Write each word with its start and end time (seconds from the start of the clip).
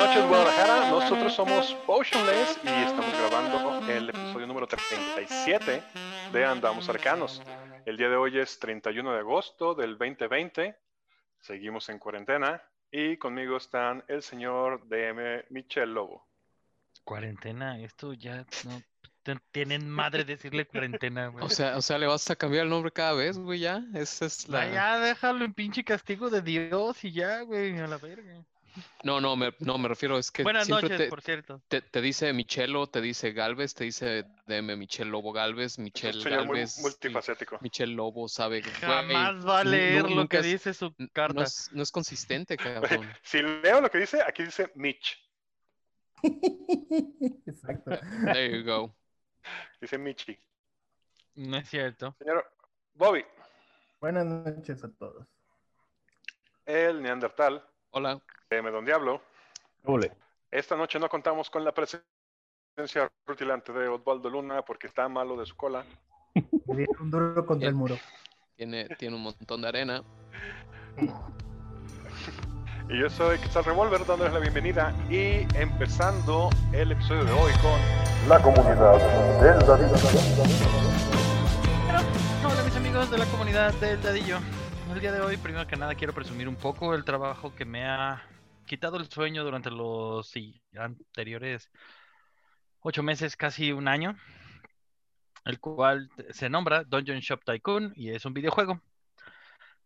Buenas 0.00 0.16
noches, 0.16 0.30
Guadalajara. 0.30 0.88
Nosotros 0.88 1.34
somos 1.34 1.74
Potionless 1.86 2.58
y 2.64 2.68
estamos 2.68 3.12
grabando 3.12 3.86
el 3.86 4.08
episodio 4.08 4.46
número 4.46 4.66
37 4.66 5.82
de 6.32 6.44
Andamos 6.46 6.88
Arcanos. 6.88 7.42
El 7.84 7.98
día 7.98 8.08
de 8.08 8.16
hoy 8.16 8.38
es 8.38 8.58
31 8.58 9.12
de 9.12 9.18
agosto 9.18 9.74
del 9.74 9.98
2020. 9.98 10.74
Seguimos 11.40 11.90
en 11.90 11.98
cuarentena 11.98 12.62
y 12.90 13.18
conmigo 13.18 13.58
están 13.58 14.02
el 14.08 14.22
señor 14.22 14.88
DM 14.88 15.44
Michel 15.50 15.92
Lobo. 15.92 16.26
Cuarentena, 17.04 17.78
esto 17.78 18.14
ya 18.14 18.46
no 18.64 18.82
tienen 19.52 19.86
madre 19.86 20.24
decirle 20.24 20.66
cuarentena, 20.66 21.26
güey. 21.26 21.44
O 21.44 21.50
sea, 21.50 21.76
o 21.76 21.82
sea, 21.82 21.98
le 21.98 22.06
vas 22.06 22.30
a 22.30 22.36
cambiar 22.36 22.64
el 22.64 22.70
nombre 22.70 22.90
cada 22.90 23.12
vez, 23.12 23.36
güey, 23.36 23.60
ya. 23.60 23.82
Esa 23.92 24.24
es 24.24 24.48
la. 24.48 24.66
ya 24.72 24.98
déjalo 24.98 25.44
en 25.44 25.52
pinche 25.52 25.84
castigo 25.84 26.30
de 26.30 26.40
Dios 26.40 27.04
y 27.04 27.12
ya, 27.12 27.42
güey, 27.42 27.78
a 27.78 27.86
la 27.86 27.98
verga. 27.98 28.42
No, 29.02 29.20
no, 29.20 29.36
me, 29.36 29.54
no, 29.60 29.78
me 29.78 29.88
refiero, 29.88 30.18
es 30.18 30.30
que 30.30 30.42
Buenas 30.42 30.66
siempre 30.66 30.88
noches, 30.90 30.98
te, 31.06 31.08
por 31.08 31.22
cierto. 31.22 31.60
te, 31.68 31.80
te 31.82 32.00
dice 32.00 32.32
Michelo, 32.32 32.86
te 32.86 33.00
dice 33.00 33.32
Galvez, 33.32 33.74
te 33.74 33.84
dice 33.84 34.24
DM 34.46 34.76
Michel 34.76 35.08
Lobo 35.08 35.32
Galvez, 35.32 35.78
Michel 35.78 36.16
muy 36.16 36.24
Galvez. 36.30 36.78
y 36.78 36.82
multifacético. 36.82 37.58
Michel 37.60 37.92
Lobo 37.92 38.28
sabe. 38.28 38.62
Jamás 38.62 39.46
va 39.46 39.60
a 39.60 39.64
leer 39.64 40.02
lo 40.02 40.08
nunca 40.10 40.40
que 40.40 40.46
es- 40.46 40.52
dice 40.52 40.74
su 40.74 40.94
carta. 41.12 41.34
No 41.34 41.42
es, 41.42 41.70
no 41.72 41.82
es 41.82 41.90
consistente, 41.90 42.56
cabrón. 43.02 43.10
Si 43.22 43.40
leo 43.42 43.80
lo 43.80 43.90
que 43.90 43.98
dice, 43.98 44.20
aquí 44.22 44.44
dice 44.44 44.70
Mitch. 44.74 45.18
Exacto. 47.46 47.98
There 48.32 48.58
you 48.58 48.64
go. 48.64 48.94
Dice 49.80 49.98
Michi. 49.98 50.38
No 51.36 51.56
es 51.56 51.68
cierto. 51.68 52.14
Señor 52.18 52.44
Bobby, 52.94 53.24
Buenas 54.00 54.26
noches 54.26 54.82
a 54.84 54.90
todos. 54.92 55.26
el 56.66 57.02
Neandertal, 57.02 57.64
Hola. 57.92 58.20
DM 58.48 58.70
Don 58.70 58.84
Diablo. 58.84 59.20
Ole. 59.84 60.12
Esta 60.50 60.76
noche 60.76 61.00
no 61.00 61.08
contamos 61.08 61.50
con 61.50 61.64
la 61.64 61.72
presencia 61.72 62.04
rutilante 63.26 63.72
de 63.72 63.88
Osvaldo 63.88 64.30
Luna 64.30 64.62
porque 64.62 64.86
está 64.86 65.08
malo 65.08 65.36
de 65.36 65.44
su 65.44 65.56
cola. 65.56 65.84
Un 66.66 67.10
duro 67.10 67.44
contra 67.44 67.68
el 67.68 67.74
muro. 67.74 67.98
Tiene, 68.54 68.86
tiene 68.96 69.16
un 69.16 69.22
montón 69.22 69.62
de 69.62 69.68
arena. 69.68 70.04
Y 72.88 73.00
yo 73.00 73.10
soy 73.10 73.38
Quetzal 73.38 73.64
Revolver 73.64 74.06
dándoles 74.06 74.34
la 74.34 74.40
bienvenida 74.40 74.94
y 75.10 75.46
empezando 75.56 76.50
el 76.72 76.92
episodio 76.92 77.24
de 77.24 77.32
hoy 77.32 77.52
con 77.60 78.28
La 78.28 78.40
comunidad 78.40 78.98
del 79.40 79.66
Dadillo. 79.66 79.94
Hola 82.44 82.62
mis 82.64 82.76
amigos 82.76 83.10
de 83.10 83.18
la 83.18 83.26
comunidad 83.26 83.74
del 83.74 84.00
Dadillo. 84.00 84.38
El 84.92 85.00
día 85.00 85.12
de 85.12 85.20
hoy, 85.20 85.36
primero 85.36 85.66
que 85.66 85.76
nada, 85.76 85.94
quiero 85.94 86.12
presumir 86.12 86.48
un 86.48 86.56
poco 86.56 86.94
el 86.94 87.04
trabajo 87.04 87.54
que 87.54 87.64
me 87.64 87.86
ha 87.86 88.22
quitado 88.66 88.96
el 88.96 89.08
sueño 89.08 89.44
durante 89.44 89.70
los 89.70 90.32
anteriores 90.76 91.70
ocho 92.80 93.02
meses, 93.02 93.36
casi 93.36 93.70
un 93.72 93.86
año, 93.86 94.16
el 95.44 95.60
cual 95.60 96.10
se 96.30 96.50
nombra 96.50 96.82
Dungeon 96.84 97.20
Shop 97.20 97.40
Tycoon 97.44 97.92
y 97.94 98.10
es 98.10 98.24
un 98.24 98.34
videojuego. 98.34 98.80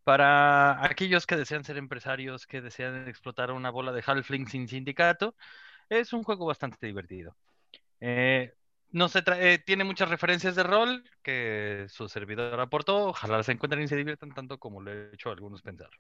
Para 0.05 0.85
aquellos 0.85 1.27
que 1.27 1.37
desean 1.37 1.65
ser 1.65 1.77
empresarios, 1.77 2.47
que 2.47 2.63
desean 2.63 3.07
explotar 3.07 3.51
una 3.53 3.71
bola 3.71 3.93
de 3.93 4.03
halfling 4.05 4.49
sin 4.49 4.69
sindicato, 4.69 5.35
es 5.89 6.13
un 6.13 6.23
juego 6.25 6.47
bastante 6.47 6.87
divertido. 6.87 7.37
Eh, 8.01 8.55
no 8.95 9.09
se 9.09 9.25
tra- 9.25 9.39
eh, 9.41 9.59
tiene 9.59 9.85
muchas 9.85 10.09
referencias 10.09 10.55
de 10.57 10.63
rol 10.63 11.05
que 11.23 11.87
su 11.91 12.09
servidor 12.09 12.61
aportó. 12.61 13.09
Ojalá 13.09 13.43
se 13.43 13.53
encuentren 13.53 13.83
y 13.85 13.89
se 13.89 13.97
diviertan 13.97 14.33
tanto 14.35 14.59
como 14.59 14.81
lo 14.83 14.93
he 14.93 15.15
hecho 15.15 15.31
algunos 15.31 15.63
pensar. 15.63 15.91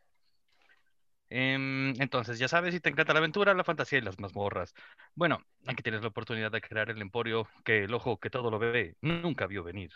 Em, 1.31 1.91
entonces, 2.01 2.39
ya 2.39 2.49
sabes, 2.49 2.75
si 2.75 2.81
te 2.81 2.91
encanta 2.91 3.13
la 3.13 3.19
aventura, 3.19 3.55
la 3.55 3.65
fantasía 3.65 3.99
y 3.99 4.03
las 4.03 4.21
mazmorras. 4.21 4.75
Bueno, 5.15 5.41
aquí 5.67 5.83
tienes 5.83 6.03
la 6.03 6.09
oportunidad 6.09 6.53
de 6.53 6.61
crear 6.61 6.91
el 6.91 7.01
emporio 7.03 7.49
que 7.65 7.85
el 7.85 7.95
ojo 7.95 8.19
que 8.21 8.31
todo 8.31 8.51
lo 8.51 8.59
ve 8.59 8.97
nunca 9.01 9.47
vio 9.47 9.65
venir. 9.65 9.91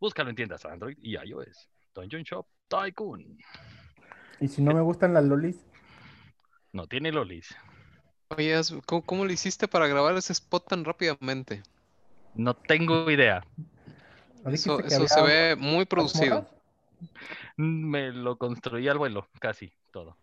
Búscalo 0.00 0.30
en 0.30 0.36
tiendas 0.36 0.64
Android 0.64 0.96
y 1.00 1.16
iOS. 1.16 1.68
Dungeon 1.94 2.22
Shop 2.24 2.46
Tycoon. 2.68 3.38
Y 4.40 4.48
si 4.48 4.62
no 4.62 4.74
me 4.74 4.80
gustan 4.80 5.14
las 5.14 5.24
lolis, 5.24 5.64
No 6.72 6.88
tiene 6.88 7.12
lolis. 7.12 7.54
Oye, 8.30 8.60
¿cómo, 8.86 9.02
cómo 9.02 9.24
le 9.26 9.34
hiciste 9.34 9.68
para 9.68 9.86
grabar 9.86 10.16
ese 10.16 10.32
spot 10.32 10.68
tan 10.68 10.84
rápidamente? 10.84 11.62
No 12.34 12.54
tengo 12.54 13.10
idea. 13.10 13.44
¿no 14.44 14.50
Eso, 14.50 14.78
dijiste 14.78 14.82
que 14.82 14.88
eso 14.88 15.08
se 15.08 15.22
ve 15.22 15.56
muy 15.56 15.84
producido. 15.84 16.42
mazmorras? 16.42 16.60
Me 17.56 18.12
lo 18.12 18.36
construí 18.36 18.88
al 18.88 18.98
vuelo, 18.98 19.28
casi 19.40 19.72
todo. 19.90 20.16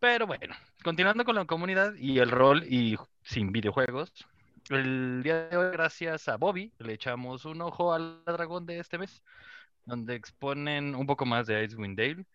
Pero 0.00 0.26
bueno, 0.26 0.54
continuando 0.84 1.24
con 1.24 1.34
la 1.34 1.44
comunidad 1.44 1.94
y 1.96 2.18
el 2.18 2.30
rol 2.30 2.64
y 2.68 2.96
sin 3.22 3.50
videojuegos, 3.52 4.12
el 4.70 5.22
día 5.22 5.48
de 5.48 5.56
hoy, 5.56 5.72
gracias 5.72 6.28
a 6.28 6.36
Bobby, 6.36 6.72
le 6.78 6.92
echamos 6.94 7.44
un 7.44 7.60
ojo 7.62 7.92
al 7.92 8.22
dragón 8.24 8.66
de 8.66 8.78
este 8.78 8.98
mes, 8.98 9.22
donde 9.84 10.14
exponen 10.14 10.94
un 10.94 11.06
poco 11.06 11.26
más 11.26 11.46
de 11.46 11.64
Icewind 11.64 11.98
Dale. 11.98 12.26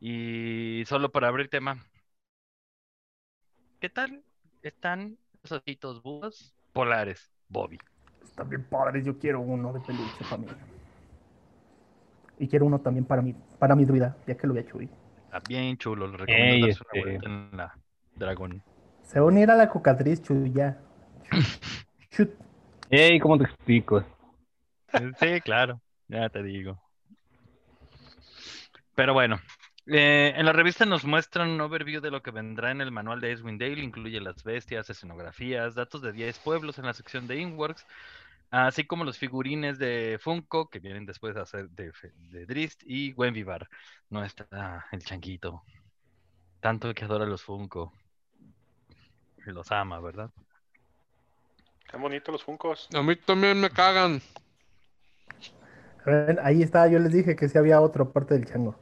Y 0.00 0.84
solo 0.86 1.12
para 1.12 1.28
abrir 1.28 1.48
tema, 1.48 1.78
¿qué 3.78 3.88
tal 3.88 4.24
están 4.62 5.18
ositos 5.50 6.02
búhos 6.02 6.54
polares, 6.72 7.30
Bobby? 7.48 7.78
Están 8.22 8.48
bien 8.48 8.64
padres, 8.64 9.04
yo 9.04 9.18
quiero 9.18 9.40
uno 9.40 9.72
de 9.72 9.80
peluche 9.80 10.24
para 10.24 10.38
mí. 10.38 10.46
Y 12.38 12.48
quiero 12.48 12.66
uno 12.66 12.78
también 12.80 13.04
para 13.04 13.22
mi, 13.22 13.34
para 13.58 13.74
mi 13.74 13.84
druida, 13.84 14.16
ya 14.26 14.36
que 14.36 14.46
lo 14.46 14.54
voy 14.54 14.62
a 14.62 14.66
Chuy. 14.66 14.88
Está 15.24 15.40
bien 15.48 15.76
chulo, 15.76 16.06
le 16.06 16.16
recomiendo 16.16 16.54
Ey, 16.54 16.60
darse 16.62 16.82
una 16.82 17.00
este- 17.00 17.00
vuelta 17.00 17.28
en 17.28 17.56
la 17.56 17.78
dragón. 18.14 18.62
Se 19.02 19.18
va 19.20 19.26
a 19.26 19.28
unir 19.28 19.50
a 19.50 19.56
la 19.56 19.68
cocatriz, 19.68 20.22
Chuy, 20.22 20.52
ya. 20.52 20.80
Shoot. 22.10 22.30
Ey, 22.90 23.18
¿cómo 23.18 23.38
te 23.38 23.44
explico? 23.44 24.04
Sí, 25.18 25.40
claro, 25.42 25.80
ya 26.08 26.28
te 26.28 26.42
digo. 26.42 26.78
Pero 28.94 29.14
bueno, 29.14 29.40
eh, 29.86 30.32
en 30.36 30.46
la 30.46 30.52
revista 30.52 30.84
nos 30.86 31.04
muestran 31.04 31.50
un 31.50 31.60
overview 31.60 32.00
de 32.00 32.10
lo 32.10 32.22
que 32.22 32.30
vendrá 32.30 32.70
en 32.70 32.80
el 32.80 32.90
manual 32.90 33.20
de 33.20 33.32
Icewind 33.32 33.60
Dale, 33.60 33.82
incluye 33.82 34.20
las 34.20 34.42
bestias, 34.44 34.88
escenografías, 34.90 35.74
datos 35.74 36.02
de 36.02 36.12
10 36.12 36.38
pueblos 36.40 36.78
en 36.78 36.86
la 36.86 36.94
sección 36.94 37.26
de 37.26 37.36
Inworks, 37.36 37.86
así 38.50 38.84
como 38.84 39.04
los 39.04 39.18
figurines 39.18 39.78
de 39.78 40.18
Funko 40.20 40.68
que 40.70 40.78
vienen 40.78 41.06
después 41.06 41.36
a 41.36 41.46
ser 41.46 41.68
de, 41.70 41.92
de 42.30 42.46
Drist 42.46 42.82
y 42.84 43.12
Wenvivar. 43.14 43.68
No 44.10 44.24
está 44.24 44.86
el 44.92 45.04
changuito, 45.04 45.62
tanto 46.60 46.92
que 46.94 47.04
adora 47.04 47.26
los 47.26 47.42
Funko. 47.42 47.92
Y 49.46 49.50
Los 49.50 49.72
ama, 49.72 50.00
¿verdad? 50.00 50.30
Están 51.84 52.00
bonitos 52.02 52.32
los 52.32 52.44
funcos. 52.44 52.88
A 52.94 53.02
mí 53.02 53.16
también 53.16 53.60
me 53.60 53.68
cagan. 53.68 54.22
Ahí 56.42 56.62
está, 56.62 56.88
yo 56.88 56.98
les 56.98 57.12
dije 57.12 57.36
que 57.36 57.48
sí 57.48 57.58
había 57.58 57.80
otro 57.80 58.04
aparte 58.04 58.34
del 58.34 58.46
chango. 58.46 58.78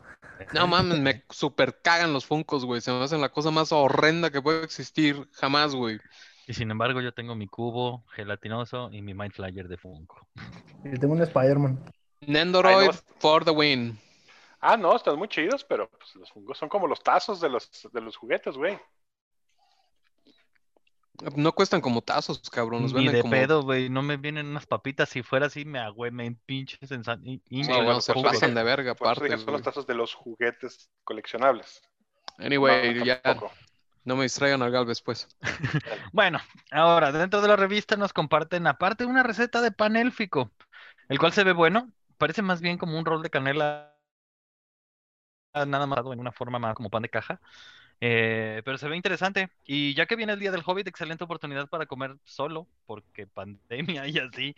No 0.55 0.67
mames, 0.67 0.99
me 1.01 1.25
super 1.31 1.81
cagan 1.83 2.13
los 2.13 2.27
funcos, 2.27 2.65
güey. 2.65 2.81
Se 2.81 2.93
me 2.93 3.03
hacen 3.03 3.21
la 3.21 3.29
cosa 3.29 3.51
más 3.51 3.73
horrenda 3.73 4.31
que 4.31 4.43
puede 4.43 4.65
existir 4.65 5.29
jamás, 5.33 5.75
güey. 5.75 5.99
Y 6.47 6.55
sin 6.55 6.71
embargo, 6.71 7.01
yo 7.01 7.13
tengo 7.13 7.35
mi 7.35 7.47
cubo 7.47 8.05
gelatinoso 8.15 8.91
y 8.93 9.03
mi 9.03 9.15
Mind 9.15 9.33
Flyer 9.33 9.69
de 9.69 9.77
Funko. 9.77 10.27
Y 10.85 10.99
tengo 10.99 11.15
un 11.15 11.23
Spider-Man. 11.23 11.79
Nendoroid 12.23 12.77
Ay, 12.77 12.87
no. 12.89 12.93
for 13.19 13.45
the 13.45 13.51
win. 13.51 13.99
Ah, 14.61 14.77
no, 14.77 14.95
están 14.97 15.17
muy 15.17 15.29
chidos, 15.29 15.65
pero 15.65 15.89
pues, 15.89 16.15
los 16.17 16.31
fungos 16.31 16.59
son 16.59 16.69
como 16.69 16.87
los 16.87 17.03
tazos 17.03 17.41
de 17.41 17.49
los, 17.49 17.71
de 17.93 18.01
los 18.01 18.17
juguetes, 18.17 18.57
güey. 18.57 18.79
No 21.37 21.53
cuestan 21.53 21.81
como 21.81 22.03
tazos, 22.03 22.41
cabrón. 22.51 22.83
Los 22.83 22.93
Ni 22.95 23.05
venden 23.05 23.15
de 23.17 23.23
como. 23.23 23.33
pedo, 23.33 23.63
güey. 23.63 23.89
No 23.91 24.03
me 24.03 24.17
vienen 24.17 24.47
unas 24.47 24.67
papitas. 24.67 25.09
Si 25.09 25.23
fuera 25.23 25.47
así, 25.47 25.65
me 25.65 25.79
agüe, 25.79 26.11
me 26.11 26.33
pinches 26.47 26.91
en 26.91 27.05
san- 27.05 27.23
Sí, 27.23 27.43
No, 27.51 28.01
se 28.01 28.15
pasan 28.15 28.55
de 28.55 28.63
verga 28.63 28.93
aparte, 28.93 29.37
son 29.39 29.53
los 29.53 29.63
tazos 29.63 29.87
de 29.87 29.95
los 29.95 30.15
juguetes 30.15 30.91
coleccionables. 31.05 31.83
Anyway, 32.39 32.95
No, 32.95 33.05
ya 33.05 33.21
tampoco. 33.21 33.53
no 34.05 34.17
me 34.17 34.23
distraigan 34.23 34.63
al 34.63 34.71
Galvez, 34.71 35.03
pues. 35.03 35.29
Bueno, 36.13 36.39
ahora, 36.71 37.13
dentro 37.13 37.41
de 37.43 37.49
la 37.49 37.57
revista 37.57 37.97
nos 37.97 38.13
comparten 38.13 38.67
aparte 38.67 39.05
una 39.05 39.23
receta 39.23 39.61
de 39.61 39.73
pan 39.73 39.97
élfico, 39.97 40.51
el 41.09 41.19
cual 41.19 41.33
se 41.33 41.45
ve 41.45 41.53
bueno. 41.53 41.93
Parece 42.19 42.43
más 42.43 42.61
bien 42.61 42.79
como 42.79 42.99
un 42.99 43.05
rol 43.05 43.23
de 43.23 43.31
canela, 43.31 43.97
nada 45.55 45.87
más 45.87 45.99
en 46.13 46.21
una 46.21 46.33
forma 46.33 46.59
más 46.59 46.75
como 46.75 46.91
pan 46.91 47.03
de 47.03 47.09
caja. 47.09 47.41
Eh, 48.01 48.63
pero 48.65 48.79
se 48.79 48.89
ve 48.89 48.97
interesante. 48.97 49.51
Y 49.65 49.95
ya 49.95 50.07
que 50.07 50.17
viene 50.17 50.33
el 50.33 50.41
día 50.41 50.51
del 50.51 50.63
Hobbit, 50.65 50.89
excelente 50.89 51.25
oportunidad 51.25 51.69
para 51.69 51.87
comer 51.87 52.17
solo, 52.25 52.67
porque 52.87 53.27
pandemia 53.27 54.07
y 54.09 54.19
así. 54.19 54.55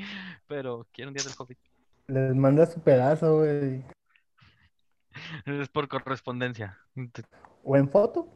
Pero 0.46 0.86
quiero 0.92 1.10
un 1.10 1.14
día 1.14 1.24
del 1.24 1.34
Hobbit. 1.36 1.58
Les 2.06 2.34
manda 2.34 2.66
su 2.66 2.80
pedazo, 2.80 3.38
güey. 3.38 3.84
Es 5.46 5.68
por 5.68 5.88
correspondencia. 5.88 6.78
O 7.64 7.76
en 7.76 7.88
foto. 7.88 8.28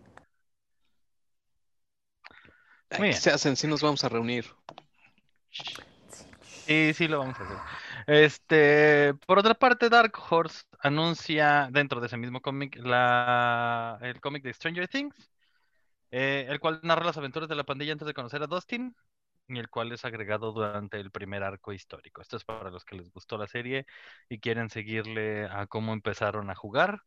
Ay, 2.91 2.99
Muy 2.99 3.09
¿Qué 3.09 3.13
bien. 3.13 3.15
se 3.15 3.31
hacen? 3.31 3.57
Sí 3.57 3.67
nos 3.67 3.83
vamos 3.83 4.05
a 4.05 4.09
reunir. 4.09 4.45
Sí, 6.67 6.93
sí, 6.95 7.09
lo 7.09 7.19
vamos 7.21 7.39
a 7.41 7.45
hacer. 7.45 7.57
Este, 8.07 9.15
por 9.27 9.39
otra 9.39 9.55
parte, 9.55 9.89
Dark 9.89 10.13
Horse 10.31 10.63
anuncia 10.81 11.69
dentro 11.73 12.01
de 12.01 12.07
ese 12.07 12.17
mismo 12.17 12.41
cómic 12.41 12.77
el 12.77 14.21
cómic 14.21 14.45
de 14.45 14.53
Stranger 14.53 14.89
Things, 14.89 15.31
eh, 16.11 16.47
el 16.49 16.61
cual 16.61 16.81
narra 16.83 17.05
las 17.05 17.19
aventuras 17.19 17.49
de 17.49 17.57
la 17.57 17.65
pandilla 17.65 17.93
antes 17.93 18.07
de 18.07 18.15
conocer 18.15 18.43
a 18.43 18.47
Dustin 18.47 18.95
y 19.49 19.59
el 19.59 19.69
cual 19.71 19.93
es 19.93 20.05
agregado 20.05 20.53
durante 20.53 21.01
el 21.01 21.11
primer 21.11 21.43
arco 21.43 21.73
histórico. 21.73 22.23
Esto 22.23 22.37
es 22.37 22.45
para 22.45 22.71
los 22.71 22.85
que 22.85 22.97
les 22.97 23.11
gustó 23.13 23.39
la 23.39 23.49
serie 23.49 23.87
y 24.29 24.41
quieren 24.41 24.71
seguirle 24.71 25.47
a 25.47 25.67
cómo 25.67 25.93
empezaron 25.93 26.51
a 26.51 26.55
jugar, 26.55 27.03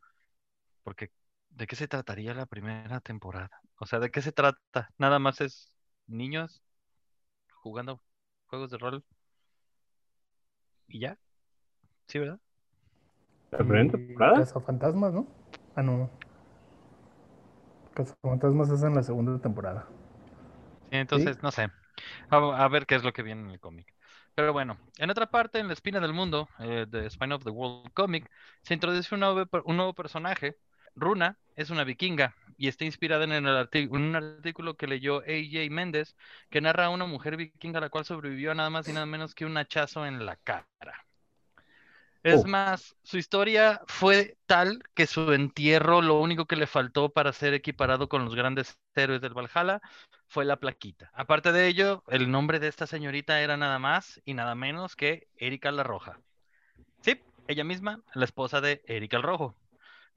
porque 0.83 1.11
¿de 1.49 1.67
qué 1.67 1.75
se 1.75 1.87
trataría 1.87 2.33
la 2.33 2.45
primera 2.45 3.01
temporada? 3.01 3.51
O 3.79 3.85
sea, 3.85 3.99
¿de 3.99 4.11
qué 4.11 4.21
se 4.21 4.31
trata? 4.31 4.89
Nada 4.97 5.19
más 5.19 5.41
es 5.41 5.71
niños 6.07 6.61
jugando 7.61 8.01
juegos 8.47 8.71
de 8.71 8.77
rol 8.77 9.05
y 10.89 10.99
ya. 10.99 11.17
Sí, 12.07 12.19
¿verdad? 12.19 12.39
¿La 13.51 13.59
primera 13.59 13.91
temporada? 13.91 14.39
Cazafantasmas, 14.39 15.13
¿no? 15.13 15.27
Ah, 15.75 15.81
no. 15.83 16.09
Cazafantasmas 17.93 18.69
es 18.69 18.83
en 18.83 18.95
la 18.95 19.03
segunda 19.03 19.39
temporada. 19.41 19.87
Sí, 20.91 20.95
entonces, 20.97 21.41
no 21.41 21.51
sé. 21.51 21.67
A, 22.29 22.37
a 22.37 22.67
ver 22.69 22.85
qué 22.85 22.95
es 22.95 23.03
lo 23.03 23.13
que 23.13 23.23
viene 23.23 23.41
en 23.41 23.51
el 23.51 23.59
cómic. 23.59 23.93
Pero 24.35 24.53
bueno, 24.53 24.77
en 24.97 25.09
otra 25.09 25.27
parte, 25.29 25.59
en 25.59 25.67
la 25.67 25.73
espina 25.73 25.99
del 25.99 26.13
mundo, 26.13 26.47
eh, 26.59 26.85
de 26.87 27.09
Spine 27.09 27.35
of 27.35 27.43
the 27.43 27.49
World 27.49 27.91
Comic, 27.93 28.29
se 28.63 28.73
introduce 28.73 29.13
un 29.13 29.21
nuevo, 29.21 29.45
un 29.65 29.77
nuevo 29.77 29.93
personaje. 29.93 30.55
Runa 30.95 31.37
es 31.59 31.69
una 31.69 31.83
vikinga 31.83 32.35
y 32.57 32.67
está 32.67 32.85
inspirada 32.85 33.23
en, 33.25 33.33
el 33.33 33.45
arti- 33.47 33.83
en 33.95 33.95
un 34.01 34.15
artículo 34.15 34.75
que 34.75 34.87
leyó 34.87 35.17
A.J. 35.19 35.69
Méndez 35.69 36.15
que 36.49 36.61
narra 36.61 36.85
a 36.85 36.89
una 36.89 37.05
mujer 37.05 37.37
vikinga 37.37 37.79
la 37.81 37.89
cual 37.89 38.05
sobrevivió 38.05 38.51
a 38.51 38.55
nada 38.55 38.69
más 38.69 38.87
y 38.87 38.93
nada 38.93 39.05
menos 39.05 39.35
que 39.35 39.45
un 39.45 39.57
hachazo 39.57 40.05
en 40.05 40.25
la 40.25 40.35
cara. 40.37 40.67
Es 42.23 42.43
Oh. 42.43 42.47
más, 42.47 42.95
su 43.03 43.17
historia 43.17 43.81
fue 43.87 44.37
tal 44.45 44.83
que 44.93 45.07
su 45.07 45.31
entierro, 45.33 46.01
lo 46.01 46.19
único 46.19 46.45
que 46.45 46.57
le 46.57 46.67
faltó 46.67 47.09
para 47.11 47.31
ser 47.33 47.53
equiparado 47.53 48.09
con 48.09 48.25
los 48.25 48.35
grandes 48.35 48.77
héroes 48.95 49.21
del 49.21 49.33
Valhalla 49.33 49.81
fue 50.27 50.43
la 50.45 50.57
plaquita. 50.57 51.09
Aparte 51.13 51.51
de 51.53 51.67
ello, 51.67 52.03
el 52.07 52.29
nombre 52.29 52.59
de 52.59 52.67
esta 52.67 52.87
señorita 52.87 53.41
era 53.41 53.55
nada 53.57 53.79
más 53.79 54.21
y 54.25 54.33
nada 54.33 54.53
menos 54.55 54.95
que 54.97 55.27
Erika 55.37 55.71
la 55.71 55.83
Roja. 55.83 56.19
Sí, 57.01 57.21
ella 57.47 57.63
misma, 57.63 58.01
la 58.13 58.25
esposa 58.25 58.61
de 58.61 58.81
Erika 58.85 59.17
el 59.17 59.23
Rojo. 59.23 59.55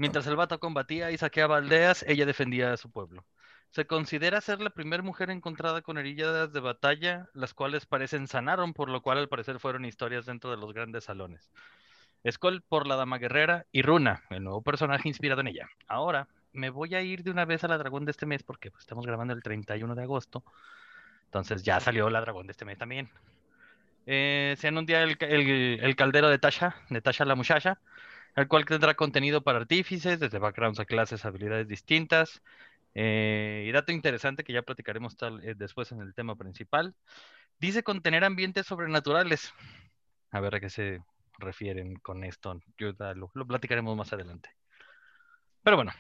Mientras 0.03 0.27
el 0.27 0.35
vato 0.35 0.59
combatía 0.59 1.13
y 1.13 1.17
saqueaba 1.17 1.59
aldeas, 1.59 2.05
ella 2.09 2.27
defendía 2.27 2.73
a 2.73 2.77
su 2.77 2.91
pueblo. 2.91 3.25
Se 3.71 3.87
considera 3.87 4.41
ser 4.41 4.61
la 4.61 4.71
primera 4.71 5.01
mujer 5.01 5.31
encontrada 5.31 5.81
con 5.81 5.97
heridas 5.97 6.53
de 6.53 6.59
batalla, 6.59 7.29
las 7.35 7.55
cuales 7.55 7.87
parecen 7.87 8.27
sanaron, 8.27 8.75
por 8.75 8.89
lo 8.89 9.01
cual 9.01 9.19
al 9.19 9.29
parecer 9.29 9.61
fueron 9.61 9.85
historias 9.85 10.27
dentro 10.27 10.51
de 10.51 10.57
los 10.57 10.73
grandes 10.73 11.05
salones. 11.05 11.53
Skull 12.29 12.63
por 12.63 12.89
la 12.89 12.97
Dama 12.97 13.19
Guerrera 13.19 13.67
y 13.71 13.83
Runa, 13.83 14.25
el 14.31 14.43
nuevo 14.43 14.61
personaje 14.61 15.09
inspirado 15.09 15.41
en 15.41 15.47
ella. 15.47 15.69
Ahora 15.87 16.27
me 16.53 16.71
voy 16.71 16.97
a 16.97 17.03
ir 17.03 17.23
de 17.23 17.31
una 17.31 17.45
vez 17.45 17.63
a 17.63 17.69
la 17.69 17.79
Dragón 17.79 18.05
de 18.05 18.11
este 18.11 18.27
mes 18.27 18.43
porque 18.43 18.73
pues, 18.73 18.83
estamos 18.83 19.07
grabando 19.07 19.35
el 19.35 19.43
31 19.45 19.95
de 19.95 20.03
agosto. 20.03 20.43
Entonces 21.27 21.63
ya 21.63 21.79
salió 21.79 22.11
la 22.11 22.21
Dragón 22.23 22.49
de 22.49 22.51
este 22.51 22.65
mes 22.65 22.77
también. 22.77 23.09
Eh, 24.07 24.57
se 24.59 24.67
anuncia 24.67 25.05
el, 25.05 25.17
el- 25.21 25.79
el 25.81 25.95
caldero 25.95 26.29
de 26.29 26.41
Tasha, 26.41 26.75
de 26.91 27.01
Tasha 27.01 27.25
la 27.25 27.37
muchacha, 27.37 27.79
el 28.37 28.49
cual 28.49 28.65
tendrá 28.65 28.95
contenido 28.95 29.43
para 29.43 29.59
artífices, 29.59 30.19
desde 30.21 30.39
backgrounds 30.39 30.81
a 30.81 30.85
clases, 30.85 31.25
habilidades 31.25 31.69
distintas. 31.69 32.43
Eh, 32.95 33.65
y 33.67 33.73
dato 33.73 33.93
interesante 33.93 34.45
que 34.45 34.53
ya 34.53 34.63
platicaremos 34.63 35.17
tal, 35.17 35.43
eh, 35.45 35.55
después 35.57 35.93
en 35.93 36.01
el 36.01 36.15
tema 36.15 36.37
principal. 36.37 36.95
Dice 37.59 37.83
contener 37.83 38.25
ambientes 38.25 38.67
sobrenaturales. 38.67 39.53
A 40.31 40.41
ver 40.41 40.55
a 40.55 40.61
qué 40.61 40.71
se 40.71 41.03
refieren 41.39 41.97
con 41.97 42.25
esto. 42.25 42.61
Yo 42.79 42.93
lo 43.35 43.47
platicaremos 43.47 43.97
más 43.97 44.13
adelante. 44.13 44.51
Pero 45.63 45.77
bueno. 45.77 45.93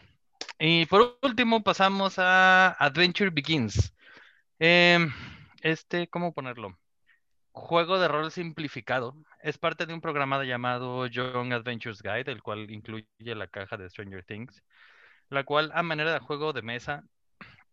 Y 0.58 0.86
por 0.86 1.18
último 1.22 1.62
pasamos 1.62 2.18
a 2.18 2.70
Adventure 2.78 3.30
Begins. 3.30 3.94
Em, 4.58 5.12
este, 5.62 6.08
¿cómo 6.08 6.32
ponerlo? 6.32 6.78
Juego 7.52 7.98
de 7.98 8.08
rol 8.08 8.30
simplificado. 8.30 9.16
Es 9.42 9.58
parte 9.58 9.84
de 9.86 9.92
un 9.94 10.00
programa 10.00 10.42
llamado 10.44 11.06
Young 11.06 11.52
Adventures 11.52 12.02
Guide, 12.02 12.30
el 12.32 12.42
cual 12.42 12.70
incluye 12.70 13.06
la 13.18 13.48
caja 13.48 13.76
de 13.76 13.90
Stranger 13.90 14.24
Things, 14.24 14.62
la 15.30 15.44
cual 15.44 15.72
a 15.74 15.82
manera 15.82 16.12
de 16.14 16.20
juego 16.20 16.52
de 16.52 16.62
mesa, 16.62 17.04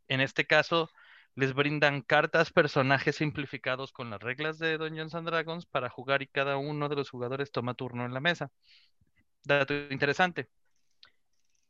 en 0.10 0.22
este 0.22 0.48
caso, 0.48 0.90
les 1.36 1.54
brindan 1.54 2.02
cartas, 2.04 2.52
personajes 2.54 3.18
simplificados 3.18 3.94
con 3.94 4.10
las 4.12 4.22
reglas 4.22 4.60
de 4.60 4.78
Dungeons 4.78 5.16
and 5.16 5.28
Dragons 5.30 5.66
para 5.68 5.90
jugar 5.90 6.22
y 6.24 6.28
cada 6.28 6.58
uno 6.58 6.90
de 6.90 6.96
los 6.98 7.10
jugadores 7.12 7.52
toma 7.52 7.76
turno 7.76 8.06
en 8.06 8.14
la 8.14 8.22
mesa. 8.22 8.52
Dato 9.44 9.74
interesante. 9.76 10.50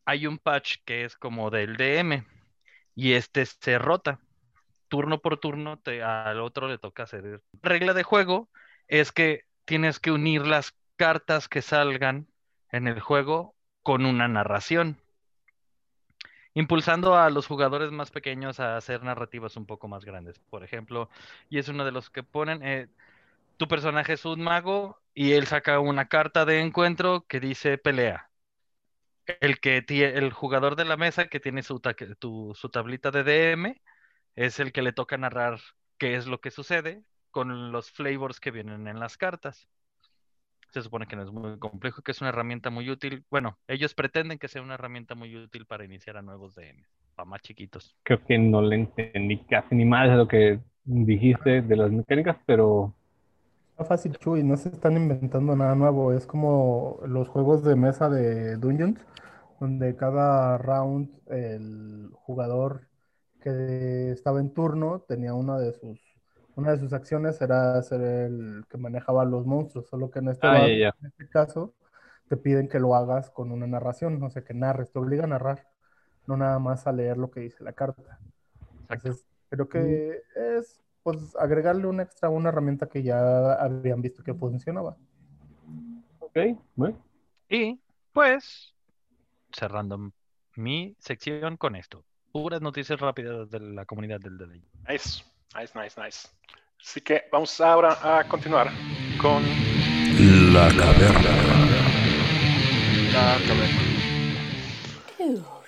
Hay 0.05 0.25
un 0.27 0.37
patch 0.39 0.77
que 0.85 1.05
es 1.05 1.15
como 1.17 1.49
del 1.51 1.77
DM 1.77 2.25
y 2.95 3.13
este 3.13 3.45
se 3.45 3.77
rota. 3.79 4.19
Turno 4.89 5.21
por 5.21 5.39
turno 5.39 5.79
te- 5.79 6.03
al 6.03 6.41
otro 6.41 6.67
le 6.69 6.77
toca 6.79 7.03
hacer. 7.03 7.41
Regla 7.61 7.93
de 7.93 8.03
juego 8.03 8.49
es 8.87 9.11
que 9.11 9.43
tienes 9.69 9.99
que 9.99 10.09
unir 10.09 10.47
las 10.47 10.73
cartas 10.95 11.47
que 11.47 11.61
salgan 11.61 12.27
en 12.71 12.87
el 12.87 12.99
juego 12.99 13.53
con 13.83 14.07
una 14.07 14.27
narración 14.27 14.97
impulsando 16.55 17.15
a 17.15 17.29
los 17.29 17.45
jugadores 17.45 17.91
más 17.91 18.09
pequeños 18.09 18.59
a 18.59 18.77
hacer 18.77 19.03
narrativas 19.03 19.55
un 19.57 19.67
poco 19.67 19.87
más 19.87 20.05
grandes. 20.05 20.39
Por 20.39 20.63
ejemplo, 20.63 21.07
y 21.51 21.59
es 21.59 21.67
uno 21.69 21.85
de 21.85 21.91
los 21.91 22.09
que 22.09 22.23
ponen, 22.23 22.63
eh, 22.63 22.87
tu 23.57 23.67
personaje 23.67 24.13
es 24.13 24.25
un 24.25 24.41
mago 24.41 24.99
y 25.13 25.33
él 25.33 25.45
saca 25.45 25.79
una 25.79 26.07
carta 26.07 26.45
de 26.45 26.61
encuentro 26.61 27.27
que 27.27 27.39
dice 27.39 27.77
pelea. 27.77 28.31
El 29.39 29.59
que 29.59 29.85
el 29.87 30.33
jugador 30.33 30.75
de 30.77 30.85
la 30.85 30.97
mesa 30.97 31.27
que 31.27 31.39
tiene 31.39 31.61
su, 31.61 31.79
su 32.55 32.69
tablita 32.69 33.11
de 33.11 33.23
DM 33.23 33.79
es 34.35 34.59
el 34.59 34.71
que 34.71 34.81
le 34.81 34.93
toca 34.93 35.17
narrar 35.17 35.59
qué 35.99 36.15
es 36.15 36.25
lo 36.25 36.41
que 36.41 36.49
sucede 36.49 37.03
con 37.31 37.71
los 37.71 37.91
flavors 37.91 38.39
que 38.39 38.51
vienen 38.51 38.87
en 38.87 38.99
las 38.99 39.17
cartas. 39.17 39.67
Se 40.71 40.81
supone 40.81 41.07
que 41.07 41.15
no 41.15 41.23
es 41.23 41.31
muy 41.31 41.57
complejo, 41.57 42.01
que 42.01 42.11
es 42.11 42.21
una 42.21 42.29
herramienta 42.29 42.69
muy 42.69 42.89
útil. 42.89 43.25
Bueno, 43.31 43.57
ellos 43.67 43.93
pretenden 43.95 44.37
que 44.37 44.47
sea 44.47 44.61
una 44.61 44.75
herramienta 44.75 45.15
muy 45.15 45.35
útil 45.35 45.65
para 45.65 45.83
iniciar 45.83 46.17
a 46.17 46.21
nuevos 46.21 46.55
DM, 46.55 46.85
para 47.15 47.25
más 47.25 47.41
chiquitos. 47.41 47.95
Creo 48.03 48.23
que 48.25 48.37
no 48.37 48.61
le 48.61 48.75
entendí 48.75 49.39
casi 49.45 49.75
ni 49.75 49.85
más 49.85 50.09
de 50.09 50.15
lo 50.15 50.27
que 50.27 50.59
dijiste 50.83 51.61
de 51.61 51.75
las 51.75 51.91
mecánicas, 51.91 52.37
pero 52.45 52.93
Está 53.79 53.87
fácil, 53.95 54.17
Chuy, 54.17 54.43
no 54.43 54.57
se 54.57 54.67
están 54.67 54.97
inventando 54.97 55.55
nada 55.55 55.73
nuevo. 55.73 56.11
Es 56.11 56.25
como 56.25 56.99
los 57.07 57.29
juegos 57.29 57.63
de 57.63 57.77
mesa 57.77 58.09
de 58.09 58.57
Dungeons, 58.57 58.99
donde 59.61 59.95
cada 59.95 60.57
round 60.57 61.09
el 61.27 62.09
jugador 62.13 62.89
que 63.41 64.11
estaba 64.11 64.41
en 64.41 64.53
turno 64.53 64.99
tenía 65.07 65.33
una 65.33 65.57
de 65.59 65.71
sus, 65.71 65.97
una 66.59 66.71
de 66.71 66.79
sus 66.79 66.93
acciones 66.93 67.41
era 67.41 67.81
ser 67.81 68.01
el 68.01 68.65
que 68.69 68.77
manejaba 68.77 69.25
los 69.25 69.45
monstruos, 69.45 69.87
solo 69.87 70.11
que 70.11 70.19
en 70.19 70.29
este, 70.29 70.47
Ah, 70.47 70.67
en 70.67 71.05
este 71.05 71.27
caso 71.29 71.73
te 72.27 72.37
piden 72.37 72.67
que 72.67 72.79
lo 72.79 72.95
hagas 72.95 73.31
con 73.31 73.51
una 73.51 73.65
narración, 73.65 74.21
o 74.21 74.29
sea, 74.29 74.43
que 74.43 74.53
narres, 74.53 74.91
te 74.91 74.99
obliga 74.99 75.23
a 75.23 75.27
narrar, 75.27 75.67
no 76.27 76.37
nada 76.37 76.59
más 76.59 76.85
a 76.85 76.91
leer 76.91 77.17
lo 77.17 77.31
que 77.31 77.39
dice 77.39 77.63
la 77.63 77.73
carta. 77.73 78.19
Exacto. 78.81 78.93
Entonces, 78.93 79.25
creo 79.49 79.67
que 79.67 80.21
es 80.35 80.79
pues 81.03 81.35
agregarle 81.37 81.87
un 81.87 82.01
extra, 82.01 82.29
una 82.29 82.49
herramienta 82.49 82.87
que 82.87 83.01
ya 83.01 83.53
habían 83.53 84.01
visto 84.01 84.23
que 84.23 84.33
funcionaba. 84.33 84.95
ok, 86.19 86.37
bueno. 86.75 87.03
Y 87.49 87.79
pues, 88.13 88.75
cerrando 89.51 90.11
mi 90.55 90.95
sección 90.99 91.57
con 91.57 91.75
esto. 91.75 92.03
Puras 92.31 92.61
noticias 92.61 92.99
rápidas 92.99 93.49
de 93.49 93.59
la 93.59 93.85
comunidad 93.85 94.19
del 94.19 94.37
DD. 94.37 94.61
Nice, 94.87 95.23
nice, 95.55 95.73
nice, 95.75 96.01
nice. 96.01 96.27
Así 96.81 97.01
que 97.01 97.25
vamos 97.31 97.59
ahora 97.59 97.97
a 98.01 98.27
continuar 98.27 98.71
con 99.21 99.43
La 100.53 100.69
caverna. 100.69 101.31
La 103.13 103.37
caverna. 103.47 103.89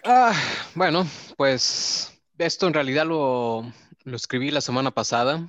Ah, 0.03 0.33
bueno, 0.73 1.05
pues 1.38 2.19
esto 2.38 2.67
en 2.67 2.73
realidad 2.73 3.05
lo, 3.05 3.71
lo 4.03 4.15
escribí 4.15 4.50
la 4.50 4.61
semana 4.61 4.91
pasada, 4.91 5.47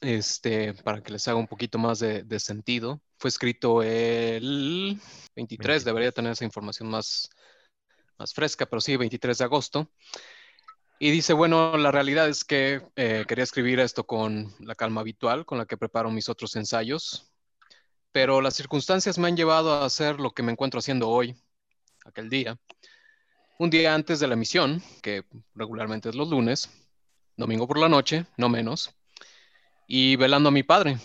este, 0.00 0.74
para 0.74 1.02
que 1.02 1.12
les 1.12 1.28
haga 1.28 1.38
un 1.38 1.46
poquito 1.46 1.78
más 1.78 1.98
de, 2.00 2.24
de 2.24 2.40
sentido. 2.40 3.00
Fue 3.18 3.28
escrito 3.28 3.82
el 3.82 4.98
23, 5.36 5.84
debería 5.84 6.12
tener 6.12 6.32
esa 6.32 6.44
información 6.44 6.90
más, 6.90 7.30
más 8.18 8.34
fresca, 8.34 8.66
pero 8.66 8.80
sí, 8.80 8.96
23 8.96 9.38
de 9.38 9.44
agosto. 9.44 9.90
Y 11.04 11.10
dice, 11.10 11.34
bueno, 11.34 11.76
la 11.76 11.90
realidad 11.90 12.30
es 12.30 12.44
que 12.44 12.80
eh, 12.96 13.26
quería 13.28 13.44
escribir 13.44 13.78
esto 13.78 14.06
con 14.06 14.54
la 14.58 14.74
calma 14.74 15.02
habitual 15.02 15.44
con 15.44 15.58
la 15.58 15.66
que 15.66 15.76
preparo 15.76 16.10
mis 16.10 16.30
otros 16.30 16.56
ensayos, 16.56 17.30
pero 18.10 18.40
las 18.40 18.54
circunstancias 18.54 19.18
me 19.18 19.28
han 19.28 19.36
llevado 19.36 19.74
a 19.74 19.84
hacer 19.84 20.18
lo 20.18 20.30
que 20.30 20.42
me 20.42 20.52
encuentro 20.52 20.78
haciendo 20.78 21.10
hoy, 21.10 21.36
aquel 22.06 22.30
día. 22.30 22.58
Un 23.58 23.68
día 23.68 23.94
antes 23.94 24.18
de 24.18 24.28
la 24.28 24.32
emisión, 24.32 24.82
que 25.02 25.24
regularmente 25.54 26.08
es 26.08 26.14
los 26.14 26.30
lunes, 26.30 26.70
domingo 27.36 27.68
por 27.68 27.76
la 27.76 27.90
noche, 27.90 28.24
no 28.38 28.48
menos, 28.48 28.94
y 29.86 30.16
velando 30.16 30.48
a 30.48 30.52
mi 30.52 30.62
padre, 30.62 30.96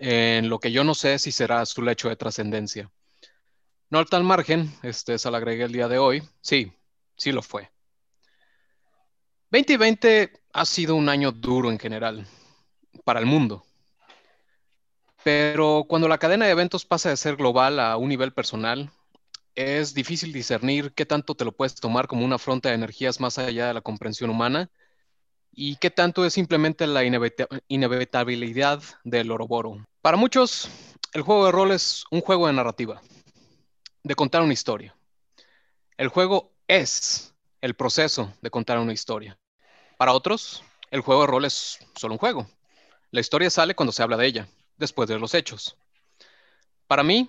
en 0.00 0.48
lo 0.48 0.58
que 0.58 0.72
yo 0.72 0.82
no 0.82 0.96
sé 0.96 1.20
si 1.20 1.30
será 1.30 1.64
su 1.66 1.82
lecho 1.82 2.08
de 2.08 2.16
trascendencia. 2.16 2.90
No 3.90 4.00
al 4.00 4.06
tal 4.06 4.24
margen, 4.24 4.74
este 4.82 5.20
se 5.20 5.30
lo 5.30 5.36
agregué 5.36 5.62
el 5.62 5.72
día 5.72 5.86
de 5.86 5.98
hoy, 5.98 6.24
sí, 6.40 6.72
sí 7.16 7.30
lo 7.30 7.42
fue. 7.42 7.70
2020 9.50 10.32
ha 10.52 10.64
sido 10.64 10.96
un 10.96 11.08
año 11.08 11.30
duro 11.32 11.70
en 11.70 11.78
general, 11.78 12.26
para 13.04 13.20
el 13.20 13.26
mundo. 13.26 13.64
Pero 15.22 15.84
cuando 15.88 16.08
la 16.08 16.18
cadena 16.18 16.46
de 16.46 16.52
eventos 16.52 16.84
pasa 16.84 17.10
de 17.10 17.16
ser 17.16 17.36
global 17.36 17.78
a 17.80 17.96
un 17.96 18.08
nivel 18.08 18.32
personal, 18.32 18.90
es 19.54 19.94
difícil 19.94 20.32
discernir 20.32 20.92
qué 20.92 21.06
tanto 21.06 21.34
te 21.34 21.44
lo 21.44 21.52
puedes 21.52 21.74
tomar 21.76 22.06
como 22.06 22.24
una 22.24 22.38
fronta 22.38 22.68
de 22.68 22.74
energías 22.74 23.20
más 23.20 23.38
allá 23.38 23.68
de 23.68 23.74
la 23.74 23.80
comprensión 23.80 24.30
humana 24.30 24.68
y 25.52 25.76
qué 25.76 25.90
tanto 25.90 26.24
es 26.24 26.34
simplemente 26.34 26.86
la 26.86 27.02
inevitabilidad 27.68 28.82
del 29.04 29.30
Oroboro. 29.30 29.86
Para 30.02 30.16
muchos, 30.16 30.68
el 31.12 31.22
juego 31.22 31.46
de 31.46 31.52
rol 31.52 31.72
es 31.72 32.04
un 32.10 32.20
juego 32.20 32.46
de 32.48 32.52
narrativa, 32.52 33.00
de 34.02 34.14
contar 34.14 34.42
una 34.42 34.52
historia. 34.52 34.94
El 35.96 36.08
juego 36.08 36.52
es 36.68 37.32
el 37.66 37.74
proceso 37.74 38.32
de 38.42 38.50
contar 38.50 38.78
una 38.78 38.92
historia. 38.92 39.36
Para 39.98 40.12
otros, 40.12 40.62
el 40.92 41.00
juego 41.00 41.22
de 41.22 41.26
rol 41.26 41.44
es 41.44 41.80
solo 41.96 42.14
un 42.14 42.18
juego. 42.18 42.46
La 43.10 43.20
historia 43.20 43.50
sale 43.50 43.74
cuando 43.74 43.90
se 43.90 44.04
habla 44.04 44.16
de 44.16 44.26
ella, 44.26 44.48
después 44.76 45.08
de 45.08 45.18
los 45.18 45.34
hechos. 45.34 45.76
Para 46.86 47.02
mí, 47.02 47.28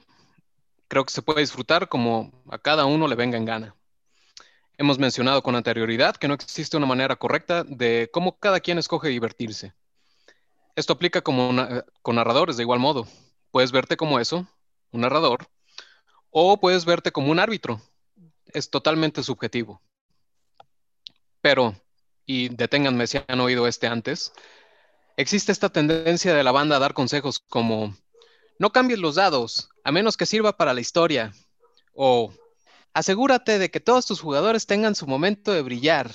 creo 0.88 1.03
que 1.03 1.12
se 1.12 1.24
puede 1.24 1.41
disfrutar 1.41 1.89
como 1.89 2.32
a 2.51 2.60
cada 2.60 2.86
uno 2.86 3.08
le 3.08 3.15
venga 3.15 3.36
en 3.36 3.46
gana. 3.46 3.75
Hemos 4.77 5.00
mencionado 5.00 5.41
con 5.41 5.56
anterioridad 5.56 6.15
que 6.15 6.27
no 6.27 6.36
existe 6.36 6.77
una 6.77 6.86
manera 6.86 7.15
correcta 7.15 7.63
de 7.63 8.12
cómo 8.13 8.38
cada 8.38 8.60
quien 8.60 8.77
escoge 8.77 9.10
divertirse. 9.10 9.74
Esto 10.75 10.94
aplica 10.94 11.22
como 11.22 11.50
con 12.03 12.15
narradores 12.15 12.58
de 12.58 12.63
igual 12.63 12.77
modo. 12.79 13.08
Puedes 13.50 13.72
verte 13.72 13.98
como 13.98 14.20
eso, 14.20 14.48
un 14.91 15.01
narrador, 15.01 15.50
o 16.29 16.60
puedes 16.60 16.86
verte 16.86 17.12
como 17.12 17.32
un 17.32 17.39
árbitro. 17.39 17.82
Es 18.53 18.70
totalmente 18.70 19.24
subjetivo. 19.24 19.82
Pero, 21.48 21.74
y 22.25 22.50
deténganme 22.50 23.08
si 23.08 23.20
han 23.25 23.39
oído 23.39 23.70
este 23.70 23.88
antes, 23.88 24.34
existe 25.16 25.54
esta 25.54 25.70
tendencia 25.70 26.34
de 26.34 26.44
la 26.44 26.51
banda 26.51 26.75
a 26.75 26.80
dar 26.80 26.94
consejos 26.94 27.39
como, 27.39 27.96
no 28.60 28.74
cambies 28.74 29.00
los 29.00 29.16
dados, 29.16 29.70
a 29.86 29.94
menos 29.94 30.18
que 30.18 30.25
sirva 30.25 30.58
para 30.58 30.74
la 30.74 30.82
historia, 30.82 31.32
o 31.94 32.34
asegúrate 32.94 33.60
de 33.60 33.72
que 33.72 33.80
todos 33.80 34.06
tus 34.06 34.20
jugadores 34.20 34.68
tengan 34.68 34.94
su 34.94 35.08
momento 35.08 35.54
de 35.54 35.62
brillar. 35.62 36.12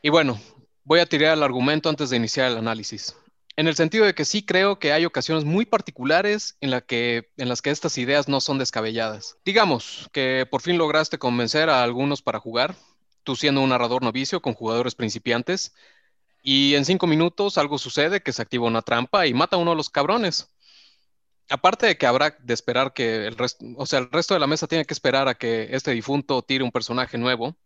Y 0.00 0.08
bueno, 0.08 0.40
voy 0.82 1.00
a 1.00 1.06
tirar 1.06 1.36
el 1.36 1.42
argumento 1.42 1.90
antes 1.90 2.08
de 2.08 2.16
iniciar 2.16 2.50
el 2.50 2.56
análisis. 2.56 3.14
En 3.56 3.68
el 3.68 3.76
sentido 3.76 4.06
de 4.06 4.14
que 4.14 4.24
sí 4.24 4.42
creo 4.42 4.78
que 4.78 4.94
hay 4.94 5.04
ocasiones 5.04 5.44
muy 5.44 5.66
particulares 5.66 6.56
en, 6.62 6.80
que, 6.86 7.30
en 7.36 7.50
las 7.50 7.60
que 7.60 7.72
estas 7.72 7.98
ideas 7.98 8.26
no 8.26 8.40
son 8.40 8.56
descabelladas. 8.56 9.36
Digamos 9.44 10.08
que 10.14 10.46
por 10.50 10.62
fin 10.62 10.78
lograste 10.78 11.18
convencer 11.18 11.68
a 11.68 11.82
algunos 11.82 12.22
para 12.22 12.40
jugar, 12.40 12.74
tú 13.26 13.36
siendo 13.36 13.60
un 13.60 13.68
narrador 13.68 14.02
novicio 14.02 14.40
con 14.40 14.54
jugadores 14.54 14.94
principiantes, 14.94 15.74
y 16.42 16.76
en 16.76 16.86
cinco 16.86 17.06
minutos 17.06 17.58
algo 17.58 17.76
sucede 17.76 18.22
que 18.22 18.32
se 18.32 18.40
activa 18.40 18.66
una 18.66 18.82
trampa 18.82 19.26
y 19.26 19.34
mata 19.34 19.56
a 19.56 19.58
uno 19.58 19.72
de 19.72 19.76
los 19.76 19.90
cabrones 19.90 20.48
aparte 21.48 21.86
de 21.86 21.98
que 21.98 22.06
habrá 22.06 22.36
de 22.40 22.54
esperar 22.54 22.92
que 22.92 23.26
el 23.26 23.36
resto, 23.36 23.64
o 23.76 23.86
sea, 23.86 24.00
el 24.00 24.10
resto 24.10 24.34
de 24.34 24.40
la 24.40 24.46
mesa 24.46 24.66
tiene 24.66 24.84
que 24.84 24.94
esperar 24.94 25.28
a 25.28 25.34
que 25.34 25.68
este 25.70 25.92
difunto 25.92 26.42
tire 26.42 26.64
un 26.64 26.72
personaje 26.72 27.18
nuevo, 27.18 27.56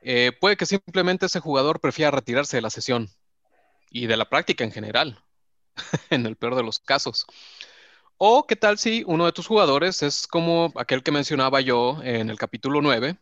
eh, 0.00 0.32
puede 0.40 0.56
que 0.56 0.66
simplemente 0.66 1.26
ese 1.26 1.40
jugador 1.40 1.80
prefiera 1.80 2.10
retirarse 2.10 2.56
de 2.56 2.62
la 2.62 2.70
sesión 2.70 3.10
y 3.90 4.06
de 4.06 4.16
la 4.16 4.28
práctica 4.28 4.64
en 4.64 4.72
general, 4.72 5.22
en 6.10 6.26
el 6.26 6.36
peor 6.36 6.56
de 6.56 6.62
los 6.62 6.78
casos. 6.78 7.26
O 8.16 8.46
qué 8.46 8.56
tal 8.56 8.78
si 8.78 9.02
uno 9.06 9.26
de 9.26 9.32
tus 9.32 9.46
jugadores 9.46 10.02
es 10.02 10.26
como 10.26 10.72
aquel 10.76 11.02
que 11.02 11.10
mencionaba 11.10 11.60
yo 11.60 12.00
en 12.02 12.30
el 12.30 12.38
capítulo 12.38 12.80
9, 12.80 13.16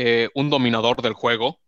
eh, 0.00 0.30
un 0.32 0.48
dominador 0.48 1.02
del 1.02 1.12
juego, 1.12 1.58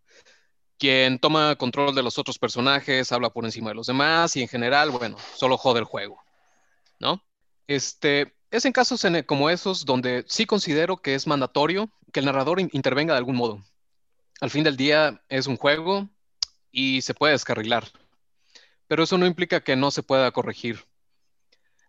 quien 0.78 1.18
toma 1.18 1.56
control 1.56 1.96
de 1.96 2.04
los 2.04 2.16
otros 2.16 2.38
personajes, 2.38 3.10
habla 3.10 3.30
por 3.30 3.44
encima 3.44 3.70
de 3.70 3.74
los 3.74 3.88
demás 3.88 4.36
y 4.36 4.42
en 4.42 4.46
general, 4.46 4.90
bueno, 4.92 5.16
solo 5.34 5.58
jode 5.58 5.80
el 5.80 5.84
juego, 5.84 6.22
¿no? 7.00 7.24
Este, 7.66 8.32
es 8.52 8.64
en 8.64 8.72
casos 8.72 9.04
como 9.26 9.50
esos 9.50 9.84
donde 9.84 10.24
sí 10.28 10.46
considero 10.46 10.98
que 10.98 11.16
es 11.16 11.26
mandatorio 11.26 11.90
que 12.12 12.20
el 12.20 12.26
narrador 12.26 12.60
intervenga 12.60 13.14
de 13.14 13.18
algún 13.18 13.34
modo. 13.34 13.64
Al 14.40 14.50
fin 14.50 14.62
del 14.62 14.76
día 14.76 15.20
es 15.28 15.48
un 15.48 15.56
juego 15.56 16.08
y 16.70 17.02
se 17.02 17.14
puede 17.14 17.32
descarrilar, 17.32 17.88
pero 18.86 19.02
eso 19.02 19.18
no 19.18 19.26
implica 19.26 19.58
que 19.58 19.74
no 19.74 19.90
se 19.90 20.04
pueda 20.04 20.30
corregir. 20.30 20.84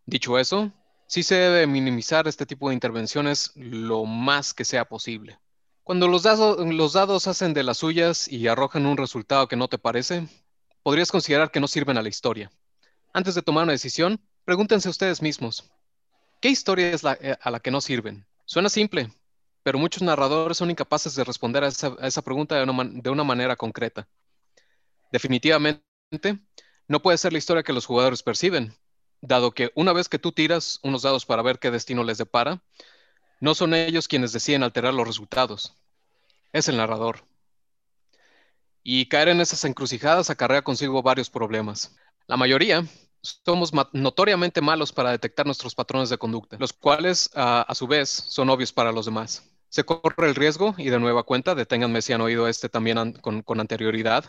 Dicho 0.07 0.39
eso, 0.39 0.71
sí 1.05 1.21
se 1.21 1.35
debe 1.35 1.67
minimizar 1.67 2.27
este 2.27 2.47
tipo 2.47 2.69
de 2.69 2.73
intervenciones 2.73 3.51
lo 3.55 4.05
más 4.05 4.55
que 4.55 4.65
sea 4.65 4.85
posible. 4.85 5.37
Cuando 5.83 6.07
los 6.07 6.23
los 6.23 6.93
dados 6.93 7.27
hacen 7.27 7.53
de 7.53 7.63
las 7.63 7.77
suyas 7.77 8.27
y 8.27 8.47
arrojan 8.47 8.85
un 8.85 8.97
resultado 8.97 9.47
que 9.47 9.55
no 9.55 9.67
te 9.67 9.77
parece, 9.77 10.27
podrías 10.83 11.11
considerar 11.11 11.51
que 11.51 11.59
no 11.59 11.67
sirven 11.67 11.97
a 11.97 12.01
la 12.01 12.09
historia. 12.09 12.51
Antes 13.13 13.35
de 13.35 13.41
tomar 13.41 13.63
una 13.63 13.73
decisión, 13.73 14.21
Pregúntense 14.43 14.89
ustedes 14.89 15.21
mismos, 15.21 15.71
¿qué 16.39 16.49
historia 16.49 16.91
es 16.91 17.03
la, 17.03 17.13
eh, 17.21 17.37
a 17.39 17.51
la 17.51 17.59
que 17.59 17.69
no 17.69 17.79
sirven? 17.79 18.25
Suena 18.45 18.69
simple, 18.69 19.13
pero 19.61 19.77
muchos 19.77 20.01
narradores 20.01 20.57
son 20.57 20.71
incapaces 20.71 21.13
de 21.13 21.23
responder 21.23 21.63
a 21.63 21.67
esa, 21.67 22.21
pregunta 22.23 22.55
de 22.55 22.63
una, 22.63 22.83
de 22.83 23.09
una 23.11 23.23
manera 23.23 23.55
concreta. 23.55 24.07
Definitivamente, 25.11 25.83
no 26.87 27.01
puede 27.03 27.19
ser 27.19 27.33
la 27.33 27.37
historia 27.37 27.61
que 27.61 27.71
los 27.71 27.85
jugadores 27.85 28.23
perciben, 28.23 28.73
dado 29.21 29.51
que 29.51 29.71
una 29.75 29.93
vez 29.93 30.09
que 30.09 30.17
tú 30.17 30.31
tiras 30.31 30.79
unos 30.81 31.03
dados 31.03 31.27
para 31.27 31.43
ver 31.43 31.59
qué 31.59 31.69
destino 31.69 32.03
les 32.03 32.17
depara, 32.17 32.63
no 33.41 33.53
son 33.53 33.73
ellos 33.73 34.07
quienes 34.07 34.31
deciden 34.31 34.63
alterar 34.63 34.93
los 34.93 35.05
resultados, 35.05 35.75
es 36.53 36.69
el 36.69 36.77
narrador. 36.77 37.25
Y 38.83 39.07
caer 39.07 39.27
en 39.29 39.41
esas 39.41 39.65
encrucijadas 39.65 40.29
acarrea 40.29 40.61
consigo 40.61 41.03
varios 41.03 41.29
problemas. 41.29 41.95
La 42.27 42.37
mayoría 42.37 42.85
somos 43.21 43.71
notoriamente 43.93 44.61
malos 44.61 44.91
para 44.91 45.11
detectar 45.11 45.45
nuestros 45.45 45.75
patrones 45.75 46.09
de 46.09 46.17
conducta, 46.17 46.57
los 46.59 46.73
cuales 46.73 47.29
a 47.35 47.73
su 47.75 47.87
vez 47.87 48.09
son 48.09 48.49
obvios 48.49 48.71
para 48.71 48.91
los 48.91 49.05
demás. 49.05 49.43
Se 49.69 49.83
corre 49.83 50.27
el 50.27 50.35
riesgo, 50.35 50.75
y 50.77 50.89
de 50.89 50.99
nueva 50.99 51.23
cuenta, 51.23 51.55
deténganme 51.55 52.01
si 52.01 52.13
han 52.13 52.21
oído 52.21 52.47
este 52.47 52.69
también 52.69 53.13
con 53.21 53.59
anterioridad, 53.59 54.25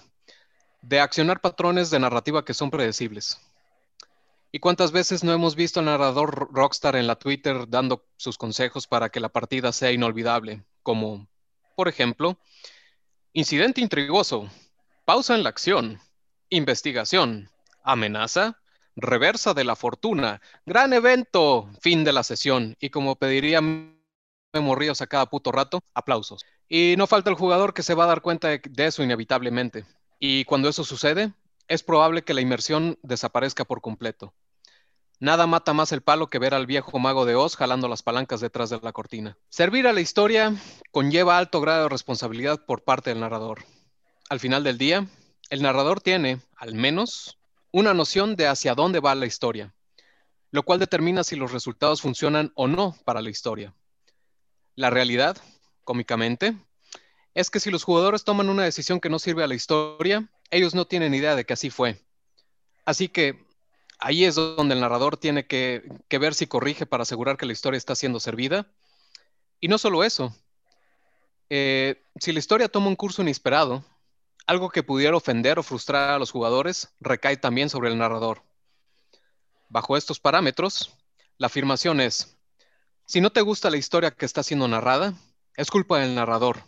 de 0.83 1.00
accionar 1.00 1.40
patrones 1.40 1.90
de 1.90 1.99
narrativa 1.99 2.45
que 2.45 2.54
son 2.54 2.71
predecibles. 2.71 3.40
¿Y 4.54 4.61
cuántas 4.61 4.92
veces 4.92 5.25
no 5.25 5.32
hemos 5.32 5.56
visto 5.56 5.80
al 5.80 5.87
narrador 5.87 6.50
Rockstar 6.52 6.94
en 6.97 7.06
la 7.06 7.16
Twitter 7.16 7.66
dando 7.68 8.06
sus 8.18 8.37
consejos 8.37 8.87
para 8.87 9.09
que 9.09 9.18
la 9.18 9.30
partida 9.30 9.73
sea 9.73 9.92
inolvidable? 9.92 10.62
Como, 10.82 11.26
por 11.75 11.88
ejemplo, 11.88 12.38
incidente 13.32 13.80
intrigoso, 13.80 14.50
pausa 15.06 15.35
en 15.35 15.42
la 15.42 15.49
acción, 15.49 16.00
investigación, 16.50 17.50
amenaza, 17.82 18.61
reversa 18.94 19.54
de 19.54 19.64
la 19.64 19.75
fortuna, 19.75 20.42
gran 20.66 20.92
evento, 20.92 21.71
fin 21.80 22.04
de 22.04 22.12
la 22.12 22.23
sesión. 22.23 22.76
Y 22.78 22.90
como 22.90 23.16
pediría 23.16 23.62
Memo 23.62 24.75
Ríos 24.75 25.00
a 25.00 25.06
cada 25.06 25.25
puto 25.26 25.50
rato, 25.50 25.82
aplausos. 25.94 26.44
Y 26.68 26.94
no 26.99 27.06
falta 27.06 27.30
el 27.30 27.37
jugador 27.37 27.73
que 27.73 27.82
se 27.82 27.94
va 27.94 28.04
a 28.04 28.09
dar 28.09 28.21
cuenta 28.21 28.49
de, 28.49 28.61
eso 28.76 29.02
inevitablemente. 29.02 29.87
Y 30.18 30.44
cuando 30.44 30.68
eso 30.68 30.85
sucede, 30.85 31.32
es 31.68 31.82
probable 31.82 32.23
que 32.23 32.35
la 32.35 32.42
inmersión 32.42 32.99
desaparezca 33.02 33.64
por 33.64 33.80
completo. 33.80 34.35
Nada 35.23 35.47
mata 35.47 35.73
más 35.73 35.93
el 35.93 36.02
palo 36.02 36.26
que 36.26 36.41
ver 36.41 36.52
al 36.52 36.67
viejo 36.67 36.99
mago 36.99 37.25
de 37.25 37.37
Oz 37.37 37.55
jalando 37.55 37.87
las 37.87 38.02
palancas 38.02 38.41
detrás 38.41 38.71
de 38.71 38.81
la 38.83 38.91
cortina. 38.91 39.38
Servir 39.50 39.87
a 39.87 39.93
la 39.93 40.00
historia 40.00 40.52
conlleva 40.91 41.38
alto 41.38 41.61
grado 41.61 41.85
de 41.85 41.91
responsabilidad 41.91 42.67
por 42.67 42.83
parte 42.83 43.11
del 43.11 43.21
narrador. 43.21 43.64
Al 44.31 44.41
final 44.41 44.64
del 44.64 44.79
día, 44.79 45.07
el 45.49 45.62
narrador 45.62 46.00
tiene, 46.00 46.41
al 46.57 46.75
menos, 46.75 47.38
una 47.71 47.95
noción 47.95 48.35
de 48.35 48.49
hacia 48.49 48.75
dónde 48.75 48.99
va 48.99 49.14
la 49.14 49.26
historia, 49.26 49.73
lo 50.50 50.64
cual 50.64 50.81
determina 50.81 51.23
si 51.23 51.37
los 51.37 51.52
resultados 51.52 52.02
funcionan 52.02 52.50
o 52.57 52.67
no 52.67 52.97
para 53.05 53.23
la 53.23 53.31
historia. 53.31 53.73
La 54.75 54.91
realidad, 54.91 55.37
cómicamente, 55.85 56.57
es 57.35 57.49
que 57.49 57.61
si 57.61 57.71
los 57.71 57.85
jugadores 57.85 58.25
toman 58.25 58.49
una 58.49 58.64
decisión 58.64 58.99
que 58.99 59.09
no 59.09 59.21
sirve 59.21 59.45
a 59.45 59.47
la 59.47 59.55
historia, 59.55 60.29
ellos 60.50 60.75
no 60.75 60.85
tienen 60.85 61.14
idea 61.14 61.37
de 61.37 61.45
que 61.45 61.52
así 61.52 61.71
fue. 61.71 61.97
Así 62.85 63.07
que 63.07 63.51
ahí 64.02 64.25
es 64.25 64.35
donde 64.35 64.75
el 64.75 64.80
narrador 64.80 65.16
tiene 65.16 65.47
que, 65.47 65.85
ver 66.11 66.35
si 66.35 66.47
corrige 66.47 66.87
para 66.87 67.02
asegurar 67.02 67.37
que 67.37 67.47
la 67.47 67.52
historia 67.52 67.78
está 67.78 67.94
siendo 67.94 68.21
servida. 68.21 68.66
Y 69.61 69.68
no 69.68 69.78
solo 69.78 70.02
eso, 70.02 70.35
eh, 71.49 72.02
si 72.18 72.32
la 72.32 72.40
historia 72.40 72.68
toma 72.68 72.88
un 72.88 72.97
curso 72.97 73.23
inesperado, 73.23 73.85
algo 74.47 74.71
que 74.71 74.82
pudiera 74.82 75.16
ofender 75.16 75.59
o 75.59 75.62
frustrar 75.62 76.11
a 76.11 76.18
los 76.18 76.32
jugadores 76.32 76.88
recae 76.99 77.37
también 77.37 77.71
sobre 77.71 77.90
el 77.90 77.99
narrador. 77.99 78.42
Bajo 79.68 79.97
estos 79.97 80.18
parámetros, 80.18 80.92
la 81.38 81.47
afirmación 81.47 82.00
es, 82.00 82.37
si 83.06 83.21
no 83.21 83.30
te 83.30 83.40
gusta 83.40 83.71
la 83.71 83.76
historia 83.76 84.11
que 84.11 84.26
está 84.26 84.42
siendo 84.42 84.66
narrada, 84.66 85.14
es 85.56 85.71
culpa 85.71 86.00
del 86.00 86.16
narrador, 86.16 86.64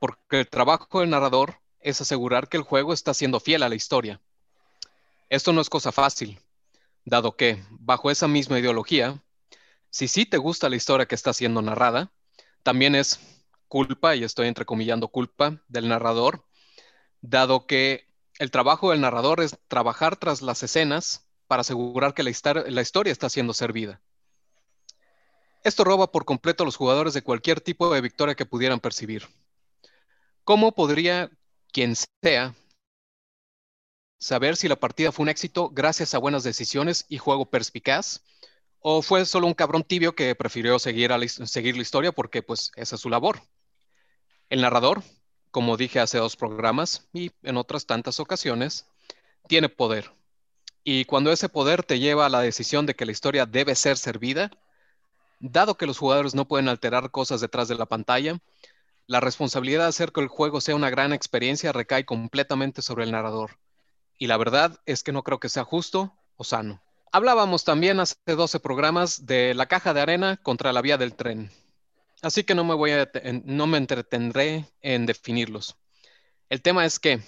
porque 0.00 0.40
el 0.40 0.48
trabajo 0.48 1.00
del 1.00 1.10
narrador 1.10 1.60
es 1.80 2.00
asegurar 2.00 2.48
que 2.48 2.56
el 2.56 2.64
juego 2.64 2.92
está 2.92 3.14
siendo 3.14 3.38
fiel 3.38 3.62
a 3.62 3.68
la 3.68 3.76
historia. 3.76 4.20
Esto 5.30 5.52
no 5.52 5.60
es 5.60 5.70
cosa 5.70 5.92
fácil, 5.92 6.40
dado 7.04 7.36
que, 7.36 7.64
bajo 7.70 8.10
esa 8.10 8.28
misma 8.28 8.58
ideología, 8.58 9.22
si 9.90 10.08
sí 10.08 10.26
te 10.26 10.36
gusta 10.36 10.68
la 10.68 10.76
historia 10.76 11.06
que 11.06 11.14
está 11.14 11.32
siendo 11.32 11.62
narrada, 11.62 12.12
también 12.62 12.94
es 12.94 13.20
culpa, 13.68 14.16
y 14.16 14.24
estoy 14.24 14.48
entrecomillando 14.48 15.08
culpa, 15.08 15.62
del 15.68 15.88
narrador, 15.88 16.44
dado 17.20 17.66
que 17.66 18.06
el 18.38 18.50
trabajo 18.50 18.90
del 18.90 19.00
narrador 19.00 19.40
es 19.40 19.56
trabajar 19.68 20.16
tras 20.16 20.42
las 20.42 20.62
escenas 20.62 21.26
para 21.46 21.62
asegurar 21.62 22.14
que 22.14 22.22
la, 22.22 22.32
la 22.68 22.82
historia 22.82 23.12
está 23.12 23.28
siendo 23.28 23.52
servida. 23.52 24.00
Esto 25.64 25.84
roba 25.84 26.12
por 26.12 26.24
completo 26.24 26.62
a 26.62 26.66
los 26.66 26.76
jugadores 26.76 27.14
de 27.14 27.22
cualquier 27.22 27.60
tipo 27.60 27.92
de 27.92 28.00
victoria 28.00 28.34
que 28.34 28.46
pudieran 28.46 28.80
percibir. 28.80 29.26
¿Cómo 30.44 30.72
podría 30.72 31.30
quien 31.72 31.94
sea 31.96 32.54
saber 34.18 34.56
si 34.56 34.68
la 34.68 34.76
partida 34.76 35.12
fue 35.12 35.22
un 35.22 35.28
éxito 35.28 35.70
gracias 35.70 36.14
a 36.14 36.18
buenas 36.18 36.44
decisiones 36.44 37.06
y 37.08 37.18
juego 37.18 37.46
perspicaz? 37.46 38.22
¿O 38.80 39.02
fue 39.02 39.24
solo 39.26 39.46
un 39.46 39.54
cabrón 39.54 39.82
tibio 39.82 40.14
que 40.14 40.34
prefirió 40.34 40.78
seguir, 40.78 41.10
la, 41.10 41.18
la 41.18 41.24
historia 41.24 42.12
porque 42.12 42.42
pues 42.42 42.70
esa 42.76 42.96
es 42.96 43.00
su 43.00 43.08
labor? 43.08 43.42
El 44.50 44.60
narrador, 44.60 45.02
como 45.50 45.76
dije 45.76 46.00
hace 46.00 46.18
dos 46.18 46.36
programas 46.36 47.08
y 47.12 47.32
en 47.42 47.56
otras 47.56 47.86
tantas 47.86 48.20
ocasiones, 48.20 48.86
tiene 49.46 49.68
poder. 49.68 50.12
Y 50.84 51.04
cuando 51.04 51.32
ese 51.32 51.48
poder 51.48 51.82
te 51.82 51.98
lleva 51.98 52.26
a 52.26 52.30
la 52.30 52.40
decisión 52.40 52.86
de 52.86 52.94
que 52.94 53.04
la 53.04 53.12
historia 53.12 53.46
debe 53.46 53.74
ser 53.74 53.96
servida, 53.98 54.50
dado 55.40 55.76
que 55.76 55.86
los 55.86 55.98
jugadores 55.98 56.34
no 56.34 56.46
pueden 56.46 56.68
alterar 56.68 57.10
cosas 57.10 57.40
detrás 57.40 57.68
de 57.68 57.74
la 57.74 57.86
pantalla, 57.86 58.38
la 59.06 59.20
responsabilidad 59.20 59.82
de 59.82 59.88
hacer 59.88 60.12
que 60.12 60.20
el 60.20 60.28
juego 60.28 60.60
sea 60.60 60.76
una 60.76 60.90
gran 60.90 61.12
experiencia 61.12 61.72
recae 61.72 62.04
completamente 62.04 62.82
sobre 62.82 63.04
el 63.04 63.12
narrador. 63.12 63.58
Y 64.18 64.26
la 64.26 64.36
verdad 64.36 64.80
es 64.84 65.02
que 65.02 65.12
no 65.12 65.22
creo 65.22 65.40
que 65.40 65.48
sea 65.48 65.64
justo 65.64 66.14
o 66.36 66.44
sano. 66.44 66.82
Hablábamos 67.12 67.64
también 67.64 68.00
hace 68.00 68.16
12 68.26 68.60
programas 68.60 69.24
de 69.24 69.54
la 69.54 69.66
caja 69.66 69.94
de 69.94 70.00
arena 70.00 70.36
contra 70.36 70.72
la 70.72 70.82
vía 70.82 70.98
del 70.98 71.14
tren. 71.14 71.50
Así 72.20 72.44
que 72.44 72.54
no 72.54 72.64
me, 72.64 72.74
voy 72.74 72.90
a, 72.90 73.10
no 73.44 73.66
me 73.66 73.78
entretendré 73.78 74.66
en 74.82 75.06
definirlos. 75.06 75.76
El 76.50 76.60
tema 76.60 76.84
es 76.84 76.98
que 76.98 77.22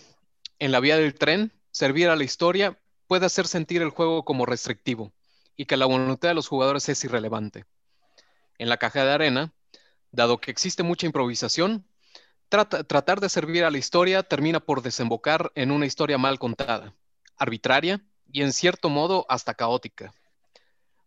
en 0.59 0.73
la 0.73 0.81
vía 0.81 0.97
del 0.97 1.15
tren, 1.15 1.53
servir 1.71 2.09
a 2.09 2.17
la 2.17 2.25
historia 2.25 2.79
puede 3.07 3.27
hacer 3.27 3.47
sentir 3.47 3.83
el 3.83 3.91
juego 3.91 4.25
como 4.25 4.45
restrictivo 4.45 5.13
y 5.57 5.67
que 5.67 5.77
la 5.77 5.87
voluntad 5.87 6.29
de 6.29 6.35
los 6.35 6.49
jugadores 6.49 6.89
es 6.89 7.03
irrelevante. 7.05 7.65
En 8.59 8.69
la 8.69 8.77
caja 8.77 9.05
de 9.05 9.13
arena, 9.13 9.53
dado 10.11 10.41
que 10.41 10.51
existe 10.51 10.83
mucha 10.83 11.07
improvisación, 11.07 11.87
tratar 12.51 13.21
de 13.21 13.29
servir 13.29 13.65
a 13.65 13.71
la 13.71 13.79
historia 13.79 14.23
termina 14.23 14.61
por 14.61 14.83
desembocar 14.83 15.53
en 15.55 15.71
una 15.71 15.87
historia 15.87 16.19
mal 16.19 16.39
contada, 16.39 16.95
arbitraria 17.37 18.05
y 18.31 18.43
en 18.43 18.53
cierto 18.53 18.89
modo 18.89 19.25
hasta 19.29 19.55
caótica. 19.55 20.13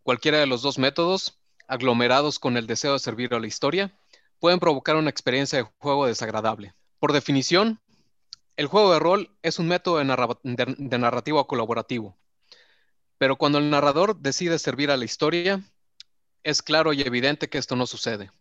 Cualquiera 0.04 0.40
de 0.40 0.48
los 0.48 0.62
dos 0.62 0.80
métodos 0.80 1.38
aglomerados 1.68 2.40
con 2.40 2.58
el 2.58 2.68
deseo 2.68 2.94
de 2.94 3.00
servir 3.00 3.34
a 3.34 3.40
la 3.40 3.48
historia, 3.48 3.94
pueden 4.40 4.60
provocar 4.60 4.96
una 4.96 5.10
experiencia 5.10 5.60
de 5.60 5.70
juego 5.80 6.06
desagradable. 6.06 6.74
Por 7.00 7.14
definición, 7.14 7.80
el 8.58 8.68
juego 8.68 8.94
de 8.94 9.00
rol 9.00 9.32
es 9.42 9.60
un 9.60 9.68
método 9.68 9.98
de, 9.98 10.98
narrativa 11.00 11.48
colaborativo, 11.48 12.18
pero 13.18 13.38
cuando 13.38 13.58
el 13.58 13.70
narrador 13.70 14.18
decide 14.18 14.60
servir 14.60 14.92
a 14.92 14.98
la 14.98 15.06
historia, 15.06 15.62
es 16.44 16.62
claro 16.62 16.94
y 16.94 17.02
evidente 17.02 17.50
que 17.50 17.58
esto 17.58 17.76
no 17.76 17.88
sucede. 17.88 18.32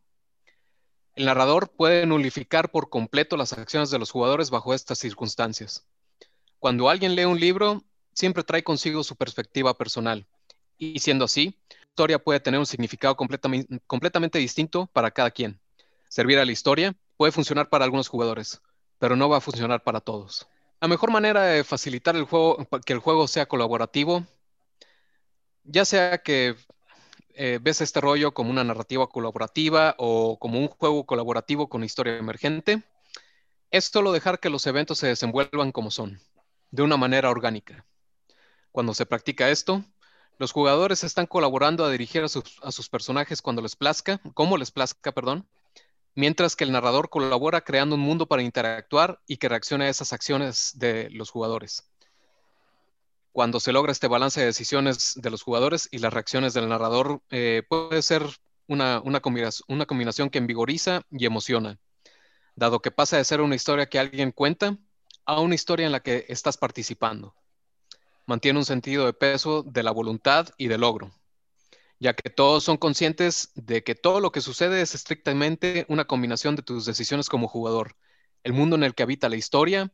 El 1.14 1.27
narrador 1.27 1.68
puede 1.68 2.07
nulificar 2.07 2.70
por 2.70 2.88
completo 2.88 3.37
las 3.37 3.53
acciones 3.53 3.90
de 3.90 3.98
los 3.98 4.11
jugadores 4.11 4.51
bajo 4.51 4.72
estas 4.72 4.98
circunstancias. 4.98 5.87
Cuando 6.59 6.88
alguien 6.88 7.14
lee 7.14 7.25
un 7.25 7.38
libro, 7.38 7.83
siempre 8.14 8.44
trae 8.44 8.62
consigo 8.62 9.05
su 9.05 9.16
perspectiva 9.16 9.77
personal, 9.77 10.27
y 10.79 10.98
siendo 11.01 11.27
así, 11.27 11.59
historia 11.88 12.18
puede 12.18 12.40
tener 12.40 12.59
un 12.59 12.66
significado 12.66 13.16
completamente, 13.16 13.81
completamente 13.87 14.38
distinto 14.38 14.87
para 14.92 15.11
cada 15.11 15.31
quien. 15.31 15.61
Servir 16.09 16.38
a 16.38 16.44
la 16.44 16.53
historia 16.53 16.94
puede 17.16 17.33
funcionar 17.33 17.68
para 17.68 17.85
algunos 17.85 18.09
jugadores, 18.09 18.62
pero 18.98 19.14
no 19.14 19.29
va 19.29 19.37
a 19.37 19.40
funcionar 19.42 19.83
para 19.83 20.01
todos. 20.01 20.46
La 20.81 20.88
mejor 20.88 21.11
manera 21.11 21.44
de 21.44 21.62
facilitar 21.62 22.16
el 22.16 22.25
juego, 22.25 22.66
que 22.85 22.92
el 22.92 22.98
juego 22.98 23.29
sea 23.29 23.46
colaborativo, 23.46 24.25
ya 25.64 25.85
sea 25.85 26.18
que 26.18 26.57
eh, 27.35 27.59
ves 27.61 27.81
este 27.81 28.01
rollo 28.01 28.35
como 28.35 28.51
una 28.51 28.64
narrativa 28.64 29.09
colaborativa 29.09 29.95
o 29.99 30.38
como 30.38 30.59
un 30.59 30.68
juego 30.68 31.05
colaborativo 31.07 31.68
con 31.68 31.85
historia 31.85 32.16
emergente, 32.16 32.83
es 33.71 33.87
solo 33.87 34.12
dejar 34.12 34.38
que 34.38 34.51
los 34.51 34.66
eventos 34.66 34.99
se 34.99 35.07
desenvuelvan 35.07 35.73
como 35.73 35.90
son, 35.90 36.21
de 36.71 36.83
una 36.83 36.97
manera 36.97 37.31
orgánica. 37.31 37.87
Cuando 38.71 38.95
se 38.95 39.07
practica 39.07 39.51
esto, 39.51 39.85
los 40.38 40.53
jugadores 40.53 41.05
están 41.05 41.27
colaborando 41.27 41.85
a 41.85 41.90
dirigir 41.90 42.25
a 42.25 42.29
sus, 42.29 42.88
personajes 42.88 43.42
cuando 43.42 43.62
les 43.62 43.77
plazca, 43.77 44.21
como 44.35 44.57
les 44.57 44.71
plazca, 44.71 45.12
perdón, 45.12 45.47
mientras 46.14 46.57
que 46.57 46.64
el 46.64 46.73
narrador 46.73 47.11
colabora 47.11 47.61
creando 47.61 47.95
un 47.95 48.01
mundo 48.01 48.27
para 48.27 48.42
interactuar 48.42 49.21
y 49.27 49.37
que 49.37 49.49
reaccione 49.49 49.87
a 49.87 49.88
esas 49.88 50.12
acciones 50.12 50.73
de 50.75 51.09
los 51.11 51.31
jugadores. 51.31 51.92
Cuando 53.33 53.61
se 53.61 53.73
logra 53.73 53.92
este 53.92 54.09
balance 54.09 54.40
de 54.40 54.47
decisiones 54.47 55.14
de 55.16 55.31
los 55.31 55.42
jugadores 55.42 55.88
y 55.90 55.99
las 55.99 56.12
reacciones 56.12 56.53
del 56.53 56.68
narrador, 56.68 57.23
eh, 57.31 57.62
puede 57.66 58.03
ser 58.03 58.23
una, 58.66 59.01
una, 59.01 59.23
una 59.68 59.87
combinación 59.87 60.29
que 60.29 60.38
envigoriza 60.38 61.03
y 61.11 61.25
emociona, 61.25 61.79
dado 62.57 62.81
que 62.81 62.90
pasa 62.90 63.16
de 63.16 63.25
ser 63.25 63.40
una 63.40 63.55
historia 63.55 63.88
que 63.88 63.99
alguien 63.99 64.33
cuenta 64.33 64.79
a 65.25 65.40
una 65.40 65.55
historia 65.55 65.87
en 65.87 65.92
la 65.92 66.01
que 66.01 66.27
estás 66.29 66.59
participando. 66.59 67.35
Mantiene 68.27 68.59
un 68.59 68.66
sentido 68.66 69.07
de 69.07 69.14
peso 69.14 69.62
de 69.62 69.83
la 69.83 69.92
voluntad 69.92 70.51
y 70.59 70.68
del 70.68 70.83
logro, 70.83 71.12
ya 71.99 72.14
que 72.14 72.29
todos 72.29 72.64
son 72.64 72.77
conscientes 72.77 73.51
de 73.55 73.83
que 73.83 73.95
todo 73.95 74.21
lo 74.21 74.31
que 74.31 74.42
sucede 74.42 74.83
es 74.83 74.95
estrictamente 74.95 75.87
una 75.88 76.05
combinación 76.05 76.55
de 76.55 76.62
tus 76.62 76.85
decisiones 76.85 77.31
como 77.31 77.49
jugador, 77.49 77.97
el 78.42 78.53
mundo 78.53 78.77
en 78.77 78.85
el 78.85 78.95
que 78.95 79.03
habita 79.03 79.31
la 79.31 79.37
historia 79.37 79.90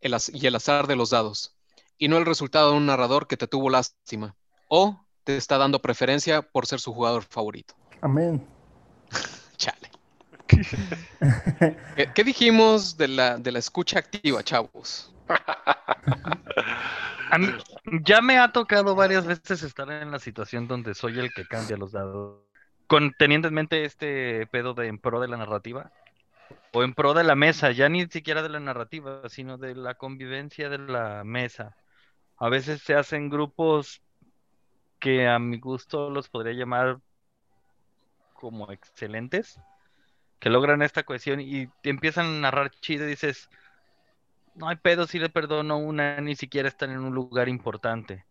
y 0.00 0.46
el 0.46 0.54
azar 0.54 0.86
de 0.86 0.96
los 0.96 1.10
dados, 1.10 1.55
y 1.98 2.08
no 2.08 2.18
el 2.18 2.26
resultado 2.26 2.70
de 2.70 2.76
un 2.76 2.86
narrador 2.86 3.26
que 3.26 3.36
te 3.36 3.46
tuvo 3.46 3.70
lástima 3.70 4.36
o 4.68 5.00
te 5.24 5.36
está 5.36 5.58
dando 5.58 5.80
preferencia 5.80 6.42
por 6.42 6.66
ser 6.66 6.80
su 6.80 6.92
jugador 6.92 7.24
favorito. 7.24 7.74
Amén. 8.00 8.46
Chale. 9.56 9.90
¿Qué, 12.14 12.24
dijimos 12.24 12.96
de 12.96 13.08
la, 13.08 13.38
de 13.38 13.52
la 13.52 13.58
escucha 13.58 13.98
activa, 13.98 14.42
chavos? 14.44 15.12
ya 18.04 18.20
me 18.20 18.38
ha 18.38 18.52
tocado 18.52 18.94
varias 18.94 19.26
veces 19.26 19.62
estar 19.62 19.90
en 19.90 20.10
la 20.10 20.18
situación 20.18 20.68
donde 20.68 20.94
soy 20.94 21.18
el 21.18 21.32
que 21.32 21.46
cambia 21.46 21.76
los 21.76 21.92
dados. 21.92 22.42
Con, 22.86 23.12
teniendo 23.18 23.48
en 23.48 23.54
mente 23.54 23.84
este 23.84 24.46
pedo 24.46 24.74
de 24.74 24.86
en 24.86 24.98
pro 24.98 25.20
de 25.20 25.26
la 25.26 25.36
narrativa 25.36 25.90
o 26.72 26.84
en 26.84 26.94
pro 26.94 27.14
de 27.14 27.24
la 27.24 27.34
mesa, 27.34 27.72
ya 27.72 27.88
ni 27.88 28.06
siquiera 28.06 28.42
de 28.42 28.48
la 28.48 28.60
narrativa, 28.60 29.22
sino 29.28 29.58
de 29.58 29.74
la 29.74 29.94
convivencia 29.94 30.68
de 30.68 30.78
la 30.78 31.24
mesa. 31.24 31.76
A 32.38 32.48
veces 32.48 32.82
se 32.82 32.94
hacen 32.94 33.30
grupos 33.30 34.02
que 35.00 35.26
a 35.26 35.38
mi 35.38 35.58
gusto 35.58 36.10
los 36.10 36.28
podría 36.28 36.52
llamar 36.52 37.00
como 38.34 38.70
excelentes, 38.70 39.58
que 40.38 40.50
logran 40.50 40.82
esta 40.82 41.04
cohesión 41.04 41.40
y 41.40 41.68
empiezan 41.82 42.26
a 42.26 42.40
narrar 42.40 42.70
chido 42.70 43.06
y 43.06 43.10
dices, 43.10 43.48
no 44.54 44.68
hay 44.68 44.76
pedo 44.76 45.06
si 45.06 45.18
le 45.18 45.28
perdono 45.28 45.78
una, 45.78 46.20
ni 46.20 46.34
siquiera 46.34 46.68
están 46.68 46.90
en 46.90 47.00
un 47.00 47.14
lugar 47.14 47.48
importante. 47.48 48.24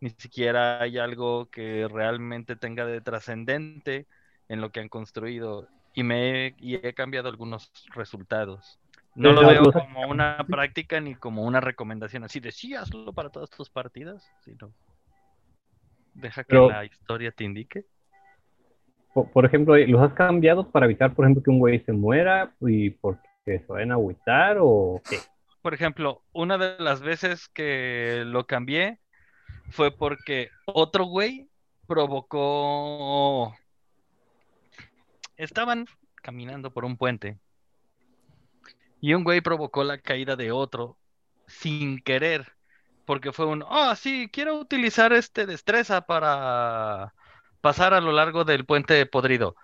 Ni 0.00 0.10
siquiera 0.10 0.80
hay 0.80 0.98
algo 0.98 1.50
que 1.50 1.86
realmente 1.88 2.56
tenga 2.56 2.86
de 2.86 3.00
trascendente 3.00 4.06
en 4.48 4.60
lo 4.60 4.70
que 4.70 4.80
han 4.80 4.88
construido. 4.88 5.68
Y 5.92 6.02
me 6.04 6.46
he, 6.46 6.54
y 6.58 6.74
he 6.76 6.94
cambiado 6.94 7.28
algunos 7.28 7.70
resultados. 7.94 8.78
No 9.14 9.32
lo 9.32 9.46
veo 9.46 9.72
como 9.72 10.08
una 10.08 10.44
práctica 10.48 11.00
ni 11.00 11.14
como 11.14 11.44
una 11.44 11.60
recomendación 11.60 12.24
así 12.24 12.40
de 12.40 12.52
sí, 12.52 12.74
hazlo 12.74 13.12
para 13.12 13.30
todas 13.30 13.50
tus 13.50 13.68
partidas, 13.68 14.30
sino 14.44 14.72
deja 16.14 16.44
que 16.44 16.56
la 16.56 16.84
historia 16.84 17.32
te 17.32 17.44
indique. 17.44 17.86
Por, 19.12 19.44
ejemplo, 19.44 19.76
¿los 19.76 20.02
has 20.02 20.14
cambiado 20.14 20.70
para 20.70 20.86
evitar, 20.86 21.14
por 21.14 21.24
ejemplo, 21.24 21.42
que 21.42 21.50
un 21.50 21.58
güey 21.58 21.80
se 21.80 21.92
muera 21.92 22.54
y 22.60 22.90
porque 22.90 23.28
se 23.44 23.66
vayan 23.66 23.90
a 23.90 23.94
agüitar 23.94 24.58
o 24.60 25.02
qué? 25.08 25.18
por 25.62 25.74
ejemplo, 25.74 26.22
una 26.32 26.56
de 26.56 26.78
las 26.78 27.00
veces 27.00 27.48
que 27.48 28.22
lo 28.26 28.46
cambié 28.46 28.98
fue 29.70 29.90
porque 29.96 30.50
otro 30.64 31.04
güey 31.04 31.48
provocó... 31.86 33.54
Estaban 35.36 35.86
caminando 36.22 36.70
por 36.70 36.84
un 36.84 36.96
puente 36.96 37.38
Y 39.00 39.14
un 39.14 39.24
güey 39.24 39.40
provocó 39.40 39.84
la 39.84 39.98
caída 39.98 40.36
de 40.36 40.52
otro 40.52 40.98
sin 41.46 42.00
querer. 42.02 42.52
Porque 43.06 43.32
fue 43.32 43.46
un, 43.46 43.64
oh, 43.68 43.94
sí, 43.96 44.28
quiero 44.32 44.56
utilizar 44.58 45.12
este 45.12 45.46
destreza 45.46 46.02
para 46.02 47.14
pasar 47.60 47.94
a 47.94 48.00
lo 48.00 48.12
largo 48.12 48.44
del 48.44 48.64
puente 48.64 49.04
podrido. 49.06 49.56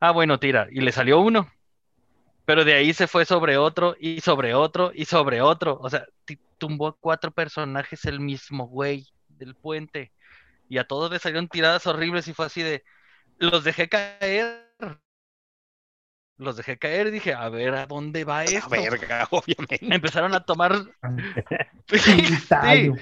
Ah, 0.00 0.12
bueno, 0.12 0.38
tira. 0.38 0.68
Y 0.70 0.80
le 0.80 0.92
salió 0.92 1.20
uno. 1.20 1.50
Pero 2.44 2.64
de 2.64 2.74
ahí 2.74 2.94
se 2.94 3.06
fue 3.06 3.24
sobre 3.26 3.58
otro 3.58 3.94
y 4.00 4.20
sobre 4.20 4.54
otro 4.54 4.92
y 4.94 5.04
sobre 5.04 5.42
otro. 5.42 5.78
O 5.82 5.90
sea, 5.90 6.06
tumbó 6.56 6.96
cuatro 7.00 7.30
personajes 7.30 8.04
el 8.04 8.20
mismo 8.20 8.66
güey 8.66 9.06
del 9.28 9.54
puente. 9.54 10.12
Y 10.68 10.78
a 10.78 10.86
todos 10.86 11.10
les 11.10 11.22
salieron 11.22 11.48
tiradas 11.48 11.86
horribles 11.86 12.28
y 12.28 12.34
fue 12.34 12.46
así 12.46 12.62
de, 12.62 12.84
los 13.38 13.64
dejé 13.64 13.88
caer. 13.88 14.67
Los 16.38 16.56
dejé 16.56 16.78
caer 16.78 17.08
y 17.08 17.10
dije, 17.10 17.34
a 17.34 17.48
ver, 17.48 17.74
¿a 17.74 17.86
dónde 17.86 18.24
va 18.24 18.44
esto? 18.44 18.70
Verga, 18.70 19.26
obviamente. 19.30 19.78
Empezaron 19.82 20.34
a 20.34 20.40
tomar... 20.40 20.72
Sí, 21.90 22.92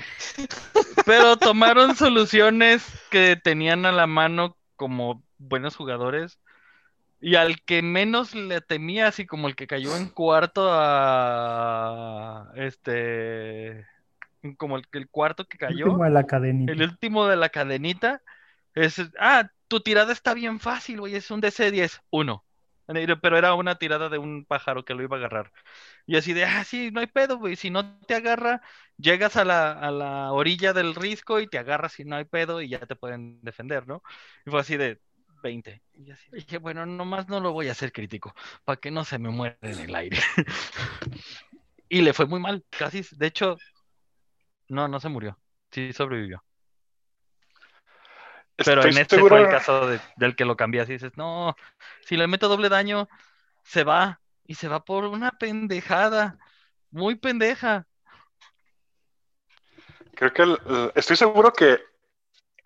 pero 1.04 1.36
tomaron 1.36 1.96
soluciones 1.96 2.86
que 3.10 3.34
tenían 3.34 3.84
a 3.84 3.90
la 3.90 4.06
mano 4.06 4.56
como 4.76 5.24
buenos 5.38 5.74
jugadores. 5.74 6.38
Y 7.20 7.34
al 7.34 7.60
que 7.62 7.82
menos 7.82 8.36
le 8.36 8.60
temía, 8.60 9.08
así 9.08 9.26
como 9.26 9.48
el 9.48 9.56
que 9.56 9.66
cayó 9.66 9.96
en 9.96 10.08
cuarto 10.08 10.68
a 10.70 12.52
este 12.54 13.86
como 14.56 14.76
el, 14.76 14.84
el 14.92 15.08
cuarto 15.08 15.46
que 15.46 15.58
cayó, 15.58 15.86
Último 15.86 16.04
de 16.04 16.10
la 16.10 16.24
cadenita. 16.24 16.72
el 16.72 16.82
último 16.82 17.26
de 17.26 17.36
la 17.36 17.48
cadenita, 17.48 18.22
es 18.74 19.02
ah, 19.18 19.50
tu 19.68 19.80
tirada 19.80 20.12
está 20.12 20.34
bien 20.34 20.60
fácil, 20.60 21.00
güey, 21.00 21.16
es 21.16 21.30
un 21.30 21.42
DC10, 21.42 22.00
uno. 22.10 22.44
Pero 22.86 23.36
era 23.38 23.54
una 23.54 23.76
tirada 23.78 24.08
de 24.08 24.18
un 24.18 24.44
pájaro 24.44 24.84
que 24.84 24.94
lo 24.94 25.02
iba 25.02 25.16
a 25.16 25.18
agarrar. 25.20 25.52
Y 26.06 26.16
así 26.16 26.32
de, 26.32 26.44
ah, 26.44 26.64
sí, 26.64 26.90
no 26.92 27.00
hay 27.00 27.06
pedo, 27.08 27.38
güey. 27.38 27.56
Si 27.56 27.70
no 27.70 27.98
te 28.06 28.14
agarra, 28.14 28.62
llegas 28.98 29.36
a 29.36 29.44
la, 29.44 29.72
a 29.72 29.90
la 29.90 30.32
orilla 30.32 30.72
del 30.72 30.94
risco 30.94 31.40
y 31.40 31.48
te 31.48 31.58
agarras 31.58 31.98
y 32.00 32.04
no 32.04 32.16
hay 32.16 32.24
pedo 32.24 32.60
y 32.62 32.68
ya 32.70 32.80
te 32.86 32.96
pueden 32.96 33.40
defender, 33.42 33.86
¿no? 33.88 34.02
Y 34.46 34.50
fue 34.50 34.60
así 34.60 34.76
de 34.76 35.00
20. 35.42 35.82
Y 35.94 36.10
así 36.12 36.28
dije, 36.32 36.58
bueno, 36.58 36.86
nomás 36.86 37.28
no 37.28 37.40
lo 37.40 37.52
voy 37.52 37.68
a 37.68 37.72
hacer 37.72 37.92
crítico, 37.92 38.34
para 38.64 38.80
que 38.80 38.90
no 38.90 39.04
se 39.04 39.18
me 39.18 39.30
muera 39.30 39.58
en 39.62 39.78
el 39.80 39.94
aire. 39.94 40.18
y 41.88 42.02
le 42.02 42.12
fue 42.12 42.26
muy 42.26 42.40
mal, 42.40 42.64
casi. 42.70 43.02
De 43.16 43.26
hecho, 43.26 43.56
no, 44.68 44.88
no 44.88 45.00
se 45.00 45.08
murió. 45.08 45.38
Sí 45.70 45.92
sobrevivió. 45.92 46.44
Pero 48.56 48.80
Estoy 48.80 48.92
en 48.92 48.98
este 49.02 49.16
seguro- 49.16 49.36
fue 49.36 49.44
el 49.44 49.50
caso 49.50 49.86
de- 49.86 50.00
del 50.16 50.34
que 50.34 50.44
lo 50.44 50.56
cambié 50.56 50.80
así. 50.80 50.92
Dices, 50.94 51.12
no, 51.16 51.54
si 52.04 52.16
le 52.16 52.26
meto 52.26 52.48
doble 52.48 52.68
daño, 52.68 53.08
se 53.62 53.84
va. 53.84 54.20
Y 54.46 54.54
se 54.54 54.68
va 54.68 54.84
por 54.84 55.04
una 55.04 55.32
pendejada. 55.32 56.38
Muy 56.90 57.16
pendeja. 57.16 57.86
Creo 60.14 60.32
que 60.32 60.42
el- 60.42 60.58
el- 60.66 60.92
estoy 60.94 61.16
seguro 61.16 61.52
que 61.52 61.78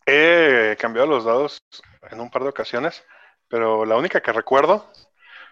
he 0.06 0.76
cambiado 0.78 1.08
los 1.08 1.24
dados 1.24 1.62
en 2.10 2.20
un 2.20 2.30
par 2.30 2.42
de 2.42 2.50
ocasiones, 2.50 3.04
pero 3.48 3.84
la 3.84 3.96
única 3.96 4.20
que 4.20 4.32
recuerdo 4.32 4.92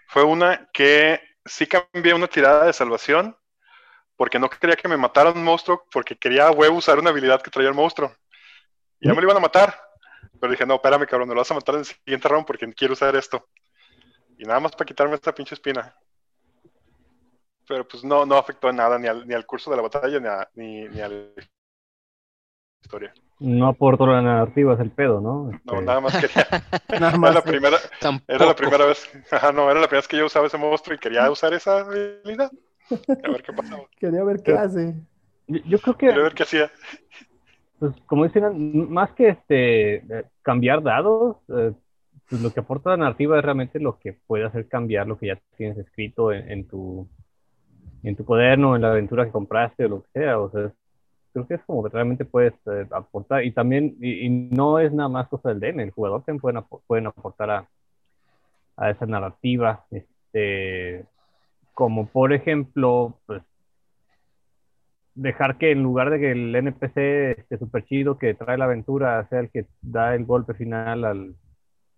fue 0.06 0.22
una 0.22 0.68
que 0.72 1.20
sí 1.44 1.66
cambié 1.66 2.14
una 2.14 2.28
tirada 2.28 2.66
de 2.66 2.72
salvación 2.72 3.36
porque 4.16 4.38
no 4.38 4.48
quería 4.50 4.76
que 4.76 4.88
me 4.88 4.96
matara 4.96 5.30
un 5.30 5.42
monstruo, 5.42 5.84
porque 5.90 6.16
quería 6.16 6.46
a 6.48 6.50
huevo 6.50 6.76
usar 6.76 6.98
una 6.98 7.10
habilidad 7.10 7.40
que 7.42 7.50
traía 7.50 7.68
el 7.68 7.74
monstruo. 7.74 8.14
Y 9.00 9.06
ya 9.08 9.14
me 9.14 9.20
lo 9.20 9.28
iban 9.28 9.36
a 9.36 9.40
matar. 9.40 9.80
Pero 10.40 10.50
dije, 10.52 10.66
no, 10.66 10.74
espérame, 10.76 11.06
cabrón, 11.06 11.28
me 11.28 11.34
lo 11.34 11.40
vas 11.40 11.50
a 11.50 11.54
matar 11.54 11.74
en 11.76 11.80
el 11.80 11.84
siguiente 11.86 12.28
round 12.28 12.46
porque 12.46 12.72
quiero 12.74 12.94
usar 12.94 13.14
esto. 13.16 13.48
Y 14.38 14.44
nada 14.44 14.60
más 14.60 14.72
para 14.72 14.86
quitarme 14.86 15.14
esta 15.14 15.34
pinche 15.34 15.54
espina. 15.54 15.94
Pero 17.66 17.86
pues 17.86 18.02
no, 18.04 18.24
no 18.24 18.36
afectó 18.36 18.70
en 18.70 18.76
nada, 18.76 18.98
ni 18.98 19.08
al, 19.08 19.26
ni 19.26 19.34
al 19.34 19.44
curso 19.46 19.70
de 19.70 19.76
la 19.76 19.82
batalla, 19.82 20.20
ni 20.20 20.26
a, 20.28 20.48
ni, 20.54 20.88
ni 20.88 21.00
a 21.00 21.08
la 21.08 21.16
historia. 22.82 23.12
No 23.40 23.68
aportó 23.68 24.06
la 24.06 24.20
narrativa, 24.22 24.74
es 24.74 24.80
el 24.80 24.90
pedo, 24.90 25.20
¿no? 25.20 25.50
No, 25.64 25.80
Este, 25.80 25.82
nada 25.82 26.00
más 26.00 26.16
quería. 26.18 26.46
Nada 26.98 27.18
Era 27.18 27.18
más. 27.18 27.34
la 27.34 27.42
eh, 27.44 27.44
primera, 27.44 27.78
Tampoco. 28.00 28.32
era 28.32 28.46
la 28.46 28.56
primera 28.56 28.86
vez. 28.86 29.08
Ajá, 29.30 29.52
no, 29.52 29.70
era 29.70 29.80
la 29.80 29.86
primera 29.88 30.00
vez 30.00 30.08
que 30.08 30.16
yo 30.18 30.26
usaba 30.26 30.46
ese 30.46 30.58
monstruo 30.58 30.94
y 30.96 30.98
quería 30.98 31.30
usar 31.30 31.52
esa 31.54 31.80
habilidad. 31.80 32.50
A 33.22 33.30
ver 33.30 33.42
qué 33.42 33.52
pasaba. 33.52 33.84
Quería 33.98 34.24
ver 34.24 34.42
qué 34.42 34.52
hace. 34.52 34.94
Yo, 35.46 35.60
yo 35.64 35.78
creo 35.80 35.96
que, 35.96 36.06
Quería 36.06 36.22
ver 36.22 36.34
qué 36.34 36.42
hacía. 36.44 36.70
Pues, 37.78 37.94
como 38.06 38.24
dicen, 38.24 38.90
más 38.90 39.10
que 39.12 39.28
este 39.28 40.04
cambiar 40.42 40.82
dados, 40.82 41.36
eh, 41.48 41.72
pues 42.28 42.42
lo 42.42 42.52
que 42.52 42.60
aporta 42.60 42.90
la 42.90 42.96
narrativa 42.98 43.38
es 43.38 43.44
realmente 43.44 43.80
lo 43.80 43.98
que 43.98 44.12
puede 44.12 44.44
hacer 44.44 44.68
cambiar 44.68 45.06
lo 45.06 45.18
que 45.18 45.28
ya 45.28 45.38
tienes 45.56 45.78
escrito 45.78 46.32
en, 46.32 46.66
tu 46.66 47.08
en 48.02 48.16
tu 48.16 48.24
cuaderno, 48.24 48.76
en 48.76 48.82
la 48.82 48.90
aventura 48.90 49.24
que 49.24 49.32
compraste 49.32 49.86
o 49.86 49.88
lo 49.88 50.02
que 50.02 50.20
sea. 50.20 50.38
O 50.38 50.50
sea, 50.50 50.72
creo 51.32 51.46
que 51.46 51.54
es 51.54 51.62
como 51.66 51.82
que 51.84 51.90
realmente 51.90 52.24
puedes 52.24 52.54
eh, 52.66 52.86
aportar. 52.90 53.44
Y 53.44 53.52
también, 53.52 53.96
y, 54.00 54.26
y 54.26 54.28
no 54.28 54.78
es 54.78 54.92
nada 54.92 55.08
más 55.08 55.28
cosa 55.28 55.50
del 55.50 55.60
DM, 55.60 55.80
el 55.80 55.90
jugador 55.90 56.22
también 56.24 56.40
pueden, 56.40 56.62
pueden 56.86 57.06
aportar 57.06 57.50
a, 57.50 57.68
a 58.76 58.90
esa 58.90 59.06
narrativa. 59.06 59.84
Este, 59.90 61.04
como 61.74 62.06
por 62.08 62.32
ejemplo, 62.32 63.18
pues 63.26 63.42
dejar 65.18 65.58
que 65.58 65.72
en 65.72 65.82
lugar 65.82 66.10
de 66.10 66.20
que 66.20 66.30
el 66.30 66.54
NPC 66.54 67.38
este 67.38 67.58
super 67.58 67.84
chido 67.84 68.18
que 68.18 68.34
trae 68.34 68.56
la 68.56 68.66
aventura 68.66 69.26
sea 69.28 69.40
el 69.40 69.50
que 69.50 69.66
da 69.82 70.14
el 70.14 70.24
golpe 70.24 70.54
final 70.54 71.04
al 71.04 71.34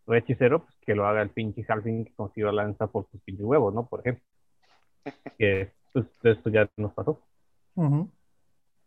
hechicero, 0.09 0.65
pues 0.65 0.75
que 0.81 0.95
lo 0.95 1.07
haga 1.07 1.23
el 1.23 1.31
pinche 1.31 1.65
Halfling 1.69 2.07
que 2.07 2.15
consiguió 2.15 2.51
la 2.51 2.65
lanza 2.65 2.87
por 2.87 3.07
sus 3.11 3.21
pinches 3.21 3.45
huevos, 3.45 3.75
¿no? 3.75 3.87
Por 3.87 4.01
ejemplo. 4.01 4.25
Que 5.39 5.73
pues 5.93 6.07
esto 6.23 6.51
ya 6.51 6.69
nos 6.77 6.93
pasó. 6.93 7.21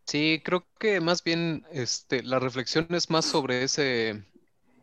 Sí, 0.06 0.42
creo 0.44 0.66
que 0.80 1.00
más 1.00 1.24
bien 1.24 1.66
este, 1.72 2.24
la 2.24 2.40
reflexión 2.40 2.88
es 2.90 3.10
más 3.10 3.26
sobre 3.26 3.64
ese, 3.64 4.24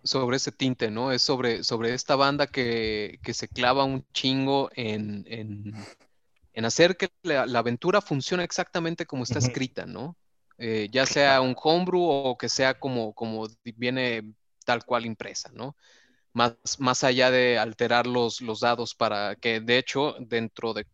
sobre 0.03 0.37
ese 0.37 0.53
tinte, 0.53 0.91
¿no? 0.91 1.13
Es 1.13 1.23
sobre, 1.23 1.63
sobre 1.63 1.95
esta 1.95 2.17
banda 2.17 2.47
que, 2.47 3.21
que 3.23 3.35
se 3.35 3.49
clava 3.49 3.85
un 3.85 4.05
chingo 4.13 4.71
en, 4.75 5.25
en, 5.29 5.75
en 6.53 6.65
hacer 6.65 6.97
que 6.97 7.11
la, 7.23 7.47
la 7.47 7.61
aventura 7.61 8.01
funcione 8.01 8.45
exactamente 8.45 9.07
como 9.07 9.25
está 9.25 9.39
escrita, 9.39 9.87
¿no? 9.87 10.17
Eh, 10.59 10.89
ya 10.93 11.07
sea 11.07 11.41
un 11.41 11.57
homebrew 11.61 12.03
o 12.03 12.37
que 12.37 12.51
sea 12.51 12.79
como, 12.79 13.15
como 13.15 13.49
viene 13.77 14.35
tal 14.67 14.85
cual 14.85 15.07
impresa, 15.07 15.51
¿no? 15.55 15.75
Más, 16.35 16.55
más 16.79 17.03
allá 17.03 17.31
de 17.31 17.59
alterar 17.59 18.07
los, 18.07 18.43
los 18.43 18.61
dados 18.61 18.95
para 18.95 19.37
que, 19.37 19.61
de 19.61 19.79
hecho, 19.79 20.17
dentro 20.21 20.75
de 20.75 20.87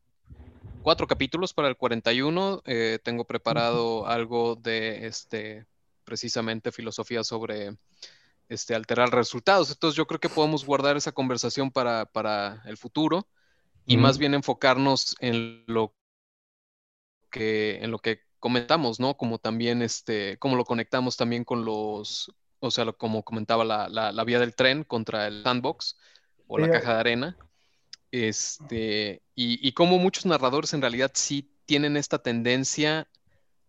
cuatro 0.83 1.09
capítulos 1.09 1.53
para 1.53 1.66
el 1.69 1.77
41. 1.77 2.62
eh, 2.64 3.01
tengo 3.03 3.25
preparado 3.25 4.07
algo 4.07 4.55
de 4.55 5.07
este, 5.09 5.66
precisamente 6.05 6.71
filosofía 6.71 7.25
sobre 7.25 7.77
este, 8.49 8.75
alterar 8.75 9.11
resultados. 9.11 9.71
Entonces 9.73 9.97
yo 9.97 10.07
creo 10.07 10.21
que 10.21 10.29
podemos 10.29 10.64
guardar 10.64 10.97
esa 10.97 11.11
conversación 11.11 11.73
para, 11.73 12.07
para 12.07 12.62
el 12.66 12.77
futuro 12.77 13.27
y 13.87 13.96
más 13.99 14.18
bien 14.18 14.35
enfocarnos 14.35 15.16
en 15.20 15.64
lo 15.66 15.94
que, 17.31 17.79
en 17.83 17.90
lo 17.90 17.99
que 17.99 18.20
comentamos, 18.38 19.01
¿no? 19.01 19.16
Como 19.16 19.38
también, 19.38 19.83
este, 19.83 20.38
cómo 20.38 20.57
lo 20.57 20.64
conectamos 20.64 21.16
también 21.16 21.44
con 21.44 21.64
los, 21.64 22.33
o 22.61 22.70
sea, 22.70 22.85
lo- 22.85 22.96
como 22.96 23.25
comentaba 23.25 23.64
la, 23.64 23.88
la, 23.88 24.12
la 24.12 24.25
vía 24.25 24.38
del 24.40 24.55
tren 24.55 24.85
contra 24.85 25.27
el 25.27 25.42
sandbox 25.44 25.96
o 26.46 26.59
la 26.59 26.68
caja 26.68 26.94
de 26.94 27.01
arena. 27.01 27.38
Este, 28.12 29.22
y, 29.35 29.66
y 29.66 29.72
cómo 29.72 29.99
muchos 29.99 30.27
narradores 30.27 30.75
en 30.75 30.81
realidad 30.83 31.12
sí 31.14 31.51
tienen 31.66 31.96
esta 31.96 32.20
tendencia 32.22 33.09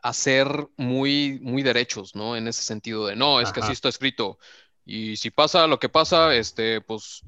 a 0.01 0.13
ser 0.13 0.47
muy, 0.77 1.39
muy 1.41 1.63
derechos, 1.63 2.15
¿no? 2.15 2.35
En 2.37 2.47
ese 2.47 2.61
sentido 2.63 3.07
de, 3.07 3.15
no, 3.15 3.41
es 3.41 3.51
que 3.51 3.59
Ajá. 3.59 3.61
así 3.61 3.73
está 3.73 3.89
escrito. 3.89 4.37
Y 4.85 5.17
si 5.17 5.31
pasa 5.31 5.67
lo 5.67 5.79
que 5.79 5.89
pasa, 5.89 6.35
este, 6.35 6.81
pues 6.81 7.25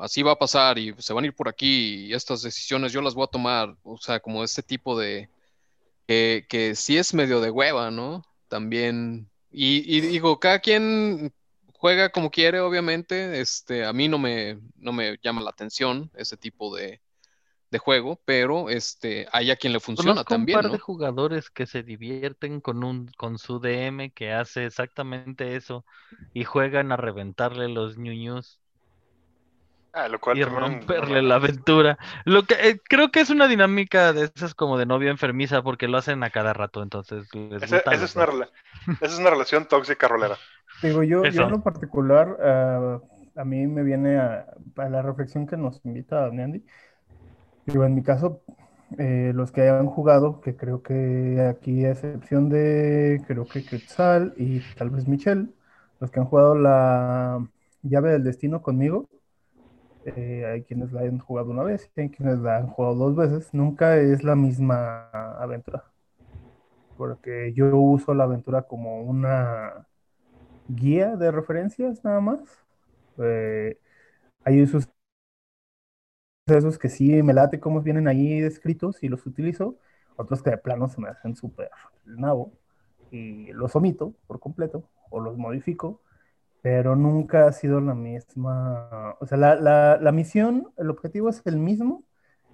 así 0.00 0.22
va 0.22 0.32
a 0.32 0.38
pasar 0.38 0.78
y 0.78 0.94
se 0.98 1.12
van 1.12 1.24
a 1.24 1.26
ir 1.28 1.34
por 1.34 1.48
aquí 1.48 2.06
y 2.06 2.12
estas 2.14 2.42
decisiones 2.42 2.92
yo 2.92 3.02
las 3.02 3.14
voy 3.14 3.24
a 3.24 3.28
tomar. 3.30 3.76
O 3.82 3.98
sea, 3.98 4.20
como 4.20 4.42
este 4.44 4.62
tipo 4.62 4.98
de, 4.98 5.28
que, 6.06 6.46
que 6.48 6.74
sí 6.74 6.96
es 6.96 7.14
medio 7.14 7.40
de 7.40 7.50
hueva, 7.50 7.90
¿no? 7.90 8.24
También, 8.48 9.30
y, 9.50 9.96
y 9.96 10.00
digo, 10.00 10.40
cada 10.40 10.58
quien 10.60 11.32
juega 11.80 12.10
como 12.10 12.30
quiere, 12.30 12.60
obviamente. 12.60 13.40
Este, 13.40 13.84
a 13.84 13.92
mí 13.92 14.08
no 14.08 14.18
me, 14.18 14.58
no 14.76 14.92
me 14.92 15.18
llama 15.22 15.40
la 15.40 15.50
atención 15.50 16.10
ese 16.14 16.36
tipo 16.36 16.74
de, 16.76 17.00
de 17.70 17.78
juego, 17.78 18.20
pero 18.24 18.68
este, 18.68 19.26
hay 19.32 19.50
a 19.50 19.56
quien 19.56 19.72
le 19.72 19.80
funciona 19.80 20.12
Conozco 20.12 20.34
un 20.34 20.40
también, 20.40 20.56
par 20.58 20.66
¿no? 20.66 20.72
de 20.72 20.78
jugadores 20.78 21.50
que 21.50 21.66
se 21.66 21.82
divierten 21.82 22.60
con 22.60 22.84
un 22.84 23.06
con 23.16 23.38
su 23.38 23.60
DM 23.60 24.10
que 24.10 24.32
hace 24.32 24.66
exactamente 24.66 25.56
eso 25.56 25.84
y 26.34 26.44
juegan 26.44 26.92
a 26.92 26.96
reventarle 26.96 27.68
los 27.68 27.96
ñuños 27.96 28.59
Ah, 29.92 30.08
lo 30.08 30.20
cual 30.20 30.38
y 30.38 30.42
también- 30.42 30.60
romperle 30.60 31.22
la 31.22 31.34
aventura. 31.36 31.98
Lo 32.24 32.44
que 32.44 32.54
eh, 32.54 32.80
creo 32.88 33.10
que 33.10 33.20
es 33.20 33.30
una 33.30 33.48
dinámica 33.48 34.12
de 34.12 34.30
esas 34.34 34.54
como 34.54 34.78
de 34.78 34.86
novia 34.86 35.10
enfermiza 35.10 35.62
porque 35.62 35.88
lo 35.88 35.98
hacen 35.98 36.22
a 36.22 36.30
cada 36.30 36.52
rato, 36.52 36.82
entonces 36.82 37.28
les 37.34 37.60
gusta 37.60 37.92
esa, 37.92 38.04
es 38.04 38.14
una, 38.16 38.24
esa 39.00 39.14
es 39.14 39.18
una 39.18 39.30
relación 39.30 39.66
tóxica 39.66 40.06
rolera. 40.06 40.36
Digo, 40.82 41.02
yo, 41.02 41.24
yo 41.24 41.42
en 41.42 41.50
lo 41.50 41.62
particular, 41.62 42.36
ah, 42.42 43.00
a 43.36 43.44
mí 43.44 43.66
me 43.66 43.82
viene 43.82 44.18
a, 44.18 44.46
a 44.76 44.88
la 44.88 45.02
reflexión 45.02 45.46
que 45.46 45.56
nos 45.56 45.80
invita 45.84 46.28
Neandy. 46.30 46.64
Digo, 47.66 47.84
en 47.84 47.94
mi 47.94 48.02
caso, 48.02 48.42
eh, 48.98 49.32
los 49.34 49.52
que 49.52 49.62
hayan 49.62 49.86
jugado, 49.86 50.40
que 50.40 50.56
creo 50.56 50.82
que 50.82 51.46
aquí 51.48 51.84
a 51.84 51.92
excepción 51.92 52.48
de, 52.48 53.22
creo 53.26 53.46
que 53.46 53.64
Quetzal 53.64 54.34
y 54.36 54.60
tal 54.76 54.90
vez 54.90 55.06
Michelle, 55.06 55.48
los 56.00 56.10
que 56.10 56.20
han 56.20 56.26
jugado 56.26 56.54
la 56.54 57.46
llave 57.82 58.10
del 58.12 58.24
destino 58.24 58.62
conmigo, 58.62 59.08
eh, 60.04 60.44
hay 60.46 60.62
quienes 60.62 60.92
la 60.92 61.02
han 61.02 61.18
jugado 61.18 61.50
una 61.50 61.62
vez, 61.62 61.90
hay 61.96 62.10
quienes 62.10 62.38
la 62.40 62.58
han 62.58 62.68
jugado 62.68 62.94
dos 62.94 63.16
veces, 63.16 63.52
nunca 63.54 63.96
es 63.98 64.24
la 64.24 64.36
misma 64.36 65.10
aventura. 65.38 65.84
Porque 66.96 67.52
yo 67.54 67.76
uso 67.78 68.14
la 68.14 68.24
aventura 68.24 68.62
como 68.62 69.02
una 69.02 69.86
guía 70.68 71.16
de 71.16 71.30
referencias 71.30 72.04
nada 72.04 72.20
más. 72.20 72.40
Eh, 73.18 73.78
hay 74.44 74.62
usos 74.62 74.88
esos 76.46 76.78
que 76.78 76.88
sí 76.88 77.22
me 77.22 77.32
late 77.32 77.60
cómo 77.60 77.80
vienen 77.80 78.08
ahí 78.08 78.40
descritos 78.40 79.02
y 79.02 79.08
los 79.08 79.26
utilizo, 79.26 79.76
otros 80.16 80.42
que 80.42 80.50
de 80.50 80.58
plano 80.58 80.88
se 80.88 81.00
me 81.00 81.08
hacen 81.08 81.36
súper 81.36 81.70
nabo 82.04 82.52
y 83.10 83.52
los 83.52 83.74
omito 83.76 84.14
por 84.26 84.40
completo 84.40 84.84
o 85.10 85.20
los 85.20 85.36
modifico, 85.36 86.00
pero 86.62 86.94
nunca 86.96 87.46
ha 87.46 87.52
sido 87.52 87.80
la 87.80 87.94
misma, 87.94 89.16
o 89.20 89.26
sea, 89.26 89.38
la, 89.38 89.54
la, 89.54 89.98
la 90.00 90.12
misión, 90.12 90.72
el 90.76 90.90
objetivo 90.90 91.30
es 91.30 91.42
el 91.46 91.56
mismo, 91.58 92.04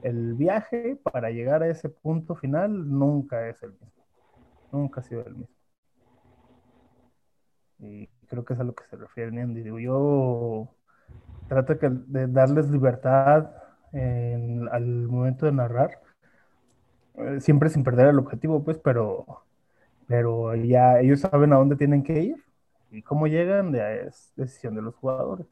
el 0.03 0.35
viaje 0.35 0.97
para 1.03 1.31
llegar 1.31 1.62
a 1.62 1.69
ese 1.69 1.88
punto 1.88 2.37
final 2.37 2.88
nunca 2.88 3.49
es 3.49 3.62
el 3.62 3.73
mismo, 3.73 4.05
nunca 4.73 5.01
ha 5.01 5.05
sido 5.05 5.25
el 5.27 5.35
mismo. 5.35 5.57
Y 7.79 8.07
creo 8.29 8.45
que 8.45 8.55
es 8.55 8.61
a 8.61 8.64
lo 8.64 8.75
que 8.75 8.85
se 8.85 8.97
refiere 8.97 9.40
Andy. 9.40 9.62
Yo 9.83 10.69
trato 11.49 11.75
de 11.75 12.27
darles 12.29 12.71
libertad 12.71 13.51
al 13.92 15.09
momento 15.09 15.47
de 15.47 15.53
narrar, 15.53 16.01
eh, 17.14 17.40
siempre 17.40 17.71
sin 17.71 17.83
perder 17.83 18.09
el 18.09 18.19
objetivo, 18.19 18.62
pues, 18.62 18.79
pero, 18.79 19.45
pero 20.07 20.55
ya 20.55 21.01
ellos 21.01 21.21
saben 21.21 21.53
a 21.53 21.57
dónde 21.57 21.77
tienen 21.77 22.03
que 22.03 22.21
ir 22.21 22.46
y 22.97 23.03
cómo 23.03 23.27
llegan, 23.27 23.73
ya 23.73 23.93
es 23.93 24.33
decisión 24.37 24.75
de 24.75 24.83
los 24.83 24.95
jugadores. 24.95 25.47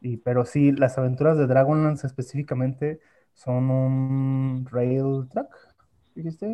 Y, 0.00 0.16
pero 0.18 0.44
sí, 0.44 0.72
las 0.72 0.96
aventuras 0.98 1.36
de 1.36 1.46
Dragonlance 1.46 2.06
específicamente 2.06 3.00
son 3.34 3.70
un 3.70 4.66
rail 4.70 5.28
track, 5.30 5.48
¿dijiste, 6.14 6.46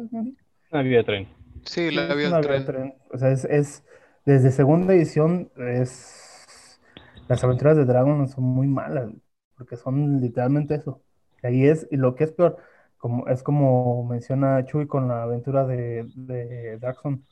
Una 0.70 0.82
vía 0.82 0.98
de 0.98 1.04
tren. 1.04 1.28
Sí, 1.64 1.90
la 1.90 2.14
vía 2.14 2.30
de 2.30 2.42
tren. 2.42 2.64
tren. 2.64 2.94
O 3.12 3.18
sea, 3.18 3.30
es, 3.30 3.44
es, 3.44 3.84
desde 4.24 4.50
segunda 4.50 4.94
edición, 4.94 5.50
es 5.56 6.80
las 7.28 7.42
aventuras 7.42 7.76
de 7.76 7.84
Dragonlance 7.84 8.34
son 8.34 8.44
muy 8.44 8.66
malas 8.66 9.10
porque 9.56 9.76
son 9.76 10.20
literalmente 10.20 10.74
eso. 10.74 11.02
Y 11.42 11.46
ahí 11.46 11.66
es, 11.66 11.86
y 11.90 11.96
lo 11.96 12.14
que 12.14 12.24
es 12.24 12.32
peor, 12.32 12.56
como, 12.98 13.28
es 13.28 13.42
como 13.42 14.04
menciona 14.04 14.64
Chuy 14.64 14.86
con 14.86 15.08
la 15.08 15.22
aventura 15.22 15.64
de, 15.66 16.04
de 16.16 16.78
Darkson. 16.78 17.24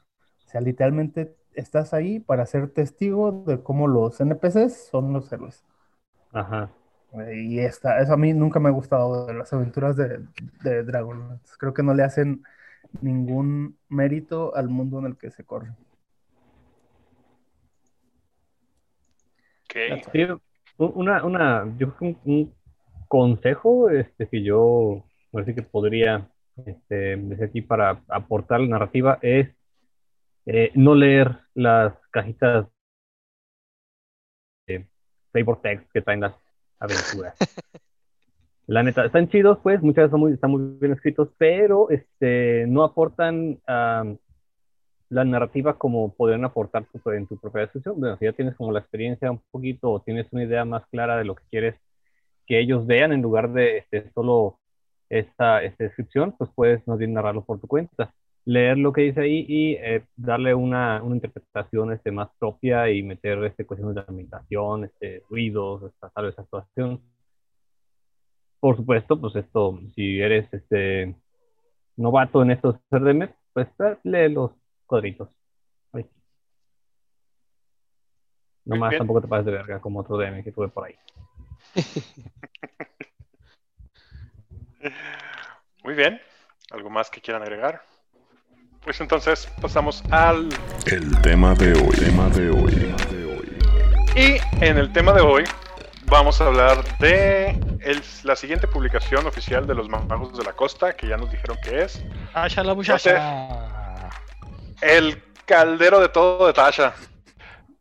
O 0.46 0.48
sea, 0.48 0.60
literalmente 0.60 1.34
estás 1.54 1.94
ahí 1.94 2.20
para 2.20 2.46
ser 2.46 2.68
testigo 2.70 3.44
de 3.46 3.62
cómo 3.62 3.88
los 3.88 4.20
NPCs 4.20 4.88
son 4.90 5.12
los 5.12 5.32
héroes. 5.32 5.64
Ajá. 6.32 6.70
Y 7.34 7.58
esta, 7.58 8.00
eso 8.00 8.14
a 8.14 8.16
mí 8.16 8.32
nunca 8.32 8.58
me 8.58 8.70
ha 8.70 8.72
gustado 8.72 9.26
de 9.26 9.34
las 9.34 9.52
aventuras 9.52 9.96
de, 9.96 10.20
de 10.62 10.82
Dragon. 10.82 11.40
Creo 11.58 11.74
que 11.74 11.82
no 11.82 11.92
le 11.92 12.04
hacen 12.04 12.42
ningún 13.00 13.76
mérito 13.88 14.54
al 14.54 14.68
mundo 14.68 14.98
en 14.98 15.06
el 15.06 15.16
que 15.16 15.30
se 15.30 15.44
corre. 15.44 15.70
Okay. 19.64 20.28
Una, 20.78 21.24
una, 21.24 21.74
yo 21.78 21.94
creo 21.94 22.16
que 22.22 22.30
un, 22.30 22.54
consejo 23.08 23.90
este, 23.90 24.26
que 24.26 24.42
yo 24.42 25.04
parece 25.30 25.54
que 25.54 25.60
podría 25.60 26.30
este, 26.64 27.18
desde 27.18 27.44
aquí 27.44 27.60
para 27.60 28.02
aportar 28.08 28.60
la 28.60 28.68
narrativa 28.68 29.18
es 29.20 29.50
eh, 30.46 30.70
no 30.74 30.94
leer 30.94 31.38
las 31.54 31.94
cajitas 32.10 32.66
de 34.66 34.86
flavor 35.30 35.60
text 35.62 35.90
que 35.92 36.02
traen 36.02 36.20
las 36.20 36.34
aventuras. 36.78 37.36
La 38.66 38.82
neta, 38.82 39.04
están 39.04 39.28
chidos, 39.28 39.58
pues, 39.62 39.82
muchas 39.82 40.04
veces 40.04 40.18
muy, 40.18 40.32
están 40.32 40.52
muy 40.52 40.78
bien 40.80 40.92
escritos, 40.92 41.28
pero 41.36 41.90
este, 41.90 42.64
no 42.68 42.84
aportan 42.84 43.60
la 43.66 45.24
narrativa 45.24 45.76
como 45.76 46.14
podrían 46.14 46.44
aportar 46.44 46.86
en 47.06 47.26
tu 47.26 47.36
propia 47.36 47.62
descripción. 47.62 48.00
Bueno, 48.00 48.16
si 48.16 48.24
ya 48.24 48.32
tienes 48.32 48.54
como 48.56 48.72
la 48.72 48.78
experiencia 48.78 49.30
un 49.30 49.42
poquito 49.50 49.90
o 49.90 50.00
tienes 50.00 50.26
una 50.32 50.44
idea 50.44 50.64
más 50.64 50.86
clara 50.86 51.18
de 51.18 51.24
lo 51.24 51.34
que 51.34 51.44
quieres 51.50 51.74
que 52.46 52.58
ellos 52.58 52.86
vean 52.86 53.12
en 53.12 53.20
lugar 53.20 53.52
de 53.52 53.78
este, 53.78 54.10
solo 54.12 54.58
esta, 55.10 55.62
esta, 55.62 55.84
descripción, 55.84 56.34
pues 56.38 56.50
puedes 56.54 56.86
no 56.88 56.96
bien 56.96 57.12
narrarlo 57.12 57.44
por 57.44 57.60
tu 57.60 57.66
cuenta. 57.66 58.14
Leer 58.44 58.78
lo 58.78 58.92
que 58.92 59.02
dice 59.02 59.20
ahí 59.20 59.46
y 59.48 59.74
eh, 59.74 60.04
darle 60.16 60.54
una, 60.54 61.00
una, 61.02 61.14
interpretación 61.14 61.92
este, 61.92 62.10
más 62.10 62.28
propia 62.38 62.90
y 62.90 63.02
meter 63.02 63.42
este, 63.44 63.64
cuestiones 63.64 63.94
de 63.94 64.04
ambientación, 64.06 64.84
este, 64.84 65.22
ruidos, 65.30 65.84
esta, 65.84 66.10
tal 66.10 66.26
vez 66.26 66.38
actuación. 66.38 67.00
Por 68.58 68.76
supuesto, 68.76 69.20
pues 69.20 69.36
esto, 69.36 69.78
si 69.94 70.20
eres 70.20 70.52
este, 70.52 71.14
novato 71.96 72.42
en 72.42 72.50
estos 72.50 72.76
CRM, 72.90 73.28
pues 73.52 73.68
lee 74.02 74.28
los 74.28 74.50
cuadritos. 74.86 75.28
Ay. 75.92 76.08
No 78.64 78.76
más 78.76 78.96
tampoco 78.96 79.20
te 79.20 79.28
pases 79.28 79.46
de 79.46 79.52
verga 79.52 79.80
como 79.80 80.00
otro 80.00 80.16
DM 80.16 80.42
que 80.42 80.52
tuve 80.52 80.68
por 80.68 80.86
ahí. 80.86 80.96
Muy 85.84 85.94
bien. 85.94 86.20
¿Algo 86.70 86.90
más 86.90 87.10
que 87.10 87.20
quieran 87.20 87.42
agregar? 87.42 87.82
Pues 88.84 89.00
entonces 89.00 89.48
pasamos 89.60 90.02
al 90.10 90.48
el 90.86 91.20
tema 91.22 91.54
de 91.54 91.72
hoy. 91.72 91.96
Tema 91.96 92.28
de 92.30 92.50
hoy. 92.50 92.94
Y 94.16 94.64
en 94.64 94.76
el 94.76 94.92
tema 94.92 95.12
de 95.12 95.20
hoy 95.20 95.44
vamos 96.06 96.40
a 96.40 96.46
hablar 96.46 96.98
de 96.98 97.50
el, 97.80 98.02
la 98.24 98.34
siguiente 98.34 98.66
publicación 98.66 99.24
oficial 99.26 99.68
de 99.68 99.76
los 99.76 99.88
magos 99.88 100.36
de 100.36 100.42
la 100.42 100.52
costa, 100.52 100.94
que 100.96 101.06
ya 101.06 101.16
nos 101.16 101.30
dijeron 101.30 101.56
que 101.62 101.82
es. 101.82 102.02
Asha 102.34 102.64
la 102.64 102.74
muchacha. 102.74 104.10
El 104.80 105.22
caldero 105.46 106.00
de 106.00 106.08
todo 106.08 106.48
de 106.48 106.52
Tasha. 106.52 106.92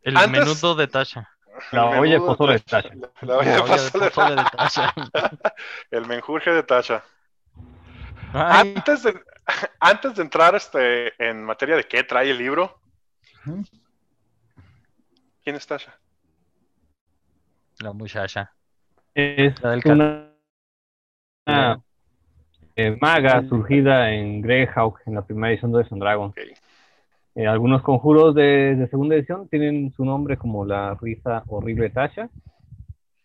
El 0.02 0.14
menudo 0.30 0.76
de 0.76 0.86
Tasha. 0.86 1.28
La 1.72 1.86
olla 1.86 2.12
de 2.12 2.20
pozole 2.20 2.52
de 2.54 2.60
Tasha. 2.60 2.90
La, 3.22 3.36
olla 3.38 3.56
de 3.56 3.62
pozole 4.10 4.36
de 4.36 4.44
Tasha. 4.56 4.94
El 5.90 6.06
menjurje 6.06 6.52
de 6.52 6.62
Tasha. 6.62 7.02
Antes 8.32 9.02
de, 9.02 9.20
antes 9.80 10.14
de 10.14 10.22
entrar 10.22 10.54
este, 10.54 11.12
en 11.22 11.44
materia 11.44 11.76
de 11.76 11.84
qué 11.84 12.04
trae 12.04 12.30
el 12.30 12.38
libro, 12.38 12.78
¿quién 15.42 15.56
es 15.56 15.66
Tasha? 15.66 15.98
La 17.80 17.92
muchacha. 17.92 18.52
Es 19.14 19.54
una, 19.60 20.30
una 21.46 21.82
eh, 22.76 22.96
maga 23.00 23.42
surgida 23.48 24.10
en 24.12 24.40
Greyhawk 24.40 25.00
en 25.06 25.14
la 25.14 25.22
primera 25.22 25.52
edición 25.52 25.72
de 25.72 25.84
Son 25.84 25.98
Dragon. 25.98 26.30
Okay. 26.30 26.54
Eh, 27.34 27.46
algunos 27.46 27.82
conjuros 27.82 28.34
de, 28.34 28.76
de, 28.76 28.88
segunda 28.88 29.16
edición 29.16 29.48
tienen 29.48 29.92
su 29.96 30.04
nombre 30.04 30.36
como 30.36 30.64
la 30.64 30.94
risa 31.00 31.42
horrible 31.48 31.84
de 31.84 31.90
Tasha. 31.90 32.30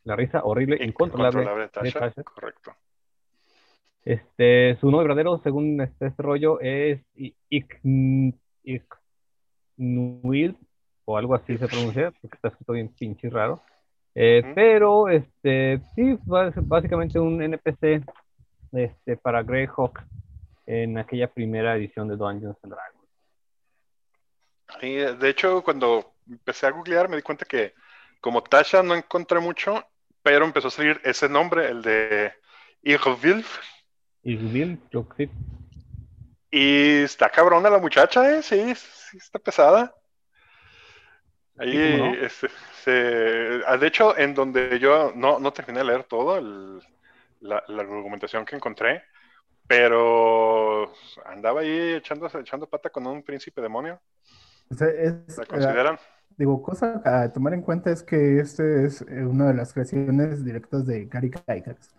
La 0.04 0.16
risa 0.16 0.44
horrible 0.44 0.78
incontrolable, 0.84 1.42
incontrolable 1.42 1.64
de 1.64 1.70
Tasha. 1.70 2.00
Tasha. 2.00 2.24
Correcto. 2.24 2.74
Este, 4.08 4.78
su 4.80 4.90
nombre 4.90 5.10
verdadero, 5.10 5.42
según 5.44 5.82
este, 5.82 6.08
este 6.08 6.24
rollo, 6.24 6.62
es 6.62 7.02
Iknuil, 7.50 8.34
o 11.04 11.18
algo 11.18 11.36
así 11.36 11.58
se 11.58 11.68
pronuncia, 11.68 12.14
porque 12.22 12.38
está 12.38 12.48
escrito 12.48 12.72
bien 12.72 12.88
pinche 12.88 13.30
raro. 13.30 13.62
Eh, 14.16 14.42
uh 14.42 14.48
-huh. 14.48 14.54
Pero, 14.56 15.10
este, 15.10 15.82
sí, 15.94 16.18
básicamente 16.24 17.20
un 17.20 17.42
NPC 17.42 18.02
este, 18.72 19.18
para 19.18 19.44
Greyhawk 19.44 20.02
en 20.66 20.98
aquella 20.98 21.28
primera 21.28 21.76
edición 21.76 22.08
de 22.08 22.16
Dungeons 22.16 22.58
and 22.64 22.74
Dragons. 22.74 23.10
Y 24.84 25.18
de 25.18 25.30
hecho, 25.30 25.62
cuando 25.62 26.14
empecé 26.30 26.66
a 26.66 26.72
googlear, 26.72 27.10
me 27.10 27.18
di 27.18 27.24
cuenta 27.24 27.44
que 27.44 27.74
como 28.22 28.42
Tasha 28.42 28.82
no 28.84 28.96
encontré 28.96 29.42
mucho, 29.42 29.84
pero 30.24 30.46
empezó 30.46 30.70
a 30.70 30.72
salir 30.72 31.02
ese 31.04 31.28
nombre, 31.28 31.68
el 31.68 31.82
de 31.82 32.32
Irvilf. 32.84 33.60
Irvilf, 34.24 34.80
yo 34.92 35.08
sí. 35.18 35.30
Y 36.52 37.04
está 37.04 37.30
cabrona 37.30 37.70
la 37.70 37.80
muchacha, 37.80 38.38
¿eh? 38.38 38.42
Sí, 38.42 38.74
sí 38.76 39.18
está 39.18 39.40
pesada. 39.40 39.94
Ahí, 41.58 41.72
sí, 41.72 41.98
no? 41.98 42.14
este, 42.14 42.48
se, 42.84 42.92
de 42.92 43.88
hecho, 43.88 44.18
en 44.18 44.34
donde 44.34 44.80
yo 44.80 45.12
no, 45.16 45.40
no 45.40 45.52
terminé 45.52 45.80
de 45.80 45.86
leer 45.86 46.04
todo, 46.04 46.38
el, 46.38 46.80
la, 47.42 47.64
la, 47.68 47.84
documentación 47.84 48.46
que 48.46 48.56
encontré, 48.56 49.04
pero 49.68 50.94
andaba 51.26 51.62
ahí 51.62 51.94
echando, 51.94 52.28
echando 52.28 52.68
pata 52.68 52.90
con 52.90 53.08
un 53.08 53.24
príncipe 53.24 53.62
demonio. 53.62 54.00
Es, 54.70 55.38
¿La 55.38 55.46
consideran? 55.46 55.96
Uh, 55.96 56.34
digo, 56.38 56.62
cosa 56.62 57.02
a 57.04 57.32
tomar 57.34 57.54
en 57.54 57.62
cuenta 57.62 57.92
es 57.92 58.04
que 58.04 58.40
este 58.40 58.86
es 58.86 59.02
una 59.02 59.48
de 59.48 59.54
las 59.56 59.74
creaciones 59.74 60.46
directas 60.46 60.86
de 60.86 61.06
Gary 61.06 61.32
Gygax, 61.32 61.96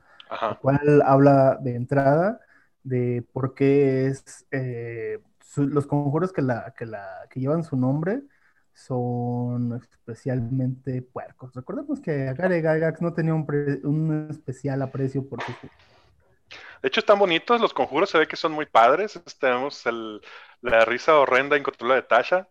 cual 0.60 1.02
habla 1.04 1.56
de 1.60 1.74
entrada 1.76 2.40
de 2.82 3.24
por 3.32 3.54
qué 3.54 4.06
es 4.06 4.46
eh, 4.50 5.20
su- 5.40 5.66
los 5.68 5.86
conjuros 5.86 6.32
que, 6.32 6.42
la, 6.42 6.72
que, 6.76 6.86
la, 6.86 7.26
que 7.30 7.40
llevan 7.40 7.64
su 7.64 7.76
nombre 7.76 8.22
son 8.72 9.74
especialmente 9.76 11.02
puercos. 11.02 11.52
Recordemos 11.54 12.00
que 12.00 12.32
Gary 12.34 12.62
Gygax 12.62 13.02
no 13.02 13.12
tenía 13.12 13.34
un, 13.34 13.44
pre- 13.44 13.80
un 13.84 14.28
especial 14.30 14.80
aprecio 14.82 15.28
por 15.28 15.42
sus 15.42 15.54
De 16.82 16.88
hecho, 16.88 17.00
están 17.00 17.18
bonitos, 17.18 17.60
los 17.60 17.74
conjuros 17.74 18.10
se 18.10 18.18
ve 18.18 18.28
que 18.28 18.36
son 18.36 18.52
muy 18.52 18.66
padres. 18.66 19.16
Este, 19.16 19.46
Tenemos 19.46 19.84
el- 19.86 20.20
la 20.60 20.84
risa 20.84 21.18
horrenda 21.18 21.56
incontrolable 21.56 22.02
de 22.02 22.08
Tasha. 22.08 22.48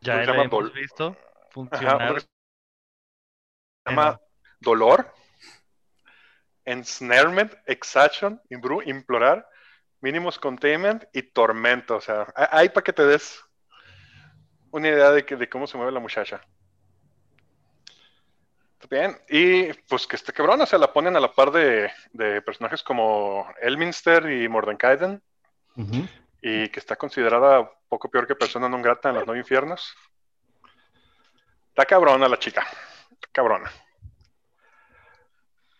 Ya 0.00 0.14
la 0.14 0.20
hemos 0.44 0.74
visto 0.74 1.16
que 1.70 1.76
se 1.76 1.84
llama 1.84 1.98
dolor, 4.60 5.06
ensnarement, 6.64 7.52
exaction, 7.66 8.40
imbru- 8.50 8.82
implorar, 8.86 9.48
mínimos 10.00 10.38
containment 10.38 11.04
y 11.12 11.22
tormento. 11.22 11.96
O 11.96 12.00
sea, 12.00 12.26
hay- 12.34 12.48
hay 12.50 12.68
para 12.70 12.84
que 12.84 12.92
te 12.92 13.06
des 13.06 13.42
una 14.70 14.88
idea 14.88 15.10
de, 15.10 15.24
que- 15.24 15.36
de 15.36 15.48
cómo 15.48 15.66
se 15.66 15.76
mueve 15.76 15.92
la 15.92 16.00
muchacha. 16.00 16.40
Bien, 18.90 19.16
y 19.28 19.72
pues 19.88 20.06
que 20.06 20.16
este 20.16 20.32
cabrón, 20.32 20.60
o 20.60 20.66
sea, 20.66 20.78
la 20.78 20.92
ponen 20.92 21.16
a 21.16 21.20
la 21.20 21.32
par 21.32 21.50
de, 21.50 21.90
de 22.12 22.42
personajes 22.42 22.82
como 22.82 23.48
Elminster 23.60 24.28
y 24.30 24.48
Mordenkainen, 24.48 25.22
Ujú. 25.76 26.06
y 26.42 26.68
que 26.68 26.80
está 26.80 26.96
considerada 26.96 27.70
poco 27.88 28.10
peor 28.10 28.26
que 28.26 28.34
persona 28.34 28.68
no 28.68 28.82
grata 28.82 29.08
en 29.08 29.14
los 29.14 29.24
nueve 29.26 29.40
infiernos. 29.40 29.94
Está 31.68 31.86
cabrona 31.86 32.28
la 32.28 32.38
chica. 32.38 32.66
Está 33.12 33.28
cabrona. 33.32 33.70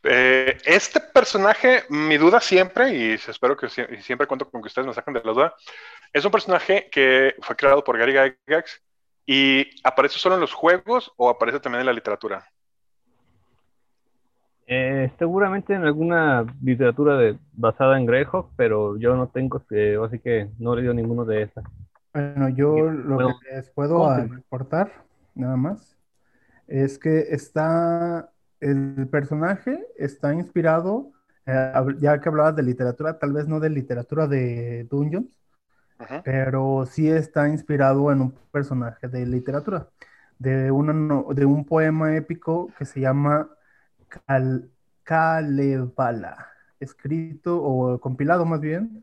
Eh, 0.05 0.59
este 0.65 1.01
personaje, 1.01 1.85
mi 1.89 2.17
duda 2.17 2.41
siempre, 2.41 2.93
y 2.95 3.13
espero 3.13 3.57
que 3.57 3.67
y 3.67 4.03
siempre 4.03 4.27
cuento 4.27 4.51
con 4.51 4.61
que 4.61 4.67
ustedes 4.67 4.87
me 4.87 4.95
saquen 4.95 5.15
de 5.15 5.23
la 5.25 5.33
duda, 5.33 5.55
es 6.13 6.25
un 6.25 6.33
personaje 6.33 6.89
que 6.91 7.35
fue 7.41 7.55
creado 7.57 7.85
por 7.85 7.97
Gary 7.97 8.13
Gygax 8.47 8.83
y 9.27 9.65
aparece 9.85 10.19
solo 10.19 10.35
en 10.35 10.41
los 10.41 10.53
juegos 10.53 11.13
o 11.17 11.31
aparece 11.31 11.61
también 11.61 11.81
en 11.81 11.87
la 11.87 11.93
literatura. 11.93 12.45
Eh, 14.67 15.13
seguramente 15.19 15.75
en 15.75 15.85
alguna 15.85 16.47
literatura 16.63 17.17
de, 17.17 17.39
basada 17.53 17.99
en 17.99 18.07
Greyhawk, 18.07 18.51
pero 18.57 18.97
yo 18.97 19.15
no 19.15 19.29
tengo, 19.29 19.63
eh, 19.71 19.99
así 20.05 20.19
que 20.19 20.49
no 20.59 20.73
he 20.73 20.77
leído 20.79 20.95
ninguno 20.95 21.25
de 21.25 21.43
esas. 21.43 21.65
Bueno, 22.15 22.49
yo 22.49 22.91
lo 22.91 23.17
Puedo- 23.17 23.39
que 23.41 23.55
les 23.57 23.71
puedo 23.71 24.05
aportar, 24.07 24.93
nada 25.35 25.57
más, 25.57 25.97
es 26.69 26.99
que 26.99 27.21
está, 27.31 28.32
el 28.63 29.09
personaje 29.11 29.87
está 29.99 30.35
inspirado, 30.35 31.13
eh, 31.47 31.73
ya 32.01 32.21
que 32.21 32.31
hablabas 32.31 32.57
de 32.57 32.65
literatura, 32.65 33.19
tal 33.21 33.35
vez 33.35 33.49
no 33.49 33.61
de 33.61 33.71
literatura 33.71 34.29
de 34.29 34.87
Dungeons, 34.91 35.29
pero 36.23 36.87
sí 36.87 37.09
está 37.11 37.49
inspirado 37.49 38.13
en 38.13 38.21
un 38.23 38.33
personaje 38.53 39.09
de 39.09 39.27
literatura, 39.27 39.89
de, 40.39 40.71
una 40.71 40.93
no- 40.93 41.27
de 41.35 41.45
un 41.47 41.65
poema 41.65 42.17
épico 42.17 42.75
que 42.79 42.85
se 42.85 43.01
llama 43.01 43.51
Cal- 44.27 44.71
Kalevala, 45.05 46.49
escrito 46.81 47.63
o 47.63 48.01
compilado 48.01 48.45
más 48.47 48.61
bien 48.61 49.03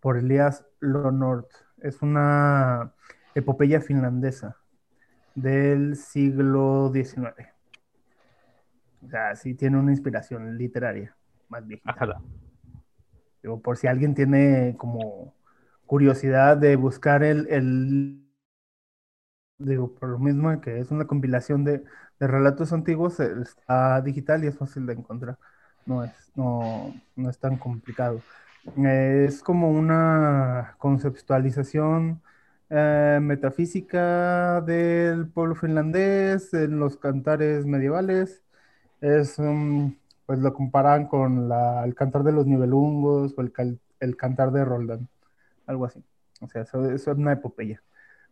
por 0.00 0.18
Elias 0.18 0.66
Lonort. 0.80 1.50
Es 1.78 2.02
una 2.02 2.92
epopeya 3.34 3.80
finlandesa 3.80 4.56
del 5.34 5.96
siglo 5.96 6.90
XIX. 6.92 7.49
O 9.02 9.08
sea, 9.08 9.34
sí 9.36 9.54
tiene 9.54 9.78
una 9.78 9.92
inspiración 9.92 10.56
literaria 10.56 11.16
más 11.48 11.66
viejita. 11.66 12.06
Digo, 13.42 13.60
por 13.60 13.76
si 13.76 13.86
alguien 13.86 14.14
tiene 14.14 14.76
como 14.78 15.34
curiosidad 15.86 16.56
de 16.56 16.76
buscar 16.76 17.22
el, 17.22 17.46
el- 17.50 18.20
digo, 19.58 19.94
por 19.94 20.08
lo 20.10 20.18
mismo 20.18 20.60
que 20.60 20.78
es 20.80 20.90
una 20.90 21.06
compilación 21.06 21.64
de, 21.64 21.84
de 22.18 22.26
relatos 22.26 22.72
antiguos, 22.72 23.20
eh, 23.20 23.32
está 23.42 24.00
digital 24.02 24.44
y 24.44 24.48
es 24.48 24.56
fácil 24.58 24.86
de 24.86 24.94
encontrar. 24.94 25.38
No 25.86 26.04
es, 26.04 26.12
no, 26.34 26.94
no 27.16 27.30
es 27.30 27.38
tan 27.38 27.56
complicado. 27.58 28.22
Es 28.76 29.42
como 29.42 29.70
una 29.70 30.74
conceptualización 30.78 32.22
eh, 32.68 33.18
metafísica 33.22 34.60
del 34.62 35.28
pueblo 35.28 35.54
finlandés, 35.54 36.52
en 36.54 36.78
los 36.78 36.96
cantares 36.96 37.64
medievales. 37.66 38.42
Es, 39.00 39.38
um, 39.38 39.94
pues 40.26 40.38
lo 40.38 40.52
comparan 40.54 41.06
con 41.08 41.48
la- 41.48 41.84
el 41.84 41.94
cantar 41.94 42.22
de 42.22 42.32
los 42.32 42.46
nivelungos 42.46 43.34
o 43.36 43.40
el, 43.40 43.52
el 44.00 44.16
cantar 44.16 44.52
de 44.52 44.64
Roldán, 44.64 45.08
algo 45.66 45.86
así. 45.86 46.02
O 46.40 46.48
sea, 46.48 46.62
eso, 46.62 46.90
es 46.90 47.06
una 47.06 47.32
epopeya, 47.32 47.82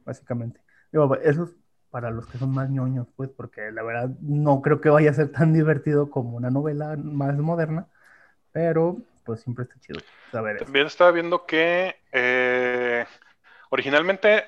básicamente. 0.04 0.60
Digo, 0.92 1.14
eso 1.16 1.44
es 1.44 1.50
para 1.90 2.10
los 2.10 2.26
que 2.26 2.38
son 2.38 2.50
más 2.52 2.70
ñoños, 2.70 3.08
pues, 3.16 3.30
porque 3.30 3.70
la 3.72 3.82
verdad 3.82 4.10
no 4.20 4.60
creo 4.62 4.80
que 4.80 4.90
vaya 4.90 5.10
a 5.10 5.14
ser 5.14 5.32
tan 5.32 5.52
divertido 5.52 6.10
como 6.10 6.36
una 6.36 6.50
novela 6.50 6.96
más 6.96 7.36
moderna, 7.38 7.86
pero 8.52 8.98
pues 9.24 9.40
siempre 9.40 9.64
está 9.64 9.78
chido 9.80 10.00
saber 10.32 10.56
eso. 10.56 10.64
También 10.66 10.86
estaba 10.86 11.10
viendo 11.12 11.46
que 11.46 11.96
eh, 12.12 13.06
originalmente 13.70 14.44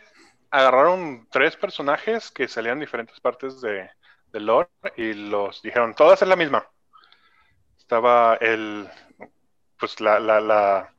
agarraron 0.51 1.29
tres 1.31 1.57
personajes 1.57 2.31
que 2.31 2.49
salían 2.49 2.75
en 2.75 2.81
diferentes 2.81 3.21
partes 3.21 3.61
de, 3.61 3.91
del 4.33 4.47
lore 4.47 4.69
y 4.97 5.13
los 5.13 5.63
dijeron, 5.63 5.95
todas 5.95 6.23
es 6.23 6.29
la 6.29 6.37
misma. 6.37 6.67
Estaba 7.79 8.37
el, 8.41 8.89
pues 9.79 10.01
la, 10.01 10.21
la, 10.21 10.41
la, 10.41 10.95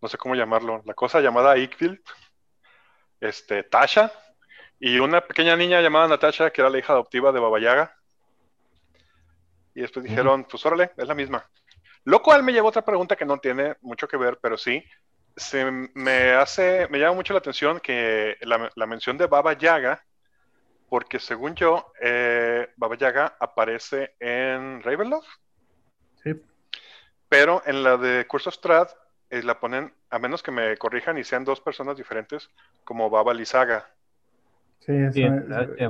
no 0.00 0.08
sé 0.08 0.16
cómo 0.16 0.34
llamarlo, 0.34 0.82
la 0.84 0.94
cosa 0.94 1.20
llamada 1.20 1.56
Ickfield, 1.56 2.00
este, 3.20 3.62
Tasha, 3.64 4.12
y 4.78 4.98
una 4.98 5.20
pequeña 5.20 5.56
niña 5.56 5.82
llamada 5.82 6.08
Natasha, 6.08 6.50
que 6.50 6.62
era 6.62 6.70
la 6.70 6.78
hija 6.78 6.94
adoptiva 6.94 7.32
de 7.32 7.40
Baba 7.40 7.60
Yaga. 7.60 7.94
Y 9.74 9.82
después 9.82 10.04
dijeron, 10.04 10.44
pues 10.44 10.64
órale, 10.64 10.92
es 10.96 11.06
la 11.06 11.14
misma. 11.14 11.46
Lo 12.04 12.22
cual 12.22 12.42
me 12.42 12.52
lleva 12.52 12.66
a 12.66 12.70
otra 12.70 12.84
pregunta 12.84 13.14
que 13.14 13.26
no 13.26 13.38
tiene 13.38 13.76
mucho 13.82 14.08
que 14.08 14.16
ver, 14.16 14.38
pero 14.40 14.56
sí. 14.56 14.82
Se 15.36 15.70
me 15.70 16.32
hace, 16.32 16.88
me 16.88 16.98
llama 16.98 17.14
mucho 17.14 17.34
la 17.34 17.38
atención 17.40 17.78
que 17.78 18.36
la, 18.40 18.70
la 18.74 18.86
mención 18.86 19.18
de 19.18 19.26
Baba 19.26 19.52
Yaga, 19.52 20.02
porque 20.90 21.18
según 21.20 21.54
yo, 21.54 21.90
eh, 22.02 22.68
Baba 22.76 22.96
Yaga 22.96 23.36
aparece 23.40 24.14
en 24.20 24.82
Ravenloft, 24.82 25.28
Sí, 26.22 26.34
pero 27.28 27.62
en 27.64 27.82
la 27.82 27.96
de 27.96 28.26
Curse 28.26 28.50
of 28.50 28.56
Strahd 28.56 28.88
eh, 29.30 29.42
la 29.42 29.58
ponen, 29.60 29.94
a 30.10 30.18
menos 30.18 30.42
que 30.42 30.50
me 30.50 30.76
corrijan 30.76 31.16
y 31.16 31.24
sean 31.24 31.44
dos 31.44 31.60
personas 31.60 31.96
diferentes, 31.96 32.50
como 32.84 33.08
Baba 33.08 33.32
Lizaga. 33.32 33.88
sí, 34.80 34.92
eso 34.92 35.12
Sí, 35.14 35.22
es-. 35.22 35.80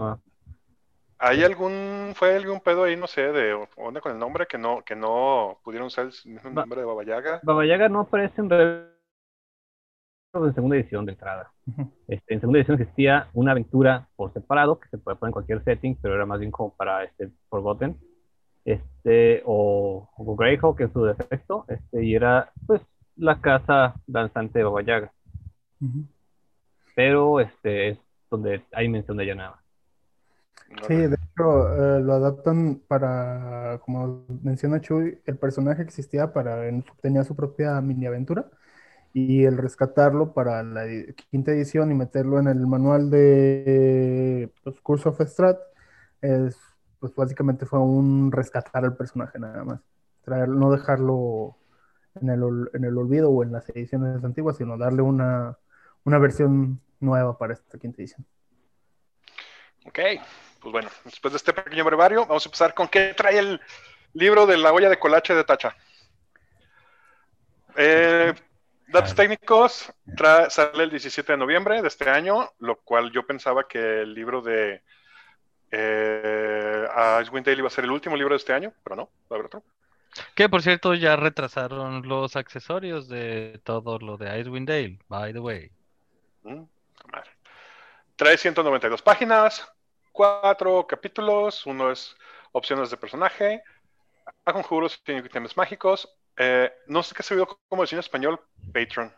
¿Hay 1.19 1.45
algún, 1.45 2.13
fue 2.15 2.37
algún 2.37 2.61
pedo 2.61 2.85
ahí, 2.85 2.97
no 2.97 3.07
sé, 3.07 3.33
de 3.33 3.53
onda 3.77 4.01
con 4.01 4.13
el 4.13 4.19
nombre 4.19 4.47
que 4.47 4.57
no, 4.57 4.83
que 4.83 4.97
no 4.97 5.59
pudieron 5.63 5.89
usar 5.89 6.07
el 6.07 6.33
mismo 6.33 6.51
nombre 6.51 6.81
de 6.81 6.87
Baba 6.87 7.05
Yaga? 7.05 7.41
Baba 7.43 7.67
Yaga 7.67 7.89
no 7.89 8.01
aparece 8.01 8.41
en, 8.41 8.49
re- 8.51 9.00
en 10.33 10.55
segunda 10.55 10.77
edición 10.77 11.07
de 11.07 11.13
entrada. 11.13 11.51
Ujú. 11.67 11.91
Este, 12.09 12.35
en 12.35 12.41
segunda 12.41 12.59
edición 12.59 12.81
existía 12.81 13.29
una 13.35 13.53
aventura 13.53 14.09
por 14.17 14.33
separado 14.33 14.79
que 14.79 14.89
se 14.89 14.99
puede 14.99 15.17
poner 15.17 15.31
en 15.31 15.33
cualquier 15.33 15.65
setting, 15.65 15.97
pero 16.01 16.15
era 16.15 16.27
más 16.27 16.39
bien 16.39 16.53
como 16.53 16.75
para 16.75 17.05
este 17.05 17.31
Forgotten. 17.49 17.97
Este, 18.65 19.43
o, 19.47 20.09
o 20.17 20.37
Greyhawk 20.37 20.81
en 20.81 20.93
su 20.93 21.05
defecto, 21.05 21.65
este, 21.69 22.05
y 22.05 22.15
era 22.15 22.53
pues 22.67 22.83
la 23.17 23.41
casa 23.41 23.95
danzante 24.07 24.59
de 24.59 24.65
Baba 24.65 24.83
Yaga. 24.83 25.13
Ujú. 25.81 26.05
Pero 26.95 27.41
este 27.41 27.89
es 27.91 27.99
donde 28.31 28.63
hay 28.73 28.89
mención 28.89 29.17
de 29.17 29.25
ella 29.25 29.35
nada 29.35 29.51
más. 29.53 29.61
Sí, 30.87 30.95
de 30.95 31.17
hecho, 31.17 31.75
eh, 31.75 32.01
lo 32.01 32.13
adaptan 32.13 32.81
para, 32.87 33.81
como 33.85 34.25
menciona 34.43 34.81
Chuy, 34.81 35.19
el 35.25 35.37
personaje 35.37 35.83
existía 35.83 36.33
para, 36.33 36.69
en- 36.69 36.85
tenía 37.03 37.25
su 37.25 37.35
propia 37.35 37.81
mini 37.81 38.07
aventura 38.07 38.47
y 39.13 39.45
el 39.45 39.59
rescatarlo 39.59 40.33
para 40.33 40.63
la 40.63 40.85
quinta 41.31 41.51
edición 41.51 41.91
y 41.91 41.95
meterlo 41.95 42.39
en 42.39 42.49
el 42.49 42.67
manual 42.67 43.11
de 43.11 44.51
pues, 44.63 44.81
Curse 44.81 45.09
of 45.09 45.21
Strahd, 45.21 45.57
es, 46.21 46.57
pues 46.99 47.15
básicamente 47.15 47.67
fue 47.67 47.81
un 47.81 48.31
rescatar 48.31 48.85
al 48.85 48.97
personaje 48.97 49.39
nada 49.39 49.65
más, 49.65 49.81
traer, 50.23 50.49
no 50.49 50.71
dejarlo 50.71 51.57
en 52.21 52.31
el, 52.31 52.71
en 52.75 52.85
el 52.85 52.97
olvido 52.99 53.31
o 53.31 53.43
en 53.43 53.53
las 53.53 53.69
ediciones 53.71 54.23
antiguas, 54.25 54.57
sino 54.57 54.79
darle 54.79 55.03
una, 55.03 55.59
una 56.05 56.19
versión 56.19 56.81
nueva 57.01 57.37
para 57.37 57.55
esta 57.55 57.79
quinta 57.79 58.01
edición. 58.03 58.25
Ok, 59.87 59.99
pues 60.61 60.73
bueno, 60.73 60.89
después 61.05 61.33
de 61.33 61.39
este 61.39 61.53
pequeño 61.53 61.85
brevario, 61.85 62.27
vamos 62.27 62.45
a 62.45 62.49
empezar 62.49 62.75
con 62.75 62.87
qué 62.89 63.15
trae 63.17 63.39
el 63.39 63.61
libro 64.13 64.47
de 64.47 64.59
la 64.59 64.73
olla 64.73 64.91
de 64.91 64.99
colache 64.99 65.35
de 65.35 65.45
Tacha. 65.45 65.75
Eh, 67.77 68.35
datos 68.91 69.15
técnicos, 69.15 69.93
trae- 70.17 70.51
sale 70.51 70.85
el 70.85 70.91
17 70.91 71.33
de 71.33 71.39
noviembre 71.39 71.81
de 71.83 71.89
este 71.89 72.09
año, 72.11 72.51
lo 72.59 72.77
cual 72.77 73.11
yo 73.13 73.27
pensaba 73.27 73.67
que 73.67 74.03
el 74.03 74.15
libro 74.15 74.43
de 74.43 74.83
eh, 75.71 76.87
Icewind 77.23 77.47
Dale 77.47 77.59
iba 77.59 77.69
a 77.69 77.71
ser 77.71 77.85
el 77.85 77.91
último 77.91 78.17
libro 78.17 78.35
de 78.35 78.39
este 78.39 78.53
año, 78.53 78.73
pero 78.83 78.97
no, 78.97 79.05
va 79.05 79.11
a 79.31 79.35
haber 79.35 79.47
otro. 79.47 79.63
Que 80.35 80.49
por 80.49 80.63
cierto 80.63 80.95
ya 80.95 81.15
retrasaron 81.17 82.07
los 82.09 82.35
accesorios 82.35 83.09
de 83.09 83.61
todo 83.65 83.99
lo 83.99 84.17
de 84.17 84.41
Icewind 84.41 84.69
Dale, 84.69 84.99
by 85.09 85.33
the 85.33 85.39
way. 85.39 85.71
Mm, 86.43 86.63
madre. 87.13 87.31
Trae 88.17 88.37
192 88.37 89.03
páginas, 89.03 89.67
cuatro 90.13 90.87
capítulos, 90.87 91.65
uno 91.65 91.91
es 91.91 92.17
opciones 92.53 92.91
de 92.91 92.97
personaje, 92.97 93.63
a 94.45 94.53
conjuros 94.53 95.01
y 95.07 95.13
ítems 95.13 95.57
mágicos. 95.57 96.09
Eh, 96.43 96.73
no 96.87 97.03
sé 97.03 97.15
qué 97.15 97.23
se 97.23 97.35
vio 97.35 97.47
como 97.69 97.83
decía 97.83 97.97
en 97.97 98.01
español, 98.01 98.41
Patron. 98.73 99.13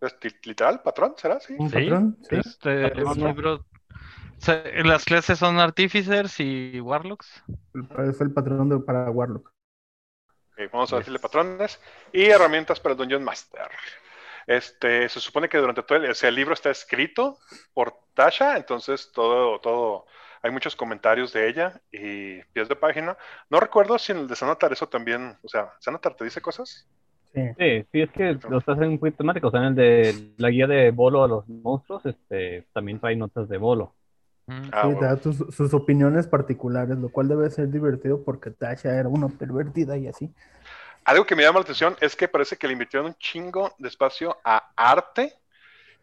¿Es 0.00 0.18
ti- 0.20 0.28
literal? 0.44 0.80
¿Patrón? 0.82 1.14
¿Será? 1.16 1.40
Sí. 1.40 1.56
¿Un 1.58 1.68
Sí, 1.68 1.74
patrón? 1.74 2.16
Sí. 2.28 2.36
Este 2.36 2.82
Patrón, 2.82 3.18
¿no? 3.18 3.26
libro. 3.26 3.54
o 3.54 4.40
sea, 4.40 4.62
las 4.84 5.04
clases 5.04 5.38
son 5.40 5.58
Artificers 5.58 6.38
y 6.38 6.80
Warlocks. 6.80 7.42
Es 8.08 8.20
el 8.20 8.32
patrón 8.32 8.68
de, 8.68 8.78
para 8.78 9.10
Warlock. 9.10 9.50
Vamos 10.72 10.92
a 10.92 10.96
Yes. 10.96 11.00
decirle 11.00 11.18
patrones 11.18 11.80
y 12.12 12.24
herramientas 12.26 12.78
para 12.80 12.92
el 12.92 12.98
Dungeon 12.98 13.24
Master. 13.24 13.68
Este, 14.46 15.08
se 15.08 15.20
supone 15.20 15.48
que 15.48 15.58
durante 15.58 15.82
todo 15.82 15.98
el, 15.98 16.10
o 16.10 16.14
sea, 16.14 16.28
el 16.30 16.34
libro 16.36 16.54
está 16.54 16.70
escrito 16.70 17.38
por 17.74 17.94
Tasha, 18.14 18.56
entonces 18.56 19.10
todo, 19.12 19.60
todo, 19.60 20.06
hay 20.42 20.50
muchos 20.50 20.76
comentarios 20.76 21.32
de 21.32 21.48
ella 21.48 21.80
y 21.90 22.42
pies 22.52 22.68
de 22.68 22.76
página. 22.76 23.16
No 23.50 23.60
recuerdo 23.60 23.98
si 23.98 24.12
en 24.12 24.18
el 24.18 24.28
de 24.28 24.36
Sanatar 24.36 24.72
eso 24.72 24.88
también, 24.88 25.36
o 25.42 25.48
sea, 25.48 25.72
Sanatar 25.80 26.14
te 26.14 26.24
dice 26.24 26.40
cosas. 26.40 26.86
Sí. 27.34 27.40
Sí, 27.58 27.84
sí, 27.92 28.00
es 28.00 28.10
que 28.10 28.38
los 28.48 28.66
hacen 28.68 28.98
poquito 28.98 29.18
temáticos. 29.18 29.52
En 29.54 29.62
el 29.62 29.74
de 29.74 30.32
la 30.38 30.48
guía 30.50 30.66
de 30.66 30.90
Bolo 30.90 31.22
a 31.24 31.28
los 31.28 31.48
monstruos, 31.48 32.04
este, 32.06 32.66
también 32.72 32.98
trae 32.98 33.16
notas 33.16 33.48
de 33.48 33.58
Bolo. 33.58 33.94
Mm. 34.46 34.70
Ah, 34.72 34.82
Sí, 34.82 34.86
bueno. 34.94 35.00
te 35.00 35.04
da 35.06 35.16
tus- 35.16 35.54
sus 35.54 35.74
opiniones 35.74 36.26
particulares, 36.26 36.96
lo 36.96 37.10
cual 37.10 37.28
debe 37.28 37.50
ser 37.50 37.68
divertido 37.70 38.22
porque 38.24 38.50
Tasha 38.50 38.94
era 38.98 39.08
una 39.08 39.28
pervertida 39.28 39.96
y 39.98 40.06
así. 40.08 40.30
Algo 41.04 41.24
que 41.24 41.36
me 41.36 41.42
llama 41.42 41.58
la 41.60 41.64
atención 41.64 41.96
es 42.00 42.16
que 42.16 42.28
parece 42.28 42.56
que 42.56 42.66
le 42.66 42.74
invirtieron 42.74 43.08
un 43.08 43.14
chingo 43.16 43.72
de 43.78 43.88
espacio 43.88 44.36
a 44.44 44.70
arte 44.76 45.32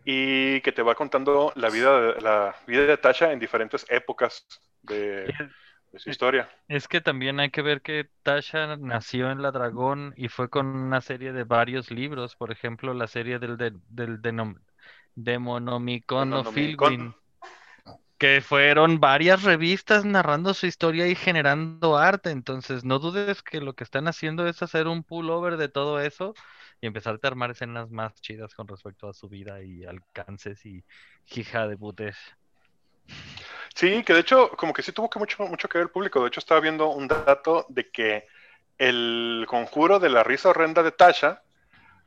y 0.06 0.62
que 0.62 0.72
te 0.72 0.84
va 0.84 0.96
contando 0.96 1.52
la 1.56 1.70
vida 1.70 2.00
de, 2.14 2.22
la 2.22 2.56
vida 2.68 2.86
de 2.86 2.98
Tasha 2.98 3.34
en 3.34 3.40
diferentes 3.40 3.86
épocas 3.90 4.48
de, 4.84 5.34
de 5.92 6.00
su 6.00 6.10
historia. 6.12 6.50
Es 6.68 6.88
que 6.88 7.02
también 7.02 7.40
hay 7.40 7.50
que 7.52 7.62
ver 7.64 7.82
que 7.82 8.10
Tasha 8.24 8.76
nació 8.78 9.32
en 9.32 9.42
la 9.42 9.52
Dragón 9.52 10.14
y 10.18 10.30
fue 10.30 10.50
con 10.50 10.68
una 10.68 11.02
serie 11.02 11.32
de 11.34 11.44
varios 11.44 11.92
libros, 11.92 12.36
por 12.36 12.52
ejemplo, 12.52 12.94
la 12.94 13.08
serie 13.08 13.40
del, 13.40 13.58
de- 13.58 13.74
del 13.88 14.22
Demonomicon 15.16 16.34
o 16.34 16.44
Demonomicon. 16.44 17.16
Que 18.18 18.42
fueron 18.42 19.00
varias 19.00 19.44
revistas 19.44 20.06
narrando 20.06 20.54
su 20.54 20.68
historia 20.68 21.08
y 21.08 21.16
generando 21.16 21.98
arte. 21.98 22.32
Entonces, 22.32 22.86
no 22.86 23.00
dudes 23.00 23.44
que 23.44 23.60
lo 23.60 23.74
que 23.74 23.84
están 23.84 24.08
haciendo 24.08 24.48
es 24.48 24.62
hacer 24.64 24.88
un 24.88 25.04
pullover 25.04 25.58
de 25.58 25.68
todo 25.68 26.00
eso 26.00 26.34
y 26.80 26.88
empezar 26.88 27.20
a 27.22 27.28
armar 27.28 27.52
escenas 27.52 27.90
más 27.92 28.22
chidas 28.22 28.54
con 28.54 28.68
respecto 28.68 29.10
a 29.10 29.14
su 29.14 29.28
vida 29.28 29.62
y 29.62 29.84
alcances 29.86 30.66
y 30.66 30.84
hija 31.36 31.68
de 31.68 31.78
putes. 31.78 32.16
Sí, 33.76 34.04
que 34.04 34.14
de 34.14 34.22
hecho, 34.22 34.50
como 34.52 34.74
que 34.74 34.82
sí 34.82 34.92
tuvo 34.92 35.10
que 35.10 35.20
mucho, 35.20 35.44
mucho 35.44 35.68
que 35.68 35.78
ver 35.78 35.88
el 35.88 35.92
público. 35.92 36.22
De 36.22 36.28
hecho, 36.28 36.40
estaba 36.40 36.62
viendo 36.62 36.88
un 36.90 37.08
dato 37.08 37.66
de 37.70 37.90
que 37.92 38.26
el 38.78 39.46
conjuro 39.48 40.00
de 40.00 40.10
la 40.10 40.24
risa 40.24 40.50
horrenda 40.50 40.84
de 40.84 40.92
Tasha 40.92 41.44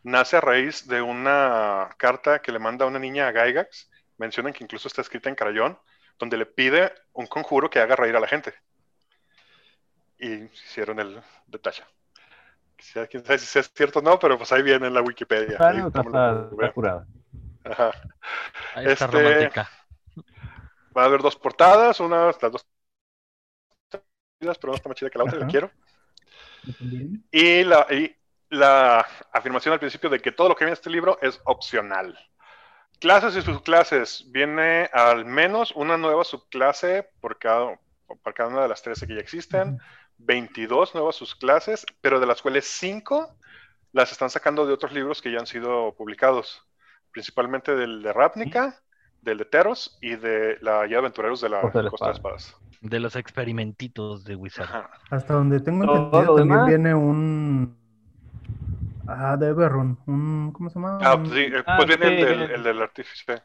nace 0.03 0.37
a 0.37 0.41
raíz 0.41 0.87
de 0.89 1.03
una 1.03 1.91
carta 1.99 2.41
que 2.41 2.53
le 2.53 2.59
manda 2.59 2.87
una 2.87 2.99
niña 2.99 3.29
a 3.29 3.33
Gygax. 3.33 3.91
Mencionan 4.17 4.53
que 4.53 4.65
incluso 4.65 4.89
está 4.89 5.03
escrita 5.03 5.29
en 5.29 5.35
crayón, 5.35 5.79
donde 6.19 6.37
le 6.37 6.47
pide 6.47 6.93
un 7.12 7.27
conjuro 7.27 7.71
que 7.71 7.81
haga 7.81 7.97
reír 7.97 8.16
a 8.16 8.21
la 8.21 8.27
gente. 8.29 8.55
Y 10.19 10.45
hicieron 10.45 10.99
el 10.99 11.21
de 11.47 11.59
Tasha. 11.59 11.87
Quizá- 12.77 13.07
Quién 13.07 13.25
sabe 13.25 13.39
si 13.39 13.59
es 13.59 13.71
cierto 13.75 14.01
o 14.01 14.03
no, 14.03 14.19
pero 14.19 14.37
pues 14.37 14.51
ahí 14.53 14.62
viene 14.62 14.87
en 14.89 14.95
la 14.95 15.01
Wikipedia. 15.03 15.57
Ahí 15.61 15.81
Bueno, 15.81 15.89
está, 15.89 16.49
está 16.51 16.73
curada. 16.73 17.07
Ajá. 17.64 17.91
Ahí 18.75 18.87
está 18.87 19.05
Este, 19.07 19.23
romántica. 19.23 19.71
Va 20.97 21.03
a 21.03 21.07
haber 21.07 21.21
dos 21.23 21.37
portadas, 21.37 22.01
una, 22.01 22.27
las 22.27 22.41
dos 22.41 22.66
pero 23.91 24.03
una 24.71 24.77
está 24.77 24.89
más 24.89 24.97
chida 24.97 25.11
que 25.11 25.19
la 25.19 25.25
otra, 25.25 25.37
y 25.37 25.41
la 25.41 25.47
Ajá. 25.47 25.51
quiero. 25.51 25.71
Y 27.31 27.64
la, 27.64 27.87
y 27.91 28.16
la 28.51 29.07
afirmación 29.33 29.73
al 29.73 29.81
principio 29.81 30.09
de 30.11 30.21
que 30.21 30.33
todo 30.33 30.49
lo 30.49 30.55
que 30.55 30.64
viene 30.64 30.71
en 30.73 30.79
este 30.79 30.91
libro 30.91 31.19
es 31.21 31.41
opcional. 31.45 32.16
Clases 33.01 33.36
y 33.36 33.42
subclases. 33.42 34.26
Viene 34.30 34.90
al 34.92 35.24
menos 35.24 35.72
una 35.76 35.96
nueva 35.96 36.24
subclase 36.24 37.09
por 37.20 37.38
cada, 37.38 37.78
por 38.07 38.34
cada 38.34 38.51
una 38.51 38.62
de 38.62 38.68
las 38.68 38.82
13 38.82 39.07
que 39.07 39.14
ya 39.14 39.20
existen. 39.20 39.78
22 40.18 40.94
nuevas 40.94 41.16
subclases, 41.16 41.86
pero 42.01 42.18
de 42.20 42.26
las 42.26 42.42
cuales 42.42 42.66
5 42.66 43.34
las 43.92 44.12
están 44.12 44.30
sacando 44.30 44.66
de 44.66 44.72
otros 44.72 44.92
libros 44.92 45.22
que 45.22 45.32
ya 45.32 45.38
han 45.38 45.46
sido 45.46 45.94
publicados. 45.94 46.62
Principalmente 47.12 47.74
del 47.74 48.03
de 48.03 48.12
Ravnica, 48.12 48.80
del 49.22 49.38
de 49.38 49.44
Teros 49.44 49.99
y 50.01 50.16
de 50.16 50.59
la 50.61 50.86
Guía 50.86 50.96
de 50.96 50.99
Aventureros 50.99 51.40
de 51.40 51.49
la 51.49 51.61
Costa 51.61 51.82
de 51.82 51.90
Costa. 51.90 52.11
Espadas. 52.11 52.57
De 52.80 53.01
los 53.01 53.16
experimentitos 53.16 54.24
de 54.24 54.36
Wizard. 54.36 54.64
Ajá. 54.64 54.90
Hasta 55.11 55.34
donde 55.34 55.61
tengo 55.61 55.84
entendido, 55.84 56.36
también 56.36 56.49
demás. 56.49 56.66
viene 56.68 56.94
un. 56.94 57.76
Ah, 59.09 59.37
de. 59.39 59.53
Un, 59.53 60.53
¿Cómo 60.53 60.69
se 60.71 60.75
llama? 60.75 60.99
Ah, 61.03 61.17
pues, 61.19 61.31
sí, 61.33 61.41
eh, 61.41 61.63
Ah, 61.67 61.77
pues 61.77 61.89
viene 61.89 62.07
sí, 62.07 62.13
el, 62.13 62.27
del, 62.27 62.39
viene. 62.39 62.55
el 62.55 62.63
del 62.63 62.83
artífice. 62.83 63.43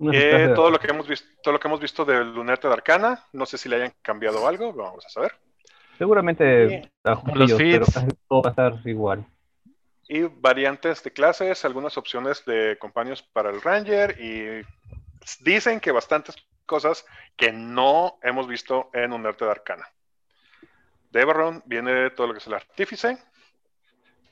Eh, 0.00 0.48
de- 0.48 0.54
todo 0.54 0.70
lo 0.70 0.78
que 0.78 0.88
hemos 0.90 1.06
visto, 1.08 1.26
todo 1.42 1.52
lo 1.54 1.60
que 1.60 1.68
hemos 1.68 1.80
visto 1.80 2.04
del 2.04 2.32
Lunarte 2.34 2.66
de 2.68 2.74
Arcana, 2.74 3.24
no 3.32 3.46
sé 3.46 3.56
si 3.58 3.68
le 3.68 3.76
hayan 3.76 3.92
cambiado 4.02 4.46
algo, 4.46 4.72
vamos 4.72 5.04
a 5.06 5.08
saber. 5.08 5.32
Seguramente 5.96 6.90
ajustillos, 7.02 7.52
pero 7.58 7.84
feeds. 7.84 7.94
casi 7.94 8.06
todo 8.28 8.42
va 8.42 8.48
a 8.48 8.50
estar 8.50 8.74
igual. 8.88 9.24
Y 10.08 10.22
variantes 10.22 11.02
de 11.02 11.12
clases, 11.12 11.64
algunas 11.64 11.98
opciones 11.98 12.44
de 12.44 12.78
compañeros 12.80 13.22
para 13.22 13.50
el 13.50 13.60
Ranger 13.60 14.16
y 14.20 14.64
dicen 15.40 15.80
que 15.80 15.90
bastantes 15.92 16.36
cosas 16.64 17.04
que 17.36 17.52
no 17.52 18.18
hemos 18.22 18.46
visto 18.46 18.90
en 18.92 19.12
un 19.12 19.26
arte 19.26 19.44
de 19.44 19.50
Arcana. 19.50 19.86
De 21.10 21.22
Eberron 21.22 21.62
viene 21.66 22.10
todo 22.10 22.26
lo 22.28 22.32
que 22.34 22.38
es 22.38 22.46
el 22.46 22.54
artífice. 22.54 23.18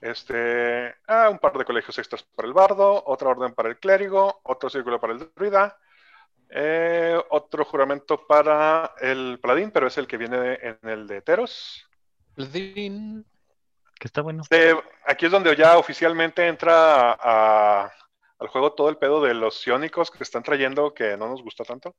Este, 0.01 0.94
ah, 1.07 1.28
un 1.30 1.38
par 1.38 1.57
de 1.57 1.64
colegios 1.64 1.99
extras 1.99 2.22
para 2.22 2.47
el 2.47 2.55
bardo, 2.55 3.03
otra 3.07 3.30
orden 3.30 3.55
para 3.55 3.68
el 3.70 3.78
clérigo, 3.78 4.40
otro 4.44 4.68
círculo 4.68 5.01
para 5.01 5.14
el 5.14 5.30
druida, 5.34 5.76
eh, 6.51 7.18
otro 7.30 7.64
juramento 7.64 8.26
para 8.26 8.92
el 9.01 9.38
paladín, 9.40 9.70
pero 9.70 9.86
es 9.86 9.97
el 9.99 10.07
que 10.07 10.16
viene 10.18 10.59
en 10.62 10.78
el 10.88 11.07
de 11.07 11.22
Teros. 11.22 11.88
Ladrín. 12.36 13.24
Que 13.99 14.09
está 14.09 14.20
bueno. 14.20 14.42
Eh, 14.51 14.74
aquí 15.07 15.24
es 15.26 15.32
donde 15.32 15.57
ya 15.57 15.78
oficialmente 15.78 16.47
entra 16.47 17.12
a- 17.12 17.84
a- 17.84 17.92
al 18.38 18.49
juego 18.49 18.74
todo 18.74 18.90
el 18.90 18.99
pedo 18.99 19.22
de 19.22 19.32
los 19.32 19.59
sionicos 19.61 20.11
que 20.11 20.22
están 20.22 20.42
trayendo 20.42 20.92
que 20.92 21.16
no 21.16 21.28
nos 21.28 21.42
gusta 21.42 21.64
tanto. 21.64 21.94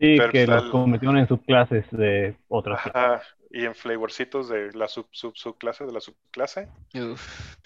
Sí, 0.00 0.16
Pero 0.18 0.32
que 0.32 0.46
los 0.46 0.64
el- 0.64 0.70
convirtieron 0.70 1.18
en 1.18 1.28
subclases 1.28 1.86
de 1.92 2.36
otras. 2.48 2.84
Ajá, 2.86 3.22
y 3.50 3.64
en 3.64 3.74
flavorcitos 3.74 4.48
de 4.48 4.72
la 4.72 4.88
sub, 4.88 5.08
sub, 5.10 5.36
subclase 5.36 5.84
de 5.84 5.92
la 5.92 6.00
subclase. 6.00 6.68
Uf. 6.94 7.56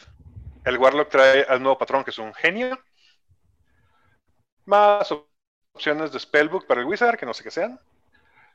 El 0.65 0.79
Warlock 0.79 1.11
trae 1.11 1.43
al 1.43 1.63
nuevo 1.63 1.77
patrón 1.77 2.05
que 2.05 2.11
es 2.11 2.19
un 2.19 2.33
genio. 2.33 2.79
Más 4.65 5.13
op- 5.13 5.29
opciones 5.75 6.13
de 6.13 6.21
Spellbook 6.21 6.67
para 6.67 6.81
el 6.81 6.87
Wizard, 6.87 7.19
que 7.19 7.27
no 7.27 7.35
sé 7.35 7.43
qué 7.43 7.51
sean. 7.51 7.79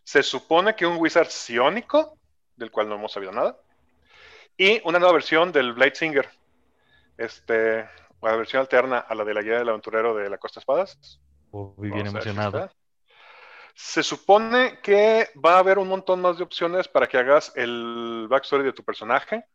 Se 0.03 0.23
supone 0.23 0.75
que 0.75 0.85
un 0.87 0.97
Wizard 0.97 1.27
sionica, 1.29 2.07
del 2.55 2.71
cual 2.71 2.89
no 2.89 2.95
hemos 2.95 3.11
sabido 3.11 3.31
nada. 3.31 3.59
Y 4.57 4.81
una 4.85 4.99
nueva 4.99 5.13
versión 5.13 5.51
del 5.51 5.73
Blade 5.73 5.95
Singer. 5.95 6.29
Este, 7.17 7.87
una 8.21 8.35
versión 8.35 8.61
alterna 8.61 8.99
a 8.99 9.13
la 9.13 9.23
de 9.23 9.33
la 9.33 9.41
guía 9.41 9.59
del 9.59 9.69
aventurero 9.69 10.15
de 10.15 10.29
la 10.29 10.37
Costa 10.37 10.59
Espadas. 10.61 11.19
Uy, 11.51 11.91
bien 11.91 12.07
emocionado. 12.07 12.71
Se 13.81 14.03
supone 14.03 14.79
que 14.83 15.29
va 15.43 15.55
a 15.55 15.59
haber 15.59 15.79
un 15.79 15.87
montón 15.87 16.21
más 16.21 16.37
de 16.37 16.43
opciones 16.43 16.89
para 16.89 17.07
que 17.07 17.17
hagas 17.17 17.53
el 17.55 18.27
backstory 18.29 18.65
de 18.65 18.73
tu 18.73 18.83
personaje. 18.83 19.45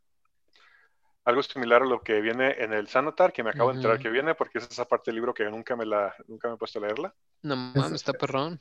Algo 1.27 1.43
similar 1.43 1.83
a 1.83 1.85
lo 1.85 2.03
que 2.03 2.23
viene 2.23 2.57
en 2.59 2.73
el 2.73 2.89
Sanatar, 2.89 3.35
que 3.35 3.43
me 3.43 3.51
acabo 3.51 3.69
de 3.69 3.77
enterar 3.77 3.99
que 3.99 4.09
viene, 4.09 4.35
porque 4.35 4.59
es 4.59 4.69
esa 4.71 4.87
parte 4.87 5.11
del 5.11 5.17
libro 5.17 5.35
que 5.35 5.45
nunca 5.45 5.77
me 5.77 5.85
la, 5.85 6.15
nunca 6.27 6.49
me 6.49 6.55
he 6.55 6.57
puesto 6.57 6.79
a 6.79 6.83
leerla. 6.83 7.15
No 7.43 7.55
mames, 7.55 7.93
está 7.93 8.15
perrón. 8.15 8.59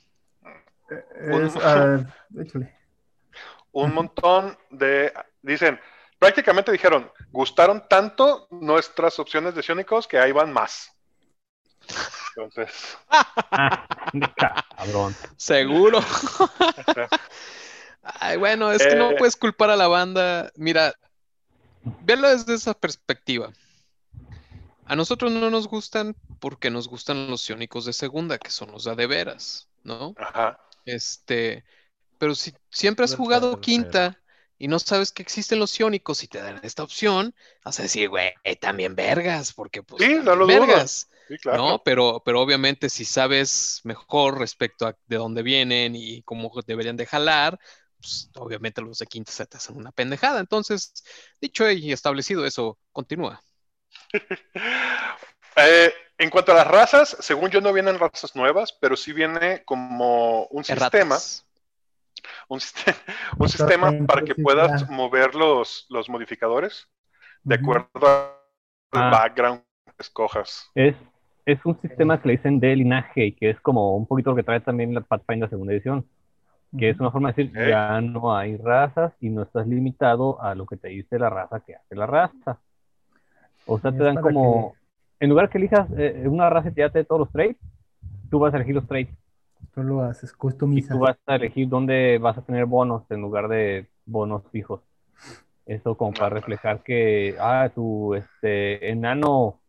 Es, 1.32 1.56
ah, 1.56 2.14
échale. 2.38 2.78
Un 3.72 3.86
Ujú. 3.86 3.94
montón 3.94 4.58
de. 4.70 5.14
Dicen, 5.42 5.80
prácticamente 6.20 6.74
dijeron, 6.74 7.10
gustaron 7.32 7.88
tanto 7.88 8.50
nuestras 8.52 9.18
opciones 9.18 9.56
de 9.56 9.64
ciónicos 9.64 10.10
que 10.10 10.20
ahí 10.20 10.34
van 10.34 10.52
más. 10.52 10.93
Entonces, 12.36 12.70
Ah, 13.10 13.86
cabrón. 14.76 15.16
Seguro. 15.38 16.00
Ay, 18.04 18.38
bueno, 18.38 18.72
es 18.72 18.86
que 18.86 18.96
no 18.96 19.12
Eh. 19.12 19.16
puedes 19.18 19.36
culpar 19.36 19.70
a 19.70 19.76
la 19.76 19.88
banda. 19.88 20.52
Mira, 20.56 20.94
velo 22.02 22.30
desde 22.30 22.54
esa 22.56 22.74
perspectiva. 22.74 23.52
A 24.86 24.96
nosotros 24.96 25.32
no 25.32 25.50
nos 25.50 25.68
gustan 25.68 26.16
porque 26.40 26.70
nos 26.70 26.88
gustan 26.90 27.30
los 27.30 27.42
ciónicos 27.42 27.86
de 27.86 27.94
segunda, 27.94 28.38
que 28.38 28.50
son 28.50 28.72
los 28.72 28.84
de 28.84 29.08
veras, 29.08 29.70
¿no? 29.84 30.14
ajá. 30.18 30.60
Este, 30.86 31.64
pero 32.18 32.36
si 32.36 32.54
siempre 32.70 33.06
has 33.06 33.16
jugado 33.16 33.62
quinta 33.62 34.20
y 34.60 34.68
no 34.68 34.80
sabes 34.80 35.14
que 35.14 35.22
existen 35.24 35.60
los 35.60 35.80
iónicos 35.80 36.24
y 36.24 36.28
te 36.28 36.40
dan 36.42 36.60
esta 36.64 36.84
opción, 36.84 37.34
vas 37.64 37.80
a 37.80 37.84
decir, 37.84 38.10
güey, 38.10 38.34
también 38.60 38.94
vergas, 38.96 39.54
porque 39.54 39.82
pues 39.82 40.04
Sí, 40.04 40.16
no 40.22 40.36
lo 40.36 40.46
dudo. 40.46 40.60
vergas. 40.68 41.08
Sí, 41.34 41.40
claro. 41.40 41.58
¿no? 41.64 41.84
Pero, 41.84 42.22
pero 42.24 42.42
obviamente 42.42 42.90
si 42.90 43.06
sabes 43.06 43.82
mejor 43.84 44.38
respecto 44.40 44.86
a 44.88 44.96
de 45.08 45.18
dónde 45.18 45.42
vienen 45.44 45.96
y 45.96 46.22
cómo 46.24 46.52
deberían 46.66 46.96
de 46.98 47.06
jalar, 47.06 47.60
pues 47.98 48.30
obviamente 48.36 48.82
los 48.82 49.00
de 49.00 49.08
quinta 49.08 49.32
se 49.32 49.46
te 49.46 49.58
hacen 49.58 49.78
una 49.78 49.92
pendejada. 49.92 50.40
Entonces, 50.40 50.94
dicho 51.42 51.70
y 51.72 51.92
establecido 51.92 52.46
eso, 52.46 52.78
continúa. 52.92 53.42
Eh, 55.56 55.94
en 56.18 56.32
cuanto 56.32 56.52
a 56.52 56.56
las 56.56 56.68
razas, 56.68 57.16
según 57.20 57.52
yo 57.52 57.62
no 57.62 57.72
vienen 57.72 58.00
razas 58.00 58.36
nuevas, 58.36 58.74
pero 58.74 58.96
sí 58.98 59.14
viene 59.14 59.64
como 59.66 60.46
un 60.48 60.64
sistema, 60.64 61.16
Erratas. 61.16 61.46
un, 62.48 62.60
siste- 62.60 62.96
un 63.38 63.48
sistema 63.50 63.94
para 64.08 64.24
que 64.24 64.34
puedas 64.34 64.90
mover 64.90 65.36
los, 65.36 65.86
los 65.90 66.10
modificadores 66.10 66.88
de 67.44 67.56
acuerdo 67.56 67.90
al 68.04 68.34
Ah. 68.94 69.10
background 69.12 69.64
que 69.86 69.94
escojas. 70.00 70.72
Es, 70.74 70.96
es 71.46 71.66
un 71.66 71.80
sistema 71.82 72.22
que 72.22 72.28
le 72.30 72.38
dicen 72.38 72.60
de 72.60 72.76
linaje 72.76 73.26
y 73.28 73.32
que 73.34 73.50
es 73.50 73.60
como 73.60 73.96
un 73.96 74.06
poquito 74.06 74.32
lo 74.32 74.36
que 74.36 74.44
trae 74.44 74.60
también 74.60 74.94
la 74.94 75.02
Pathfinder 75.02 75.50
segunda 75.50 75.74
edición, 75.74 76.06
que 76.78 76.90
es 76.90 77.00
una 77.00 77.12
forma 77.12 77.32
de 77.32 77.44
decir, 77.44 77.68
ya 77.68 78.02
no 78.02 78.36
hay 78.36 78.58
razas 78.58 79.14
y 79.20 79.30
no 79.30 79.44
estás 79.44 79.68
limitado 79.68 80.42
a 80.42 80.56
lo 80.56 80.66
que 80.66 80.78
te 80.78 80.90
dice 80.90 81.20
la 81.20 81.30
raza 81.30 81.60
que 81.60 81.76
hace 81.76 81.96
la 81.96 82.06
raza. 82.06 82.60
O 83.66 83.80
sea, 83.80 83.92
Y 83.92 83.98
te 83.98 84.04
dan 84.04 84.16
como, 84.18 84.76
en 85.20 85.30
lugar 85.30 85.50
que 85.50 85.58
elijas 85.58 85.88
eh, 85.98 86.24
una 86.28 86.50
raza 86.50 86.70
y 86.70 86.74
te 86.74 86.82
date 86.82 87.04
todos 87.04 87.20
los 87.22 87.32
traits, 87.32 87.60
tú 88.30 88.40
vas 88.40 88.54
a 88.54 88.58
elegir 88.58 88.76
los 88.76 88.88
traits 88.88 89.14
Tú 89.74 89.82
lo 89.82 90.04
haces, 90.04 90.32
y 90.32 90.36
customizas. 90.36 90.96
tú 90.96 91.00
vas 91.00 91.18
a 91.26 91.36
elegir 91.36 91.68
dónde 91.68 92.18
vas 92.20 92.38
a 92.38 92.42
tener 92.44 92.66
bonos 92.66 93.10
en 93.10 93.22
lugar 93.22 93.48
de 93.48 93.88
bonos 94.06 94.44
fijos. 94.52 94.82
Eso 95.66 95.96
como 95.96 96.14
para 96.14 96.30
reflejar 96.30 96.84
que, 96.84 97.36
ah, 97.40 97.72
tu 97.74 98.14
este, 98.16 98.90
enano 98.90 99.63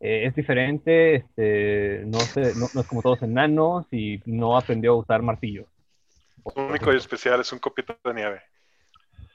eh, 0.00 0.26
es 0.26 0.34
diferente, 0.34 1.16
este, 1.16 2.04
no, 2.06 2.28
sé, 2.28 2.54
no, 2.54 2.70
no 2.72 2.80
es 2.82 2.86
como 2.86 3.02
todos 3.02 3.22
enanos 3.22 3.86
y 3.92 4.22
no 4.26 4.56
aprendió 4.56 4.92
a 4.92 4.96
usar 4.96 5.22
martillos. 5.22 5.66
Lo 6.54 6.68
único 6.68 6.92
y 6.92 6.96
especial 6.96 7.40
es 7.40 7.52
un 7.52 7.58
copito 7.58 7.98
de 8.04 8.14
nieve. 8.14 8.42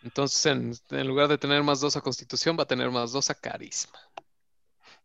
Entonces, 0.04 0.46
en, 0.46 0.74
en 0.92 1.08
lugar 1.08 1.28
de 1.28 1.38
tener 1.38 1.64
más 1.64 1.80
dos 1.82 1.96
a 1.98 2.02
constitución, 2.02 2.58
va 2.58 2.64
a 2.64 2.68
tener 2.68 2.90
más 2.92 3.12
dos 3.12 3.30
a 3.30 3.36
carisma. 3.36 4.00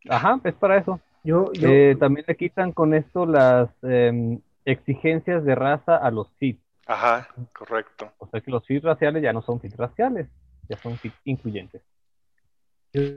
Ajá, 0.08 0.40
es 0.44 0.54
para 0.54 0.78
eso. 0.78 1.00
Yo, 1.22 1.52
yo, 1.52 1.68
Eh, 1.70 1.96
también 1.98 2.24
le 2.28 2.36
quitan 2.36 2.72
con 2.72 2.94
esto 2.94 3.26
las 3.26 3.70
em, 3.82 4.40
exigencias 4.64 5.44
de 5.44 5.54
raza 5.54 5.96
a 5.96 6.10
los 6.10 6.28
fit. 6.38 6.60
Ajá, 6.86 7.28
correcto. 7.52 8.12
O 8.18 8.28
sea 8.28 8.40
que 8.40 8.50
los 8.50 8.64
fit 8.66 8.82
raciales 8.84 9.22
ya 9.22 9.32
no 9.32 9.42
son 9.42 9.60
fit 9.60 9.74
raciales, 9.76 10.28
ya 10.68 10.78
son 10.78 10.98
fit 10.98 11.14
incluyentes. 11.24 11.82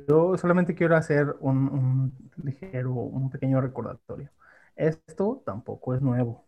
Yo 0.07 0.37
solamente 0.37 0.75
quiero 0.75 0.95
hacer 0.95 1.35
un, 1.39 2.13
ligero, 2.43 2.93
un 2.93 3.29
pequeño 3.29 3.61
recordatorio. 3.61 4.29
Esto 4.75 5.41
tampoco 5.45 5.93
es 5.95 6.01
nuevo. 6.01 6.45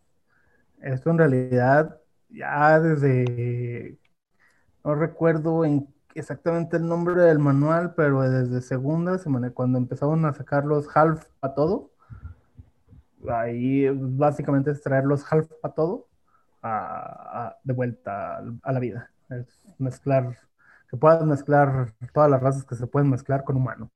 Esto 0.81 1.09
en 1.11 1.17
realidad 1.19 1.99
ya 2.29 2.79
desde, 2.79 3.99
no 4.83 4.95
recuerdo 4.95 5.65
en 5.65 5.87
exactamente 6.15 6.77
el 6.77 6.87
nombre 6.87 7.21
del 7.23 7.39
manual, 7.39 7.93
pero 7.95 8.21
desde 8.23 8.61
segunda 8.61 9.17
semana, 9.19 9.51
cuando 9.51 9.77
empezaron 9.79 10.25
a 10.25 10.33
sacar 10.33 10.65
los 10.65 10.87
half 10.95 11.25
para 11.39 11.55
todo, 11.55 11.91
ahí 13.29 13.87
básicamente 13.89 14.71
es 14.71 14.81
traer 14.81 15.05
los 15.05 15.23
half 15.31 15.47
para 15.61 15.73
todo 15.73 16.07
a- 16.61 17.47
a- 17.49 17.57
de 17.63 17.73
vuelta 17.73 18.37
a, 18.37 18.43
a 18.63 18.71
la 18.73 18.79
vida. 18.79 19.11
Es 19.29 19.47
mezclar, 19.79 20.37
que 20.91 20.97
puedas 20.97 21.25
mezclar 21.25 21.93
todas 22.13 22.29
las 22.29 22.41
razas 22.41 22.65
que 22.65 22.75
se 22.75 22.85
pueden 22.85 23.09
mezclar 23.09 23.43
con 23.45 23.55
humano. 23.55 23.89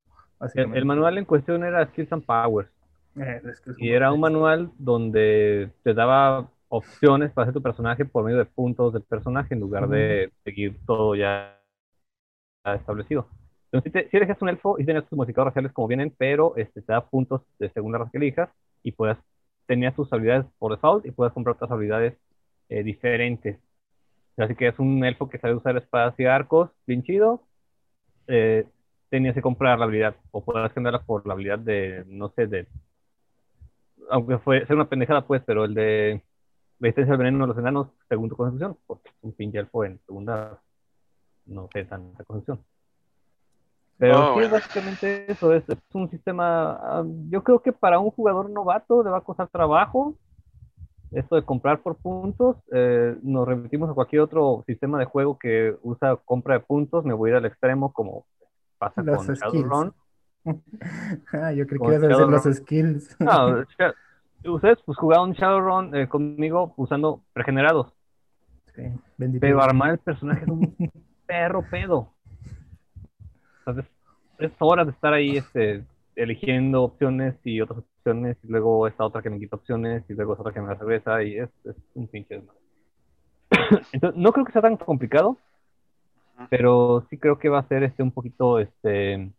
El, 0.54 0.76
el 0.76 0.86
manual 0.86 1.18
en 1.18 1.26
cuestión 1.26 1.64
era 1.64 1.86
Skills 1.88 2.14
and 2.14 2.26
Powers. 2.26 2.70
Eh, 3.18 3.42
Y 3.78 3.92
era 3.92 4.12
un 4.12 4.20
manual 4.22 4.72
donde 4.78 5.72
te 5.84 5.94
daba 5.94 6.50
opciones 6.70 7.32
para 7.32 7.44
hacer 7.44 7.54
tu 7.54 7.62
personaje 7.62 8.06
por 8.06 8.24
medio 8.24 8.38
de 8.38 8.46
puntos 8.46 8.94
del 8.94 9.04
personaje 9.04 9.54
en 9.54 9.60
lugar 9.60 9.88
de 9.90 10.32
seguir 10.44 10.78
todo 10.86 11.16
ya 11.16 11.60
establecido. 12.64 13.28
Entonces, 13.72 13.92
si, 13.92 13.92
te, 13.92 14.10
si 14.10 14.18
elegías 14.18 14.42
un 14.42 14.50
elfo 14.50 14.80
y 14.80 14.86
tenías 14.86 15.06
tus 15.06 15.18
modificadores 15.18 15.52
raciales 15.52 15.74
como 15.74 15.88
vienen, 15.88 16.14
pero 16.18 16.56
este, 16.56 16.82
te 16.82 16.94
da 16.94 17.06
puntos 17.06 17.42
de 17.60 17.70
según 17.70 17.92
la 17.92 18.00
raza 18.00 18.12
que 18.12 18.18
elijas 18.18 18.50
y 18.84 18.92
puedas, 18.92 19.18
tenías 19.68 19.96
tus 19.96 20.12
habilidades 20.14 20.46
por 20.58 20.72
default 20.72 21.06
y 21.06 21.12
puedes 21.12 21.34
comprar 21.34 21.56
otras 21.56 21.72
habilidades 21.72 22.18
eh, 22.70 22.84
diferentes. 22.84 23.60
Así 24.38 24.56
que 24.56 24.68
es 24.68 24.80
un 24.80 25.04
elfo 25.06 25.30
que 25.30 25.40
sabe 25.40 25.56
usar 25.56 25.78
espadas 25.78 26.16
y 26.20 26.26
arcos, 26.26 26.70
bien 26.88 27.04
chido. 27.04 27.42
eh, 28.28 28.68
tenías 29.10 29.36
que 29.36 29.42
comprar 29.42 29.80
la 29.80 29.86
habilidad 29.86 30.16
o 30.32 30.44
puedes 30.44 30.74
cambiarla 30.74 31.04
por 31.04 31.26
la 31.28 31.34
habilidad 31.34 31.60
de, 31.60 32.04
no 32.08 32.30
sé, 32.32 32.48
de 32.48 32.68
aunque 34.10 34.38
fue 34.40 34.66
ser 34.68 34.76
una 34.76 34.90
pendejada, 34.90 35.26
pues, 35.26 35.42
pero 35.46 35.66
el 35.66 35.74
de 35.74 36.24
resistencia 36.80 37.14
al 37.14 37.18
veneno 37.20 37.40
de 37.46 37.48
los 37.48 37.58
enanos, 37.58 37.88
según 38.10 38.30
tu 38.30 38.36
constitución, 38.38 38.78
porque 38.88 39.10
es 39.10 39.16
un 39.22 39.34
pinche 39.34 39.60
elfo 39.60 39.84
en 39.86 40.00
segunda, 40.06 40.60
no 41.46 41.70
sé, 41.74 41.86
tanta 41.86 42.24
constitución. 42.26 42.66
Pero 43.98 44.20
Oh, 44.20 44.28
sí, 44.28 44.34
bueno. 44.34 44.50
básicamente 44.50 45.32
eso 45.32 45.54
es, 45.54 45.64
es 45.70 45.78
un 45.94 46.10
sistema, 46.10 46.74
ah, 46.82 47.04
yo 47.30 47.44
creo 47.44 47.62
que 47.62 47.72
para 47.74 48.00
un 48.00 48.12
jugador 48.12 48.50
novato 48.50 49.04
le 49.04 49.10
va 49.10 49.20
a 49.20 49.22
costar 49.22 49.48
trabajo 49.50 50.16
esto 51.12 51.36
de 51.36 51.44
comprar 51.44 51.80
por 51.82 51.96
puntos. 51.98 52.58
eh, 52.72 53.16
nos 53.24 53.48
remitimos 53.48 53.90
a 53.90 53.94
cualquier 53.94 54.22
otro 54.22 54.64
sistema 54.68 55.00
de 55.00 55.06
juego 55.06 55.38
que 55.38 55.76
usa 55.84 56.16
compra 56.26 56.56
de 56.56 56.60
puntos, 56.62 57.06
me 57.06 57.14
voy 57.14 57.30
a 57.30 57.34
ir 57.34 57.38
al 57.38 57.46
extremo 57.46 57.92
como 57.94 58.26
pasa 58.78 59.02
Los 59.02 59.18
con 59.26 59.36
skills. 59.36 59.42
Shadowrun. 59.54 59.94
Ah, 61.34 61.52
yo 61.54 61.66
creí 61.66 61.80
que 61.80 61.88
ibas 61.88 62.04
a 62.04 62.08
decir 62.08 62.28
los 62.28 62.44
skills. 62.44 63.18
No, 63.20 63.64
Sha- 63.80 63.94
ustedes 64.48 64.78
pues 64.86 64.98
jugaron 64.98 65.32
Shadowrun 65.34 65.96
eh, 65.96 66.08
conmigo 66.08 66.74
usando 66.78 67.22
regenerados, 67.34 67.92
Sí, 68.76 68.84
bendito. 69.18 69.42
pero 69.42 69.62
armar 69.62 69.92
el 69.92 69.98
personaje 69.98 70.42
es 70.44 70.48
un 70.48 70.76
perro 71.26 71.64
pedo. 71.72 72.12
Entonces, 73.60 73.86
es 74.38 74.52
hora 74.60 74.86
de 74.86 74.92
estar 74.92 75.14
ahí 75.14 75.38
este, 75.38 75.84
eligiendo 76.16 76.84
opciones 76.84 77.36
y 77.44 77.62
otras 77.62 77.80
opciones, 77.80 77.95
y 78.06 78.48
luego 78.48 78.88
esta 78.88 79.04
otra 79.06 79.22
que 79.22 79.30
me 79.30 79.40
quita 79.40 79.56
opciones, 79.56 80.04
y 80.10 80.14
luego 80.14 80.34
esta 80.34 80.42
otra 80.44 80.54
que 80.54 80.62
me 80.62 80.68
da 80.68 80.76
regresa, 80.76 81.24
y 81.24 81.38
es, 81.38 81.50
es 81.64 81.76
un 81.96 82.08
pinche 82.08 82.36
desmadre. 82.36 82.60
Entonces, 83.94 84.22
no 84.22 84.32
creo 84.32 84.46
que 84.46 84.52
sea 84.52 84.62
tan 84.62 84.78
complicado, 84.78 85.38
pero 86.50 87.06
sí 87.10 87.18
creo 87.18 87.40
que 87.40 87.50
va 87.50 87.60
a 87.60 87.68
ser 87.68 87.84
este 87.84 88.04
un 88.04 88.12
poquito 88.12 88.60
este 88.60 89.32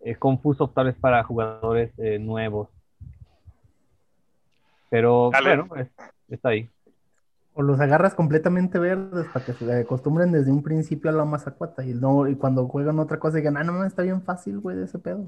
eh, 0.00 0.14
confuso 0.18 0.68
tal 0.68 0.86
vez 0.86 0.96
para 0.96 1.22
jugadores 1.24 1.92
eh, 1.98 2.18
nuevos. 2.18 2.68
Pero 4.88 5.30
Dale. 5.32 5.56
bueno, 5.56 5.76
es- 5.76 5.90
está 6.28 6.50
ahí. 6.50 6.70
O 7.54 7.62
los 7.62 7.80
agarras 7.80 8.14
completamente 8.14 8.78
verdes 8.78 9.26
para 9.32 9.44
que 9.44 9.52
se 9.54 9.80
acostumbren 9.80 10.30
desde 10.30 10.52
un 10.52 10.62
principio 10.62 11.10
a 11.10 11.14
la 11.14 11.24
mazacuata 11.24 11.84
y, 11.84 11.94
no, 11.94 12.28
y 12.28 12.36
cuando 12.36 12.68
juegan 12.68 12.98
otra 12.98 13.18
cosa 13.18 13.38
digan, 13.38 13.56
ah, 13.56 13.64
no, 13.64 13.82
está 13.84 14.02
bien 14.02 14.22
fácil, 14.22 14.60
güey, 14.60 14.76
de 14.76 14.84
ese 14.84 14.98
pedo. 14.98 15.26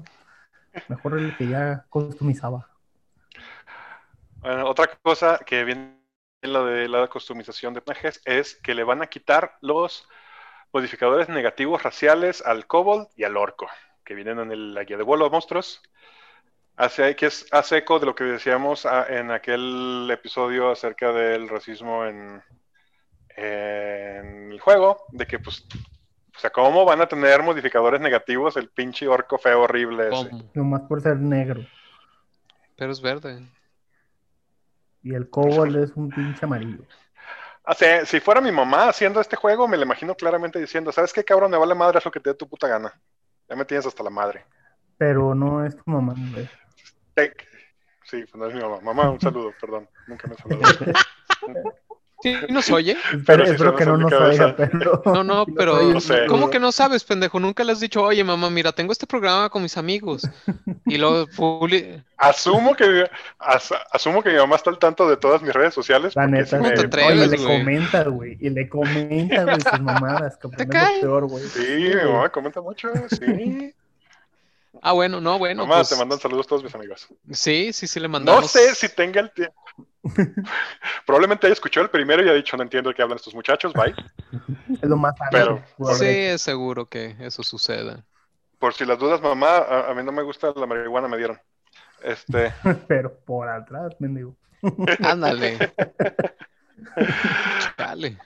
Mejor 0.87 1.17
el 1.19 1.35
que 1.35 1.47
ya 1.47 1.85
customizaba. 1.89 2.67
Bueno, 4.41 4.67
otra 4.67 4.87
cosa 5.01 5.39
que 5.45 5.63
viene 5.63 5.99
en 6.41 6.53
lo 6.53 6.65
de 6.65 6.87
la 6.87 7.07
customización 7.07 7.73
de 7.73 7.81
personajes 7.81 8.21
es 8.25 8.55
que 8.55 8.73
le 8.73 8.83
van 8.83 9.01
a 9.01 9.07
quitar 9.07 9.57
los 9.61 10.07
modificadores 10.71 11.27
negativos 11.29 11.83
raciales 11.83 12.41
al 12.45 12.65
kobold 12.67 13.07
y 13.15 13.23
al 13.23 13.35
orco, 13.35 13.67
que 14.05 14.13
vienen 14.13 14.39
en 14.39 14.51
el- 14.51 14.73
la 14.73 14.83
guía 14.83 14.97
de 14.97 15.03
vuelo 15.03 15.25
de 15.25 15.31
monstruos. 15.31 15.81
Hace, 16.77 17.15
que 17.17 17.25
es, 17.25 17.45
eco 17.73 17.99
de 17.99 18.05
lo 18.05 18.15
que 18.15 18.23
decíamos 18.23 18.85
ah, 18.85 19.05
en 19.09 19.31
aquel 19.31 20.07
episodio 20.11 20.71
acerca 20.71 21.11
del 21.11 21.49
racismo 21.49 22.05
en, 22.05 22.41
en 23.35 24.51
el 24.53 24.59
juego, 24.61 25.05
de 25.11 25.27
que 25.27 25.39
pues, 25.39 25.65
o 26.39 26.41
sea, 26.41 26.51
¿cómo 26.51 26.85
van 26.85 27.01
a 27.01 27.05
tener 27.05 27.43
modificadores 27.43 27.99
negativos 27.99 28.55
el 28.55 28.69
pinche 28.69 29.05
orco 29.09 29.37
feo 29.37 29.63
horrible 29.63 30.07
ese? 30.07 30.29
¿Cómo? 30.29 30.49
Nomás 30.53 30.81
por 30.83 31.01
ser 31.01 31.17
negro. 31.17 31.65
Pero 32.77 32.93
es 32.93 33.01
verde. 33.01 33.45
Y 35.03 35.15
el 35.15 35.29
kobold 35.29 35.75
es 35.83 35.91
un 35.97 36.09
pinche 36.09 36.45
amarillo. 36.45 36.85
O 37.65 37.73
sea, 37.73 38.05
si 38.05 38.21
fuera 38.21 38.39
mi 38.39 38.53
mamá 38.53 38.87
haciendo 38.87 39.19
este 39.19 39.35
juego, 39.35 39.67
me 39.67 39.75
lo 39.75 39.83
imagino 39.83 40.15
claramente 40.15 40.59
diciendo, 40.59 40.93
¿sabes 40.93 41.11
qué, 41.11 41.25
cabrón? 41.25 41.51
Me 41.51 41.57
vale 41.57 41.75
madre, 41.75 41.97
es 41.97 42.05
lo 42.05 42.11
que 42.11 42.21
te 42.21 42.29
dé 42.29 42.35
tu 42.35 42.47
puta 42.47 42.69
gana. 42.69 42.93
Ya 43.49 43.57
me 43.57 43.65
tienes 43.65 43.85
hasta 43.85 44.01
la 44.01 44.09
madre. 44.09 44.45
Pero 44.97 45.35
no 45.35 45.65
es 45.65 45.75
tu 45.75 45.83
mamá. 45.91 46.15
Tec. 47.15 47.49
Sí, 48.05 48.23
pues 48.23 48.35
no 48.35 48.47
es 48.47 48.53
mi 48.53 48.61
mamá. 48.61 48.79
Mamá, 48.79 49.09
un 49.09 49.19
saludo, 49.19 49.51
perdón. 49.59 49.89
Nunca 50.07 50.29
me 50.29 50.35
saludó. 50.37 50.93
¿Sí 52.21 52.35
nos 52.49 52.69
oye? 52.71 52.97
Pero 53.25 53.45
sí 53.45 53.51
espero 53.51 53.75
que 53.75 53.85
no 53.85 53.95
nos 53.97 54.11
oiga, 54.11 54.53
pero. 54.55 55.01
No, 55.05 55.23
no, 55.23 55.45
pero 55.55 55.81
No 55.83 56.01
sé. 56.01 56.25
¿cómo 56.27 56.49
que 56.49 56.59
no 56.59 56.71
sabes, 56.71 57.03
pendejo? 57.03 57.39
Nunca 57.39 57.63
le 57.63 57.71
has 57.71 57.79
dicho, 57.79 58.03
oye, 58.03 58.23
mamá, 58.23 58.49
mira, 58.49 58.71
tengo 58.73 58.91
este 58.91 59.07
programa 59.07 59.49
con 59.49 59.61
mis 59.63 59.77
amigos. 59.77 60.23
Y 60.85 60.97
luego 60.97 61.25
publi- 61.35 62.03
Asumo 62.17 62.75
que, 62.75 63.09
as- 63.39 63.73
asumo 63.91 64.21
que 64.21 64.31
mi 64.31 64.37
mamá 64.37 64.57
está 64.57 64.69
al 64.69 64.79
tanto 64.79 65.09
de 65.09 65.15
todas 65.15 65.41
mis 65.41 65.53
redes 65.53 65.73
sociales. 65.73 66.15
La 66.15 66.27
neta, 66.27 66.45
sí 66.45 66.55
¿Cómo 66.57 66.69
me- 66.69 66.75
te 66.75 66.85
atreves, 66.87 67.11
Oye, 67.11 67.27
le 67.27 67.37
comenta, 67.37 68.03
güey. 68.03 68.37
Y 68.41 68.49
le 68.49 68.67
comenta, 68.67 69.43
güey, 69.45 69.61
sus 69.61 69.79
mamadas. 69.81 70.37
Que 70.37 70.47
¿Te 70.49 70.67
cae? 70.67 70.99
peor, 70.99 71.27
güey. 71.27 71.43
Sí, 71.45 71.91
mi 71.95 72.11
mamá 72.11 72.29
comenta 72.29 72.59
mucho, 72.61 72.89
sí. 73.09 73.73
Ah, 74.81 74.91
bueno, 74.93 75.19
no, 75.19 75.39
bueno, 75.39 75.63
mamá, 75.63 75.77
pues 75.77 75.89
te 75.89 75.95
mandan 75.95 76.19
saludos 76.19 76.47
todos 76.47 76.63
mis 76.63 76.73
amigos. 76.75 77.07
sí, 77.31 77.71
sí, 77.73 77.87
sí 77.87 77.99
le 77.99 78.07
No 78.07 78.11
mandamos. 78.13 78.51
sé 78.51 78.75
si 78.75 78.87
tenga 78.89 79.19
el 79.21 79.31
tiempo. 79.31 79.55
Probablemente 81.05 81.47
haya 81.47 81.53
escuchado 81.53 81.83
el 81.85 81.89
primero 81.89 82.23
y 82.23 82.29
ha 82.29 82.33
dicho, 82.33 82.55
no 82.57 82.63
entiendo 82.63 82.89
de 82.89 82.95
qué 82.95 83.01
hablan 83.01 83.17
estos 83.17 83.35
muchachos, 83.35 83.73
bye. 83.73 83.93
Es 84.81 84.89
lo 84.89 84.97
más 84.97 85.13
Pero-. 85.31 85.63
Sí, 85.97 86.05
es 86.07 86.41
seguro 86.41 86.87
que 86.87 87.15
eso 87.19 87.43
suceda. 87.43 88.05
Por 88.59 88.73
si 88.73 88.85
las 88.85 88.99
dudas, 88.99 89.21
mamá, 89.21 89.57
a, 89.57 89.91
a 89.91 89.93
mí 89.93 90.03
no 90.03 90.11
me 90.11 90.23
gusta 90.23 90.51
la 90.55 90.65
marihuana, 90.65 91.07
me 91.07 91.17
dieron. 91.17 91.39
Este, 92.03 92.53
Pero 92.87 93.13
por 93.25 93.47
atrás, 93.49 93.95
mendigo. 93.99 94.35
Ándale. 95.03 95.73
Dale. 97.77 98.17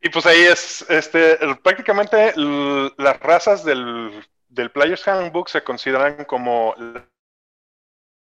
y 0.00 0.08
pues 0.10 0.26
ahí 0.26 0.40
es, 0.42 0.84
este, 0.88 1.42
el- 1.44 1.58
prácticamente 1.58 2.32
las 2.36 3.20
razas 3.20 3.64
del, 3.64 4.24
del 4.48 4.70
Player's 4.70 5.06
Handbook 5.06 5.48
se 5.48 5.62
consideran 5.62 6.24
como 6.24 6.74
la, 6.78 7.06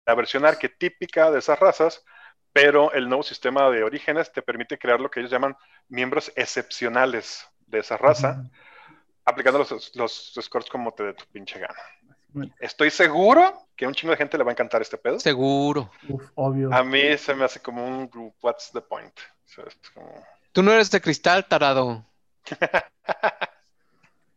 la 0.07 0.15
versión 0.15 0.45
arquetípica 0.45 1.31
de 1.31 1.39
esas 1.39 1.59
razas, 1.59 2.05
pero 2.53 2.93
el 2.93 3.09
nuevo 3.09 3.23
sistema 3.23 3.69
de 3.71 3.83
orígenes 3.85 4.33
te 4.33 4.43
permite 4.43 4.79
crear 4.79 5.01
lo 5.01 5.11
que 5.11 5.21
ellos 5.21 5.31
llaman 5.33 5.57
miembros 5.89 6.33
excepcionales 6.37 7.47
de 7.67 7.79
esa 7.81 7.97
raza. 7.97 8.45
aplicando 9.25 9.59
los, 9.61 9.95
los 9.95 10.35
scores 10.41 10.69
como 10.69 10.93
te 10.93 11.05
dé 11.05 11.15
tu 11.15 11.25
pinche 11.27 11.59
gana. 11.61 11.75
Estoy 12.61 12.91
seguro 12.91 13.67
que 13.77 13.85
a 13.85 13.89
un 13.89 13.95
chingo 13.95 14.13
de 14.13 14.17
gente 14.17 14.39
le 14.39 14.45
va 14.45 14.51
a 14.51 14.53
encantar 14.53 14.81
este 14.83 14.97
pedo. 14.99 15.19
Seguro. 15.21 15.91
Uf, 16.09 16.31
obvio. 16.35 16.73
A 16.73 16.83
mí 16.85 17.17
se 17.19 17.35
me 17.35 17.45
hace 17.45 17.61
como 17.61 17.85
un 17.87 18.11
what's 18.43 18.71
the 18.73 18.81
point. 18.81 19.13
O 19.47 19.49
sea, 19.49 19.65
es 19.67 19.77
como- 19.95 20.25
Tú 20.53 20.63
no 20.63 20.73
eres 20.73 20.91
de 20.91 21.01
cristal, 21.01 21.47
tarado. 21.47 22.05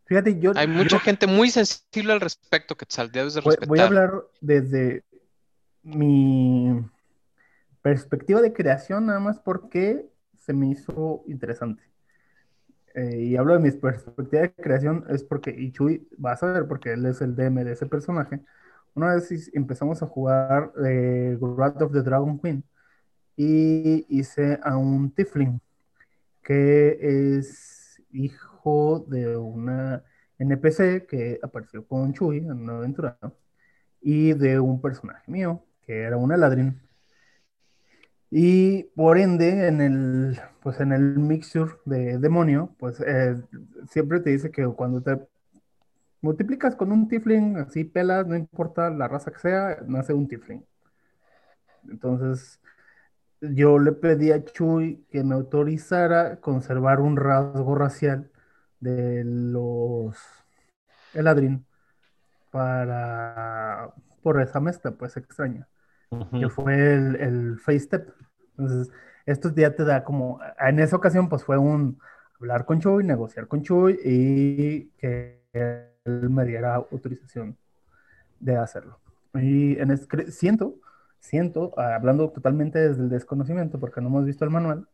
Fíjate, 0.05 0.39
yo, 0.39 0.51
Hay 0.55 0.67
mucha 0.67 0.89
yo 0.97 0.99
gente 0.99 1.27
muy 1.27 1.49
sensible 1.49 2.13
al 2.13 2.21
respecto 2.21 2.75
que 2.75 2.85
te 2.85 3.07
debes 3.07 3.33
de 3.35 3.41
respetar. 3.41 3.67
voy 3.67 3.79
a 3.79 3.83
hablar 3.85 4.11
desde 4.41 5.03
mi 5.81 6.83
perspectiva 7.83 8.41
de 8.41 8.53
creación, 8.53 9.05
nada 9.05 9.19
más 9.19 9.39
porque 9.39 10.09
se 10.39 10.53
me 10.53 10.69
hizo 10.69 11.23
interesante. 11.27 11.83
Eh, 12.95 13.21
y 13.23 13.35
hablo 13.37 13.53
de 13.53 13.59
mi 13.59 13.71
perspectiva 13.71 14.43
de 14.43 14.53
creación, 14.53 15.05
es 15.09 15.23
porque, 15.23 15.51
y 15.51 15.71
Chuy 15.71 16.07
va 16.23 16.33
a 16.33 16.37
saber, 16.37 16.67
porque 16.67 16.93
él 16.93 17.05
es 17.05 17.21
el 17.21 17.35
DM 17.35 17.63
de 17.63 17.73
ese 17.73 17.85
personaje. 17.87 18.39
Una 18.95 19.15
vez 19.15 19.51
empezamos 19.53 20.03
a 20.03 20.07
jugar 20.07 20.71
eh, 20.85 21.37
Wrath 21.39 21.81
of 21.81 21.93
the 21.93 22.01
Dragon 22.03 22.39
Queen 22.39 22.63
y 23.35 24.05
hice 24.09 24.59
a 24.63 24.77
un 24.77 25.11
Tifling 25.11 25.59
que 26.43 27.37
es 27.37 28.01
hijo 28.11 29.05
de 29.09 29.37
una 29.37 30.03
NPC 30.37 31.07
que 31.07 31.39
apareció 31.41 31.87
con 31.87 32.13
Chuy 32.13 32.39
en 32.39 32.51
una 32.51 32.77
aventura 32.77 33.17
¿no? 33.21 33.33
y 34.01 34.33
de 34.33 34.59
un 34.59 34.81
personaje 34.81 35.31
mío 35.31 35.65
que 35.81 36.01
era 36.01 36.17
un 36.17 36.31
Eladrin. 36.31 36.82
Y 38.35 38.85
por 38.95 39.19
ende, 39.19 39.67
en 39.67 39.79
el, 39.79 40.39
pues 40.63 40.79
en 40.79 40.91
el 40.91 41.19
mixture 41.19 41.73
de 41.85 42.17
demonio, 42.17 42.75
pues 42.79 42.99
eh, 42.99 43.35
siempre 43.91 44.21
te 44.21 44.31
dice 44.31 44.49
que 44.49 44.65
cuando 44.69 45.01
te 45.03 45.19
multiplicas 46.21 46.75
con 46.75 46.91
un 46.91 47.07
Tifling, 47.07 47.57
así 47.57 47.83
pelas, 47.83 48.25
no 48.27 48.35
importa 48.35 48.89
la 48.89 49.07
raza 49.07 49.31
que 49.31 49.39
sea, 49.39 49.77
nace 49.87 50.13
un 50.13 50.27
Tifling. 50.27 50.65
Entonces, 51.89 52.59
yo 53.41 53.77
le 53.79 53.91
pedí 53.91 54.31
a 54.31 54.43
Chuy 54.43 55.05
que 55.11 55.23
me 55.23 55.35
autorizara 55.35 56.37
conservar 56.39 57.01
un 57.01 57.17
rasgo 57.17 57.75
racial 57.75 58.31
de 58.79 59.23
los 59.25 60.17
Eladrin 61.13 61.65
para 62.51 63.93
por 64.23 64.41
esa 64.41 64.59
mezcla 64.59 64.91
pues 64.91 65.17
extraña 65.17 65.67
que 66.31 66.49
fue 66.49 66.93
el, 66.93 67.15
el 67.15 67.57
entonces 68.57 68.91
esto 69.25 69.53
ya 69.55 69.75
te 69.75 69.83
da 69.83 70.03
como 70.03 70.39
en 70.59 70.79
esa 70.79 70.95
ocasión 70.95 71.29
pues 71.29 71.43
fue 71.43 71.57
un 71.57 71.99
hablar 72.39 72.65
con 72.65 72.79
Chuy 72.79 73.03
negociar 73.03 73.47
con 73.47 73.61
Chuy 73.61 73.99
y 74.03 74.85
que 74.97 75.41
él 75.53 76.29
me 76.29 76.45
diera 76.45 76.75
autorización 76.75 77.57
de 78.39 78.57
hacerlo. 78.57 78.99
Y 79.35 79.79
en 79.79 79.97
siento 80.31 80.75
siento, 81.23 81.73
ah, 81.77 81.95
hablando 81.95 82.29
totalmente 82.31 82.79
desde 82.79 83.01
el 83.03 83.09
desconocimiento, 83.09 83.79
porque 83.79 84.01
no 84.01 84.09
hemos 84.09 84.25
visto 84.25 84.43
el 84.45 84.51
manual, 84.51 84.87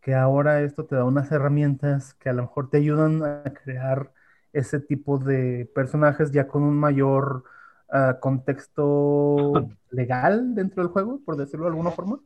que 0.00 0.14
ahora 0.14 0.62
esto 0.62 0.86
te 0.86 0.96
da 0.96 1.04
unas 1.04 1.30
herramientas 1.32 2.14
que 2.14 2.30
a 2.30 2.32
lo 2.32 2.42
mejor 2.42 2.70
te 2.70 2.78
ayudan 2.78 3.22
a 3.24 3.52
crear 3.54 4.12
ese 4.52 4.80
tipo 4.80 5.18
de 5.18 5.70
personajes 5.74 6.32
ya 6.32 6.48
con 6.48 6.62
un 6.62 6.76
mayor 6.76 7.44
ah, 7.90 8.18
contexto 8.20 9.68
legal 9.90 10.54
dentro 10.54 10.82
del 10.82 10.92
juego, 10.92 11.20
por 11.24 11.36
decirlo 11.36 11.66
de 11.66 11.70
alguna 11.70 11.90
forma. 11.90 12.20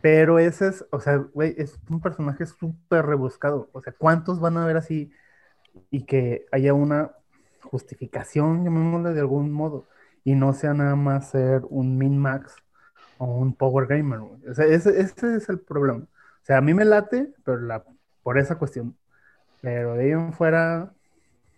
Pero 0.00 0.38
ese 0.38 0.68
es, 0.68 0.84
o 0.92 1.00
sea, 1.00 1.16
güey, 1.16 1.54
es 1.58 1.76
un 1.90 2.00
personaje 2.00 2.46
súper 2.46 3.06
rebuscado. 3.06 3.68
O 3.72 3.82
sea, 3.82 3.92
¿cuántos 3.96 4.40
van 4.40 4.56
a 4.56 4.66
ver 4.66 4.76
así 4.76 5.10
y 5.90 6.04
que 6.04 6.46
haya 6.52 6.72
una 6.74 7.12
justificación, 7.62 8.64
llamémosle 8.64 9.12
de 9.12 9.20
algún 9.20 9.52
modo? 9.52 9.86
y 10.28 10.34
no 10.34 10.52
sea 10.52 10.74
nada 10.74 10.94
más 10.94 11.30
ser 11.30 11.62
un 11.70 11.96
min-max 11.96 12.54
o 13.16 13.24
un 13.24 13.54
power 13.54 13.86
gamer. 13.86 14.20
güey. 14.20 14.46
O 14.46 14.54
sea, 14.54 14.66
ese, 14.66 15.00
ese 15.00 15.36
es 15.36 15.48
el 15.48 15.58
problema. 15.58 16.00
O 16.00 16.44
sea, 16.44 16.58
a 16.58 16.60
mí 16.60 16.74
me 16.74 16.84
late, 16.84 17.32
pero 17.44 17.58
la, 17.60 17.82
por 18.22 18.38
esa 18.38 18.58
cuestión. 18.58 18.94
Pero 19.62 19.94
de 19.94 20.04
ahí 20.04 20.10
en 20.10 20.34
fuera, 20.34 20.92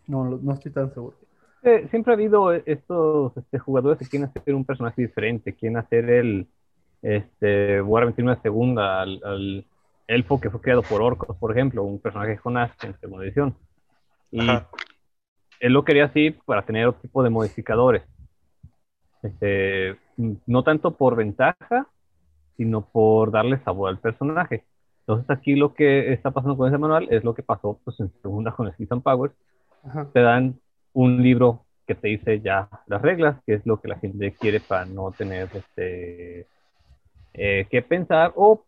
no, 0.06 0.24
no 0.24 0.52
estoy 0.54 0.70
tan 0.70 0.94
seguro. 0.94 1.16
Eh, 1.62 1.86
siempre 1.90 2.12
ha 2.12 2.16
habido 2.16 2.52
estos 2.52 3.36
este, 3.36 3.58
jugadores 3.58 3.98
que 3.98 4.06
quieren 4.06 4.28
hacer 4.28 4.54
un 4.54 4.64
personaje 4.64 5.02
diferente, 5.02 5.54
quieren 5.54 5.76
hacer 5.76 6.08
el, 6.08 6.46
este, 7.02 7.80
voy 7.80 7.98
a 7.98 8.04
repetir 8.04 8.24
una 8.24 8.40
segunda, 8.40 9.02
al, 9.02 9.20
al 9.24 9.66
elfo 10.06 10.40
que 10.40 10.50
fue 10.50 10.60
creado 10.60 10.82
por 10.82 11.02
orcos, 11.02 11.36
por 11.36 11.52
ejemplo, 11.52 11.84
un 11.84 12.00
personaje 12.00 12.38
con 12.38 12.56
en 12.56 12.98
segunda 13.00 13.24
edición. 13.24 13.54
Y 14.30 14.40
Ajá. 14.40 14.68
él 15.60 15.72
lo 15.72 15.84
quería 15.84 16.06
así 16.06 16.30
para 16.30 16.64
tener 16.64 16.86
otro 16.86 17.02
tipo 17.02 17.22
de 17.22 17.30
modificadores. 17.30 18.02
Este, 19.22 19.96
no 20.46 20.62
tanto 20.62 20.96
por 20.96 21.14
ventaja, 21.14 21.86
sino 22.56 22.86
por 22.86 23.30
darle 23.30 23.58
sabor 23.64 23.90
al 23.90 23.98
personaje. 23.98 24.64
Entonces 25.00 25.28
aquí 25.30 25.54
lo 25.56 25.74
que 25.74 26.12
está 26.12 26.30
pasando 26.30 26.56
con 26.56 26.68
ese 26.68 26.78
manual 26.78 27.08
es 27.10 27.24
lo 27.24 27.34
que 27.34 27.42
pasó 27.42 27.78
pues, 27.84 27.98
en 28.00 28.10
segunda 28.22 28.52
con 28.52 28.70
Skills 28.72 28.92
and 28.92 29.02
Powers. 29.02 29.34
Te 30.12 30.20
dan 30.20 30.58
un 30.92 31.22
libro 31.22 31.64
que 31.86 31.94
te 31.94 32.08
dice 32.08 32.40
ya 32.40 32.68
las 32.86 33.02
reglas, 33.02 33.42
que 33.44 33.54
es 33.54 33.66
lo 33.66 33.80
que 33.80 33.88
la 33.88 33.98
gente 33.98 34.32
quiere 34.32 34.60
para 34.60 34.84
no 34.84 35.10
tener 35.12 35.48
este 35.54 36.46
eh, 37.34 37.66
que 37.70 37.82
pensar 37.82 38.32
o 38.36 38.64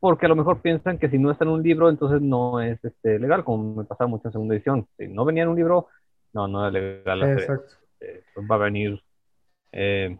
porque 0.00 0.26
a 0.26 0.28
lo 0.28 0.36
mejor 0.36 0.60
piensan 0.60 0.98
que 0.98 1.08
si 1.08 1.18
no 1.18 1.30
está 1.30 1.44
en 1.44 1.50
un 1.50 1.62
libro 1.62 1.88
entonces 1.88 2.20
no 2.20 2.60
es 2.60 2.82
este, 2.84 3.18
legal, 3.18 3.44
como 3.44 3.74
me 3.74 3.84
pasaba 3.84 4.08
mucho 4.08 4.28
en 4.28 4.32
segunda 4.32 4.54
edición. 4.54 4.86
Si 4.98 5.06
no 5.08 5.24
venía 5.24 5.44
en 5.44 5.50
un 5.50 5.56
libro, 5.56 5.88
no, 6.32 6.48
no 6.48 6.66
es 6.66 6.72
legal. 6.72 7.22
Exacto. 7.22 7.74
Eh, 8.00 8.22
pues 8.34 8.46
va 8.50 8.56
a 8.56 8.58
venir 8.58 9.00
eh, 9.72 10.18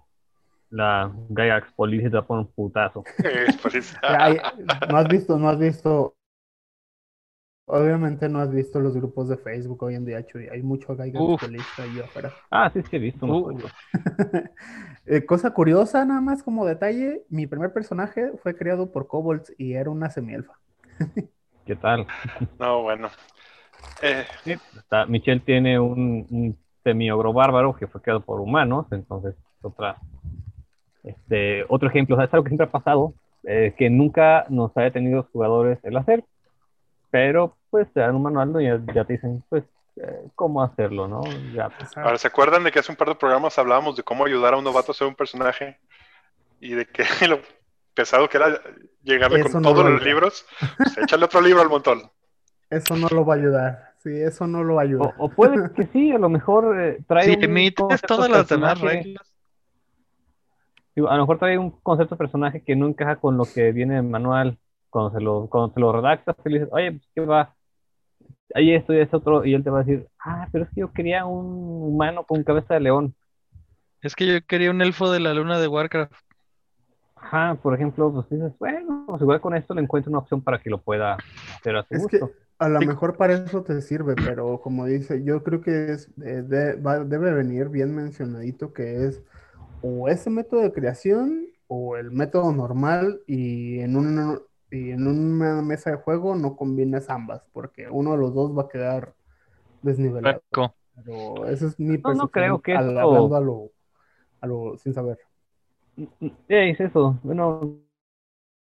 la 0.70 1.12
Gaia 1.28 1.66
Police 1.74 2.06
y 2.06 2.10
te 2.10 2.16
va 2.16 2.20
a 2.20 2.26
poner 2.26 2.46
un 2.46 2.52
putazo. 2.52 3.04
No 4.90 4.96
has 4.96 5.08
visto, 5.08 5.38
no 5.38 5.48
has 5.48 5.58
visto. 5.58 6.15
Obviamente 7.68 8.28
no 8.28 8.38
has 8.38 8.52
visto 8.52 8.78
los 8.80 8.94
grupos 8.94 9.28
de 9.28 9.36
Facebook 9.36 9.82
hoy 9.82 9.96
en 9.96 10.04
día, 10.04 10.24
Chuy. 10.24 10.46
Hay 10.48 10.62
mucho 10.62 10.94
gaiga 10.94 11.20
Uf. 11.20 11.42
ahí 11.42 11.98
afuera. 12.00 12.32
Ah, 12.48 12.70
sí, 12.72 12.80
sí, 12.88 12.94
he 12.96 12.98
visto. 13.00 13.26
unos 13.26 13.42
Uh. 13.42 13.60
Eh, 15.08 15.24
cosa 15.24 15.52
curiosa, 15.52 16.04
nada 16.04 16.20
más 16.20 16.42
como 16.42 16.64
detalle, 16.66 17.22
mi 17.28 17.46
primer 17.46 17.72
personaje 17.72 18.32
fue 18.42 18.56
creado 18.56 18.90
por 18.90 19.06
Kobolds 19.06 19.52
y 19.56 19.74
era 19.74 19.90
una 19.90 20.10
semielfa. 20.10 20.54
¿Qué 21.64 21.76
tal? 21.76 22.06
No, 22.58 22.82
bueno. 22.82 23.08
Eh, 24.02 24.24
Sí, 24.44 24.54
está- 24.76 25.06
Michelle 25.06 25.40
tiene 25.40 25.78
un, 25.78 26.26
un 26.30 26.58
semiogro 26.84 27.32
bárbaro 27.32 27.74
que 27.76 27.86
fue 27.88 28.00
creado 28.00 28.20
por 28.20 28.40
humanos, 28.40 28.86
entonces 28.92 29.34
otra, 29.62 29.96
este, 31.02 31.64
otro 31.68 31.88
ejemplo, 31.88 32.14
o 32.14 32.18
sea, 32.18 32.26
es 32.26 32.34
algo 32.34 32.44
que 32.44 32.50
siempre 32.50 32.66
ha 32.66 32.70
pasado, 32.70 33.14
eh, 33.44 33.74
que 33.76 33.90
nunca 33.90 34.46
nos 34.50 34.76
ha 34.76 34.82
detenido 34.82 35.18
los 35.18 35.28
jugadores 35.30 35.78
el 35.84 35.96
hacer, 35.96 36.24
pero 37.16 37.56
pues 37.70 37.90
te 37.94 38.00
dan 38.00 38.14
un 38.14 38.22
manual 38.24 38.60
y 38.60 38.66
ya, 38.66 38.78
ya 38.92 39.04
te 39.06 39.14
dicen, 39.14 39.42
pues, 39.48 39.64
eh, 39.96 40.28
cómo 40.34 40.62
hacerlo, 40.62 41.08
¿no? 41.08 41.22
Ya, 41.54 41.70
pues, 41.70 41.96
ahora, 41.96 42.18
¿se 42.18 42.28
acuerdan 42.28 42.62
de 42.62 42.70
que 42.70 42.80
hace 42.80 42.92
un 42.92 42.96
par 42.96 43.08
de 43.08 43.14
programas 43.14 43.58
hablábamos 43.58 43.96
de 43.96 44.02
cómo 44.02 44.26
ayudar 44.26 44.52
a 44.52 44.58
un 44.58 44.64
novato 44.64 44.92
a 44.92 44.94
ser 44.94 45.06
un 45.06 45.14
personaje? 45.14 45.78
Y 46.60 46.74
de 46.74 46.84
que 46.84 47.04
lo, 47.26 47.40
pesado 47.94 48.28
que 48.28 48.36
era 48.36 48.60
llegarle 49.02 49.40
Eso 49.40 49.50
con 49.52 49.62
no 49.62 49.70
todos 49.70 49.84
lo 49.86 49.92
los 49.92 50.02
libros, 50.02 50.44
pues, 50.76 50.98
échale 50.98 51.24
otro 51.24 51.40
libro 51.40 51.62
al 51.62 51.70
montón. 51.70 52.02
Eso 52.68 52.94
no 52.96 53.08
lo 53.08 53.24
va 53.24 53.32
a 53.32 53.38
ayudar. 53.38 53.92
Sí, 54.02 54.10
eso 54.14 54.46
no 54.46 54.62
lo 54.62 54.74
va 54.74 54.82
a 54.82 54.84
O, 54.84 54.88
ayudar. 54.88 55.14
o 55.16 55.28
puede 55.30 55.72
que 55.72 55.84
sí, 55.94 56.12
a 56.12 56.18
lo 56.18 56.28
mejor 56.28 56.78
eh, 56.78 56.98
trae 57.08 57.24
Si 57.24 57.36
un 57.36 57.44
emites 57.44 58.02
todas 58.02 58.28
las 58.28 58.46
demás 58.46 58.78
reglas. 58.78 59.24
digo, 60.94 61.08
a 61.08 61.14
lo 61.14 61.22
mejor 61.22 61.38
trae 61.38 61.56
un 61.56 61.70
concepto 61.80 62.14
de 62.14 62.18
personaje 62.18 62.62
que 62.62 62.76
no 62.76 62.86
encaja 62.86 63.16
con 63.16 63.38
lo 63.38 63.46
que 63.46 63.72
viene 63.72 63.94
en 63.94 64.04
el 64.04 64.10
manual. 64.10 64.58
Cuando 64.96 65.10
se 65.18 65.22
lo, 65.22 65.46
cuando 65.50 65.74
se 65.74 65.80
lo 65.80 65.92
redactas, 65.92 66.34
te 66.42 66.48
le 66.48 66.58
dices, 66.60 66.72
oye, 66.72 66.92
pues, 66.92 67.02
¿qué 67.14 67.20
va? 67.20 67.54
Hay 68.54 68.72
esto 68.74 68.94
y 68.94 69.00
esto 69.00 69.18
otro, 69.18 69.44
y 69.44 69.52
él 69.52 69.62
te 69.62 69.68
va 69.68 69.80
a 69.80 69.84
decir, 69.84 70.06
ah, 70.24 70.48
pero 70.50 70.64
es 70.64 70.70
que 70.70 70.80
yo 70.80 70.90
quería 70.90 71.26
un 71.26 71.92
humano 71.92 72.24
con 72.24 72.42
cabeza 72.42 72.72
de 72.72 72.80
león. 72.80 73.14
Es 74.00 74.16
que 74.16 74.26
yo 74.26 74.46
quería 74.46 74.70
un 74.70 74.80
elfo 74.80 75.10
de 75.10 75.20
la 75.20 75.34
luna 75.34 75.58
de 75.58 75.68
Warcraft. 75.68 76.14
Ajá, 77.16 77.56
por 77.62 77.74
ejemplo, 77.74 78.10
pues 78.10 78.26
dices, 78.30 78.54
bueno, 78.58 79.04
pues 79.06 79.20
igual 79.20 79.42
con 79.42 79.54
esto 79.54 79.74
le 79.74 79.82
encuentro 79.82 80.08
una 80.08 80.20
opción 80.20 80.40
para 80.40 80.58
que 80.60 80.70
lo 80.70 80.80
pueda 80.80 81.18
hacer 81.58 81.76
a 81.76 81.82
su 81.82 81.94
Es 81.94 82.06
que 82.06 82.20
a 82.58 82.68
lo 82.70 82.80
Sí. 82.80 82.86
mejor 82.86 83.18
para 83.18 83.34
eso 83.34 83.62
te 83.64 83.82
sirve, 83.82 84.14
pero 84.14 84.62
como 84.62 84.86
dice, 84.86 85.22
yo 85.24 85.42
creo 85.42 85.60
que 85.60 85.92
es, 85.92 86.08
eh, 86.24 86.42
de- 86.42 86.76
va- 86.76 87.04
debe 87.04 87.34
venir 87.34 87.68
bien 87.68 87.94
mencionadito 87.94 88.72
que 88.72 89.04
es 89.04 89.22
o 89.82 90.08
ese 90.08 90.30
método 90.30 90.62
de 90.62 90.72
creación 90.72 91.46
o 91.68 91.96
el 91.96 92.10
método 92.12 92.50
normal 92.52 93.20
y 93.26 93.80
en 93.80 93.96
un, 93.96 94.40
y 94.70 94.90
en 94.90 95.06
una 95.06 95.62
mesa 95.62 95.90
de 95.90 95.96
juego 95.96 96.34
no 96.34 96.56
combines 96.56 97.08
ambas, 97.10 97.42
porque 97.52 97.88
uno 97.88 98.12
de 98.12 98.18
los 98.18 98.34
dos 98.34 98.56
va 98.56 98.62
a 98.62 98.68
quedar 98.68 99.14
desnivelado. 99.82 100.42
Pero 100.94 101.46
esa 101.48 101.66
es 101.66 101.78
mi 101.78 101.98
No, 101.98 102.14
no 102.14 102.28
creo 102.28 102.58
percepción 102.58 102.62
que 102.62 102.72
al- 102.74 102.90
eso- 102.90 103.00
hablando 103.00 103.36
a 103.36 103.40
lo, 103.40 103.70
a 104.40 104.46
lo 104.46 104.76
sin 104.78 104.94
saber. 104.94 105.18
Ya 106.48 106.62
es 106.62 106.80
eso. 106.80 107.18
Bueno, 107.22 107.78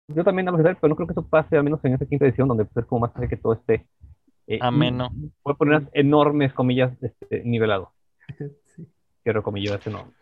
yo 0.10 0.24
también 0.24 0.48
hablo 0.48 0.62
de 0.64 0.76
pero 0.76 0.90
no 0.90 0.96
creo 0.96 1.08
que 1.08 1.14
eso 1.14 1.28
pase, 1.28 1.58
al 1.58 1.64
menos 1.64 1.84
en 1.84 1.94
esta 1.94 2.06
quinta 2.06 2.26
edición, 2.26 2.48
donde 2.48 2.66
pues, 2.66 2.84
es 2.86 2.90
como 2.90 3.02
más 3.02 3.14
fácil 3.14 3.30
que 3.30 3.38
todo 3.38 3.54
esté. 3.54 3.88
eh, 4.48 4.60
Ameno. 4.62 5.10
Voy 5.44 5.54
a 5.54 5.58
poner 5.58 5.76
unas 5.80 5.90
enormes 5.94 6.54
comillas 6.54 6.92
este, 7.02 7.44
nivelado. 7.44 7.92
Sí. 8.76 8.88
Quiero 9.24 9.42
comillas 9.44 9.86
enormes. 9.88 10.14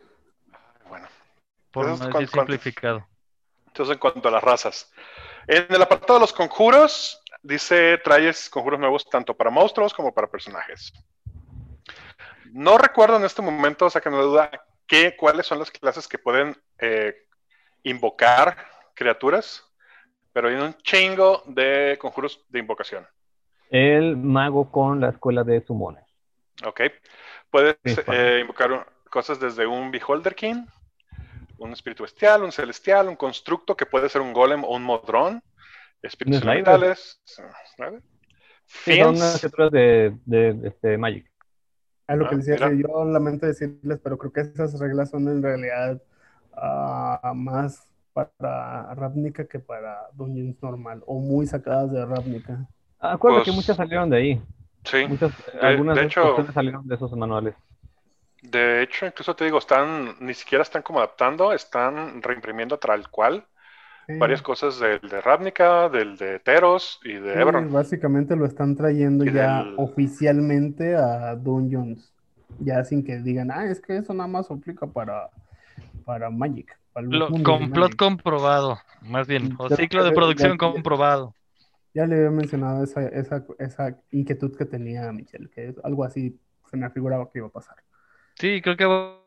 Bueno, 0.89 1.07
Por 1.71 1.86
no 1.88 1.97
decir 1.97 2.28
simplificado. 2.30 3.05
entonces 3.67 3.93
en 3.95 3.99
cuanto 3.99 4.28
a 4.30 4.32
las 4.32 4.43
razas. 4.43 4.91
En 5.48 5.66
el 5.70 5.82
apartado 5.82 6.16
de 6.16 6.22
los 6.22 6.34
conjuros, 6.34 7.22
dice, 7.43 7.98
traes 8.00 8.50
conjuros 8.50 8.80
nuevos 8.80 9.08
tanto 9.10 9.36
para 9.36 9.50
monstruos 9.50 9.93
como 9.93 10.14
para 10.14 10.28
personajes. 10.28 10.93
No 12.52 12.78
recuerdo 12.78 13.18
en 13.18 13.26
este 13.26 13.41
momento, 13.41 13.89
sacando 13.89 14.20
de 14.20 14.24
duda, 14.26 14.52
qué, 14.88 15.16
cuáles 15.16 15.46
son 15.46 15.60
las 15.60 15.72
clases 15.72 16.08
que 16.08 16.18
pueden 16.18 16.56
eh, 16.80 17.16
invocar 17.84 18.58
criaturas, 18.93 19.64
pero 20.34 20.48
hay 20.48 20.56
un 20.56 20.74
chingo 20.76 21.43
de 21.46 21.98
conjuros 22.00 22.43
de 22.50 22.60
invocación. 22.60 23.08
El 23.70 24.18
mago 24.18 24.72
con 24.72 25.00
la 25.00 25.10
escuela 25.10 25.43
de 25.43 25.64
sumones. 25.66 26.06
¿Ok? 26.66 26.82
Puedes 27.50 27.78
eh, 27.84 28.39
invocar 28.41 28.88
cosas 29.10 29.39
desde 29.39 29.68
un 29.68 29.91
Beholder 29.91 30.36
King, 30.36 30.66
un 31.58 31.72
espíritu 31.74 32.03
bestial, 32.03 32.43
un 32.43 32.51
celestial, 32.51 33.08
un 33.08 33.16
constructo 33.16 33.76
que 33.76 33.86
puede 33.86 34.10
ser 34.10 34.22
un 34.22 34.34
golem 34.34 34.64
o 34.64 34.76
un 34.76 34.84
modrón, 34.84 35.41
espíritus 36.01 36.41
elementales, 36.41 37.20
son 37.24 38.03
Fiends, 38.66 39.20
unas 39.20 39.39
criaturas 39.39 39.72
de, 39.72 40.18
de, 40.26 40.68
este, 40.68 40.97
Magic. 40.97 41.30
A 42.08 42.16
lo 42.16 42.26
Ah, 42.26 42.30
que 42.30 42.36
decía, 42.38 42.56
mira. 42.70 42.74
yo 42.74 43.06
lamento 43.06 43.45
decirles, 43.45 43.99
pero 44.03 44.18
creo 44.18 44.32
que 44.32 44.41
esas 44.41 44.80
reglas 44.80 45.10
son 45.10 45.28
en 45.28 45.41
realidad 45.41 46.01
ah, 46.53 47.34
más 47.36 47.88
para 48.14 48.93
Ravnica 48.95 49.45
que 49.45 49.60
para 49.60 50.08
Dungeons 50.14 50.62
normal, 50.62 51.03
o 51.06 51.20
muy 51.20 51.47
sacadas 51.47 51.91
de 51.91 52.06
Ravnica. 52.06 52.68
Acuérdate 52.99 53.45
que 53.45 53.51
Pues, 53.51 53.56
muchas 53.58 53.78
salieron 53.78 54.10
de 54.10 54.18
ahí. 54.18 54.41
sí. 54.84 55.06
Muchas, 55.08 55.32
algunas 55.62 55.95
de 55.95 56.01
de, 56.01 56.08
hecho- 56.08 56.45
salieron 56.53 56.88
de 56.88 56.95
esos 56.95 57.12
manuales. 57.14 57.56
De 58.42 58.82
hecho, 58.84 59.06
incluso 59.06 59.36
te 59.36 59.46
digo, 59.46 59.58
están, 59.58 60.16
ni 60.20 60.34
siquiera 60.34 60.62
están 60.62 60.84
como 60.84 61.00
adaptando, 61.00 61.52
están 61.54 62.22
reimprimiendo 62.22 62.78
tal 62.78 63.10
cual 63.10 63.46
Sí, 64.08 64.14
varias 64.20 64.42
cosas 64.44 64.80
del 64.80 65.00
de 65.02 65.20
Ravnica, 65.20 65.90
del 65.90 66.16
de 66.16 66.40
Teros 66.40 67.00
y 67.04 67.14
de 67.14 67.34
sí, 67.34 67.40
Ebron. 67.40 67.74
básicamente 67.74 68.36
lo 68.36 68.46
están 68.46 68.76
trayendo 68.76 69.26
Y 69.26 69.32
ya 69.34 69.64
del- 69.64 69.76
oficialmente 69.78 70.96
a 70.96 71.36
Dungeons, 71.36 72.14
ya 72.60 72.84
sin 72.84 73.04
que 73.04 73.18
digan, 73.18 73.50
ah, 73.52 73.66
es 73.66 73.82
que 73.82 73.98
eso 73.98 74.14
nada 74.14 74.28
más 74.28 74.52
aplica 74.52 74.86
para, 74.86 75.30
para 76.06 76.30
Magic. 76.30 76.78
para 76.94 77.08
Lo- 77.08 77.28
complot 77.28 77.70
Magic". 77.70 77.96
comprobado. 77.98 78.80
Más 79.02 79.28
bien. 79.28 79.56
O 79.58 79.70
Ya- 79.70 79.76
ciclo 79.76 80.04
de 80.04 80.12
producción 80.12 80.52
ya- 80.52 80.58
comprobado. 80.58 81.34
Ya 81.96 82.06
le 82.06 82.16
había 82.18 82.30
mencionado 82.32 82.84
esa, 82.84 83.08
esa, 83.08 83.44
esa 83.58 83.98
inquietud 84.12 84.56
que 84.56 84.66
tenía 84.66 85.12
Michelle, 85.12 85.50
que 85.50 85.70
es 85.70 85.76
algo 85.84 86.04
así 86.04 86.38
se 86.70 86.78
me 86.78 86.90
figuraba 86.90 87.30
que 87.32 87.40
iba 87.40 87.48
a 87.48 87.52
pasar. 87.52 87.78
Sí, 88.36 88.62
creo 88.62 88.78
que 88.78 88.86
va 88.86 89.26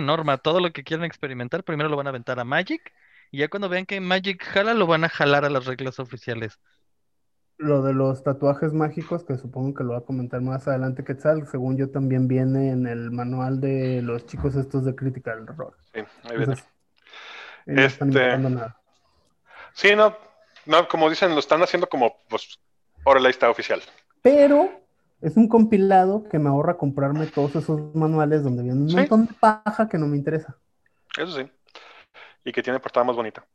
norma. 0.00 0.38
Todo 0.38 0.60
lo 0.60 0.72
que 0.72 0.84
quieran 0.84 1.04
experimentar, 1.04 1.64
primero 1.64 1.88
lo 1.88 1.96
van 1.96 2.06
a 2.06 2.10
aventar 2.10 2.38
a 2.40 2.44
Magic. 2.44 2.92
Y 3.30 3.38
ya 3.38 3.48
cuando 3.48 3.68
vean 3.68 3.86
que 3.86 4.00
Magic 4.00 4.42
jala, 4.44 4.74
lo 4.74 4.86
van 4.86 5.04
a 5.04 5.08
jalar 5.08 5.44
a 5.44 5.50
las 5.50 5.64
reglas 5.64 5.98
oficiales. 5.98 6.60
Lo 7.58 7.82
de 7.82 7.94
los 7.94 8.22
tatuajes 8.24 8.72
mágicos, 8.72 9.24
que 9.24 9.38
supongo 9.38 9.74
que 9.74 9.84
lo 9.84 9.92
va 9.92 9.98
a 9.98 10.04
comentar 10.04 10.40
más 10.40 10.66
adelante 10.66 11.04
Quetzal, 11.04 11.46
según 11.46 11.76
yo 11.76 11.90
también 11.90 12.26
viene 12.26 12.70
en 12.70 12.86
el 12.86 13.10
manual 13.10 13.60
de 13.60 14.02
los 14.02 14.26
chicos 14.26 14.56
estos 14.56 14.84
de 14.84 14.94
Critical 14.94 15.46
Role. 15.46 15.76
Sí, 15.94 16.00
ahí 16.24 16.36
viene. 16.36 16.42
Entonces, 16.42 16.66
no 17.66 17.82
están 17.82 18.08
Este- 18.08 18.38
nada. 18.38 18.80
Sí, 19.74 19.96
no, 19.96 20.16
no, 20.66 20.88
como 20.88 21.08
dicen, 21.08 21.32
lo 21.32 21.38
están 21.38 21.62
haciendo 21.62 21.88
como, 21.88 22.16
pues, 22.28 22.58
órale, 23.04 23.28
ahí 23.28 23.30
está 23.30 23.48
oficial. 23.48 23.80
Pero 24.20 24.81
es 25.22 25.36
un 25.36 25.48
compilado 25.48 26.24
que 26.28 26.38
me 26.38 26.48
ahorra 26.48 26.76
comprarme 26.76 27.26
todos 27.26 27.54
esos 27.56 27.94
manuales 27.94 28.42
donde 28.42 28.62
viene 28.62 28.80
un 28.80 28.88
Sí. 28.90 28.96
montón 28.96 29.26
de 29.26 29.34
paja 29.34 29.88
que 29.88 29.98
no 29.98 30.06
me 30.06 30.16
interesa. 30.16 30.56
Eso 31.16 31.38
sí. 31.38 31.50
Y 32.44 32.52
que 32.52 32.62
tiene 32.62 32.80
portada 32.80 33.04
más 33.04 33.16
bonita. 33.16 33.46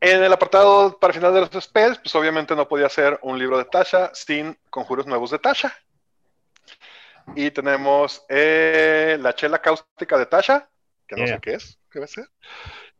En 0.00 0.22
el 0.22 0.32
apartado 0.32 0.98
para 0.98 1.14
final 1.14 1.32
de 1.32 1.40
los 1.40 1.64
spells, 1.64 1.98
pues 1.98 2.14
obviamente 2.14 2.54
no 2.54 2.68
podía 2.68 2.88
ser 2.90 3.18
un 3.22 3.38
libro 3.38 3.56
de 3.56 3.64
Tasha 3.64 4.10
sin 4.14 4.56
conjuros 4.68 5.06
nuevos 5.06 5.30
de 5.30 5.38
Tasha. 5.38 5.72
Y 7.34 7.50
tenemos 7.50 8.22
eh, 8.28 9.16
la 9.20 9.34
chela 9.34 9.60
cáustica 9.60 10.18
de 10.18 10.26
Tasha, 10.26 10.68
que 11.08 11.16
no 11.16 11.24
Yeah. 11.24 11.36
sé 11.36 11.40
qué 11.40 11.54
es, 11.54 11.78
qué 11.90 11.98
va 12.00 12.04
a 12.04 12.08
ser. 12.08 12.28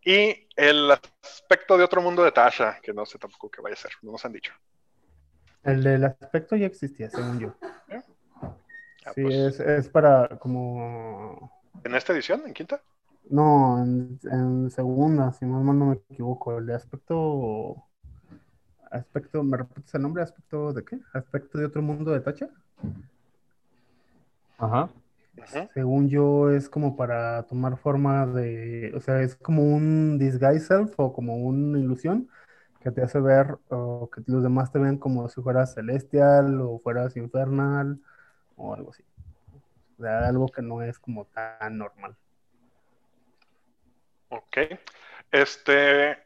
Y 0.02 0.48
el 0.56 0.90
aspecto 0.90 1.76
de 1.76 1.84
otro 1.84 2.00
mundo 2.00 2.24
de 2.24 2.32
Tasha, 2.32 2.80
que 2.82 2.94
no 2.94 3.04
sé 3.04 3.18
tampoco 3.18 3.50
qué 3.50 3.60
vaya 3.60 3.74
a 3.74 3.78
ser, 3.78 3.92
no 4.00 4.12
nos 4.12 4.24
han 4.24 4.32
dicho. 4.32 4.54
El 5.64 5.82
del 5.82 6.04
aspecto 6.04 6.56
ya 6.56 6.66
existía, 6.66 7.10
según 7.10 7.40
yo. 7.40 7.54
Ah, 9.06 9.12
Sí, 9.14 9.22
pues, 9.22 9.60
es, 9.60 9.60
es 9.60 9.88
para 9.88 10.28
como... 10.38 11.50
En 11.84 11.94
esta 11.94 12.12
edición, 12.12 12.42
en 12.46 12.54
quinta. 12.54 12.80
No, 13.30 13.82
en, 13.82 14.18
en 14.30 14.70
segunda, 14.70 15.32
si 15.32 15.44
más 15.46 15.62
mal 15.62 15.78
no 15.78 15.86
me 15.86 15.94
equivoco. 16.10 16.56
El 16.58 16.66
de 16.66 16.74
aspecto... 16.74 17.84
Aspecto, 18.90 19.42
¿me 19.42 19.56
repites 19.58 19.94
el 19.94 20.02
nombre? 20.02 20.22
¿Aspecto 20.22 20.72
de 20.72 20.84
qué? 20.84 20.98
¿Aspecto 21.12 21.58
de 21.58 21.66
otro 21.66 21.82
mundo 21.82 22.12
de 22.12 22.20
Tacha? 22.20 22.48
Ajá. 24.58 24.90
Ujú. 25.36 25.68
Según 25.74 26.08
yo, 26.08 26.50
es 26.50 26.68
como 26.68 26.96
para 26.96 27.42
tomar 27.46 27.76
forma 27.76 28.26
de, 28.26 28.92
o 28.94 29.00
sea, 29.00 29.20
es 29.22 29.34
como 29.36 29.62
un 29.62 30.18
disguise 30.18 30.60
self 30.60 30.94
o 30.98 31.12
como 31.12 31.36
una 31.36 31.78
ilusión 31.78 32.28
que 32.84 32.90
te 32.90 33.02
hace 33.02 33.18
ver 33.18 33.56
o 33.70 34.10
que 34.10 34.20
los 34.26 34.42
demás 34.42 34.70
te 34.70 34.78
ven 34.78 34.98
como 34.98 35.26
si 35.30 35.40
fueras 35.40 35.72
celestial 35.72 36.60
o 36.60 36.78
fueras 36.80 37.16
infernal 37.16 37.98
o 38.56 38.74
algo 38.74 38.90
así. 38.90 39.02
O 39.98 40.02
sea, 40.02 40.28
algo 40.28 40.48
que 40.48 40.60
no 40.60 40.82
es 40.82 40.98
como 40.98 41.24
tan 41.24 41.78
normal. 41.78 42.14
Ok. 44.28 44.58
Este. 45.30 46.22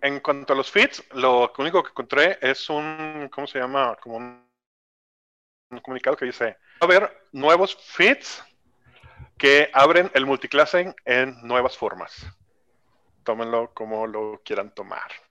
En 0.00 0.20
cuanto 0.20 0.52
a 0.52 0.56
los 0.56 0.70
feeds, 0.70 1.02
lo 1.14 1.52
único 1.58 1.82
que 1.84 1.90
encontré 1.90 2.38
es 2.40 2.68
un. 2.68 3.30
¿Cómo 3.32 3.46
se 3.46 3.60
llama? 3.60 3.96
Como 4.02 4.16
un, 4.16 4.44
un 5.70 5.78
comunicado 5.78 6.16
que 6.16 6.24
dice: 6.24 6.56
Va 6.82 6.82
a 6.82 6.84
haber 6.86 7.28
nuevos 7.30 7.76
feeds 7.76 8.42
que 9.38 9.70
abren 9.72 10.10
el 10.14 10.26
multiclassing 10.26 10.92
en 11.04 11.40
nuevas 11.46 11.78
formas. 11.78 12.26
Tómenlo 13.22 13.72
como 13.74 14.08
lo 14.08 14.40
quieran 14.44 14.74
tomar. 14.74 15.25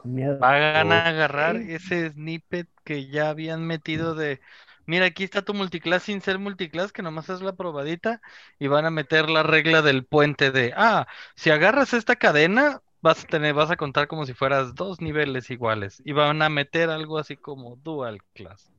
Con 0.00 0.14
miedo. 0.14 0.38
Van 0.38 0.92
a 0.92 1.08
agarrar 1.08 1.56
ese 1.56 2.10
snippet 2.10 2.68
que 2.84 3.08
ya 3.08 3.28
habían 3.28 3.66
metido 3.66 4.14
de, 4.14 4.40
mira, 4.86 5.06
aquí 5.06 5.24
está 5.24 5.42
tu 5.42 5.54
multiclass 5.54 6.04
sin 6.04 6.22
ser 6.22 6.38
multiclass, 6.38 6.92
que 6.92 7.02
nomás 7.02 7.28
es 7.28 7.42
la 7.42 7.54
probadita, 7.54 8.20
y 8.58 8.66
van 8.66 8.86
a 8.86 8.90
meter 8.90 9.28
la 9.28 9.42
regla 9.42 9.82
del 9.82 10.04
puente 10.04 10.50
de, 10.50 10.72
ah, 10.76 11.06
si 11.34 11.50
agarras 11.50 11.92
esta 11.92 12.16
cadena, 12.16 12.80
vas 13.02 13.24
a 13.24 13.26
tener, 13.26 13.54
vas 13.54 13.70
a 13.70 13.76
contar 13.76 14.08
como 14.08 14.26
si 14.26 14.34
fueras 14.34 14.74
dos 14.74 15.00
niveles 15.00 15.50
iguales, 15.50 16.02
y 16.04 16.12
van 16.12 16.40
a 16.42 16.48
meter 16.48 16.90
algo 16.90 17.18
así 17.18 17.36
como 17.36 17.76
dual 17.76 18.22
class. 18.34 18.70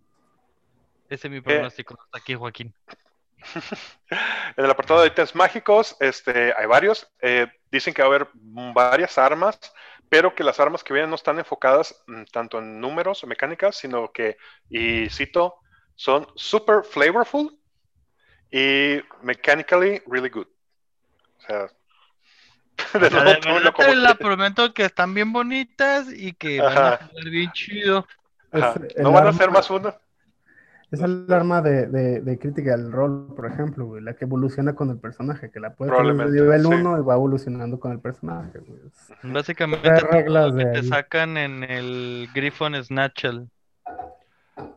Ese 1.09 1.27
es 1.27 1.31
mi 1.31 1.41
pronóstico 1.41 1.99
hasta 2.01 2.17
aquí, 2.17 2.35
Joaquín. 2.35 2.73
en 4.57 4.65
el 4.65 4.71
apartado 4.71 5.01
de 5.01 5.07
ítems 5.07 5.35
mágicos, 5.35 5.97
este, 5.99 6.53
hay 6.55 6.65
varios. 6.67 7.11
Eh, 7.21 7.47
dicen 7.71 7.93
que 7.93 8.01
va 8.01 8.07
a 8.07 8.11
haber 8.11 8.27
varias 8.73 9.17
armas, 9.17 9.59
pero 10.11 10.35
que 10.35 10.43
las 10.43 10.59
armas 10.59 10.83
que 10.83 10.93
vienen 10.93 11.09
no 11.09 11.15
están 11.15 11.39
enfocadas 11.39 12.03
mm, 12.05 12.23
tanto 12.33 12.59
en 12.59 12.81
números 12.81 13.23
o 13.23 13.27
mecánicas, 13.27 13.77
sino 13.77 14.11
que, 14.11 14.35
y 14.69 15.09
cito, 15.09 15.55
son 15.95 16.27
super 16.35 16.83
flavorful 16.83 17.57
y 18.51 18.99
mechanically 19.21 20.03
really 20.07 20.27
good. 20.27 20.47
O 21.37 21.41
sea, 21.47 21.71
de, 22.99 23.09
nuevo, 23.09 23.71
te 23.71 23.95
la 23.95 24.15
prometo 24.15 24.73
que 24.73 24.83
están 24.83 25.13
bien 25.13 25.31
bonitas 25.31 26.07
y 26.11 26.33
que 26.33 26.59
van 26.59 26.77
a 26.77 27.09
ser 27.09 27.29
bien 27.29 27.49
chido. 27.53 28.05
No 28.97 29.13
van 29.13 29.27
a 29.27 29.31
ser 29.31 29.49
más 29.49 29.69
uno. 29.69 29.97
Esa 30.91 31.05
es 31.05 31.11
el 31.11 31.33
arma 31.33 31.61
de, 31.61 31.87
de, 31.87 32.19
de, 32.19 32.37
crítica 32.37 32.75
del 32.75 32.91
rol, 32.91 33.33
por 33.33 33.45
ejemplo, 33.45 33.97
la 34.01 34.13
que 34.13 34.25
evoluciona 34.25 34.75
con 34.75 34.89
el 34.89 34.99
personaje, 34.99 35.49
que 35.49 35.61
la 35.61 35.73
puedes 35.73 35.95
tener 35.95 36.17
de 36.17 36.41
nivel 36.41 36.65
1 36.65 36.99
y 36.99 37.01
va 37.01 37.13
evolucionando 37.13 37.79
con 37.79 37.93
el 37.93 38.01
personaje. 38.01 38.59
Básicamente, 39.23 39.89
reglas 40.01 40.53
de 40.53 40.65
te 40.65 40.83
sacan 40.83 41.37
en 41.37 41.63
el 41.63 42.27
Griffon 42.35 42.75
Snatchel. 42.83 43.47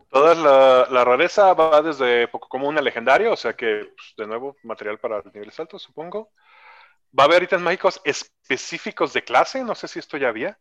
Toda 0.08 0.36
la, 0.36 0.86
la, 0.88 1.04
rareza 1.04 1.52
va 1.52 1.82
desde 1.82 2.28
poco 2.28 2.48
como 2.48 2.68
una 2.68 2.80
legendaria, 2.80 3.32
o 3.32 3.36
sea 3.36 3.54
que, 3.54 3.92
pues, 3.96 4.14
de 4.16 4.28
nuevo, 4.28 4.54
material 4.62 4.98
para 4.98 5.20
niveles 5.32 5.58
altos, 5.58 5.82
supongo. 5.82 6.30
Va 7.18 7.24
a 7.24 7.26
haber 7.26 7.42
ítems 7.42 7.62
mágicos 7.62 8.00
específicos 8.04 9.12
de 9.14 9.24
clase, 9.24 9.64
no 9.64 9.74
sé 9.74 9.88
si 9.88 9.98
esto 9.98 10.16
ya 10.16 10.28
había. 10.28 10.56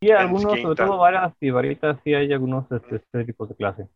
Sí, 0.00 0.10
algunos, 0.12 0.58
sobre 0.58 0.76
todo 0.76 0.96
varas 0.96 1.34
y 1.40 1.50
varitas, 1.50 1.98
sí 2.04 2.14
hay 2.14 2.32
algunos 2.32 2.64
este, 2.72 2.96
específicos 2.96 3.50
de 3.50 3.54
clase 3.54 3.88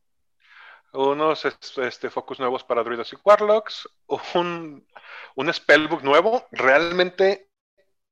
unos 0.92 1.44
este, 1.44 2.10
focus 2.10 2.38
nuevos 2.38 2.64
para 2.64 2.82
druidos 2.82 3.12
y 3.12 3.16
warlocks, 3.24 3.88
un, 4.34 4.86
un 5.36 5.52
spellbook 5.52 6.02
nuevo. 6.02 6.46
Realmente 6.50 7.48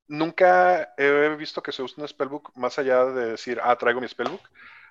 nunca 0.08 0.94
he 0.96 1.36
visto 1.36 1.62
que 1.62 1.72
se 1.72 1.82
use 1.82 2.00
un 2.00 2.08
spellbook 2.08 2.52
más 2.56 2.78
allá 2.78 3.04
de 3.06 3.32
decir, 3.32 3.60
ah, 3.62 3.76
traigo 3.76 4.00
mi 4.00 4.08
spellbook. 4.08 4.42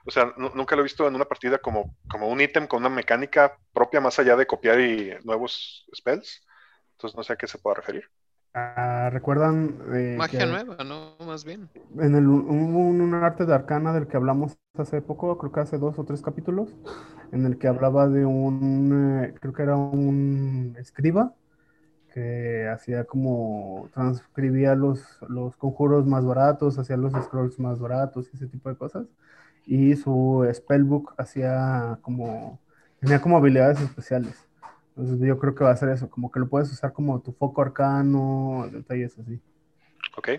O 0.05 0.11
sea, 0.11 0.33
nunca 0.37 0.75
lo 0.75 0.81
he 0.81 0.83
visto 0.83 1.07
en 1.07 1.15
una 1.15 1.25
partida 1.25 1.59
como, 1.59 1.95
como 2.09 2.29
un 2.29 2.41
ítem 2.41 2.67
con 2.67 2.79
una 2.79 2.89
mecánica 2.89 3.57
propia 3.73 3.99
más 3.99 4.17
allá 4.17 4.35
de 4.35 4.47
copiar 4.47 4.79
y 4.79 5.13
nuevos 5.23 5.85
spells. 5.95 6.45
Entonces 6.93 7.17
no 7.17 7.23
sé 7.23 7.33
a 7.33 7.35
qué 7.35 7.47
se 7.47 7.59
puede 7.59 7.75
referir. 7.75 8.09
Ah, 8.53 9.09
¿Recuerdan? 9.11 9.75
Eh, 9.93 10.15
Magia 10.17 10.45
nueva, 10.45 10.83
¿no? 10.83 11.15
Más 11.25 11.45
bien. 11.45 11.69
En 11.97 12.15
el, 12.15 12.27
hubo 12.27 12.47
un, 12.47 13.13
arte 13.13 13.45
de 13.45 13.53
arcana 13.53 13.93
del 13.93 14.07
que 14.07 14.17
hablamos 14.17 14.57
hace 14.77 15.01
poco, 15.01 15.37
creo 15.37 15.51
que 15.51 15.59
hace 15.59 15.77
dos 15.77 15.99
o 15.99 16.03
tres 16.03 16.21
capítulos, 16.21 16.75
en 17.31 17.45
el 17.45 17.57
que 17.59 17.67
hablaba 17.67 18.07
de 18.07 18.25
un, 18.25 19.23
eh, 19.23 19.33
creo 19.39 19.53
que 19.53 19.63
era 19.63 19.75
un 19.75 20.75
escriba, 20.79 21.33
que 22.13 22.67
hacía 22.67 23.03
como, 23.05 23.89
transcribía 23.93 24.73
los, 24.73 25.03
los 25.27 25.55
conjuros 25.55 26.07
más 26.07 26.25
baratos, 26.25 26.79
hacía 26.79 26.97
los 26.97 27.13
scrolls 27.13 27.59
más 27.59 27.79
baratos 27.79 28.29
y 28.33 28.35
ese 28.35 28.47
tipo 28.47 28.69
de 28.69 28.75
cosas. 28.75 29.07
Y 29.65 29.95
su 29.95 30.49
spellbook 30.51 31.13
hacía 31.17 31.99
como, 32.01 32.59
tenía 32.99 33.21
como 33.21 33.37
habilidades 33.37 33.79
especiales. 33.79 34.48
Entonces 34.99 35.25
yo 35.25 35.39
creo 35.39 35.55
que 35.55 35.63
va 35.63 35.71
a 35.71 35.77
ser 35.77 35.87
eso, 35.87 36.09
como 36.09 36.29
que 36.29 36.41
lo 36.41 36.49
puedes 36.49 36.69
usar 36.73 36.91
como 36.91 37.21
tu 37.21 37.31
foco 37.31 37.61
arcano, 37.61 38.67
detalles 38.69 39.17
así. 39.17 39.39
Ok. 40.17 40.31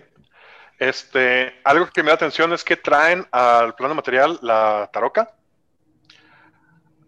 Este, 0.77 1.55
algo 1.63 1.87
que 1.87 2.03
me 2.03 2.09
da 2.09 2.13
atención 2.13 2.53
es 2.53 2.63
que 2.63 2.77
traen 2.77 3.25
al 3.31 3.73
plano 3.73 3.95
material 3.95 4.37
la 4.43 4.87
taroca. 4.93 5.35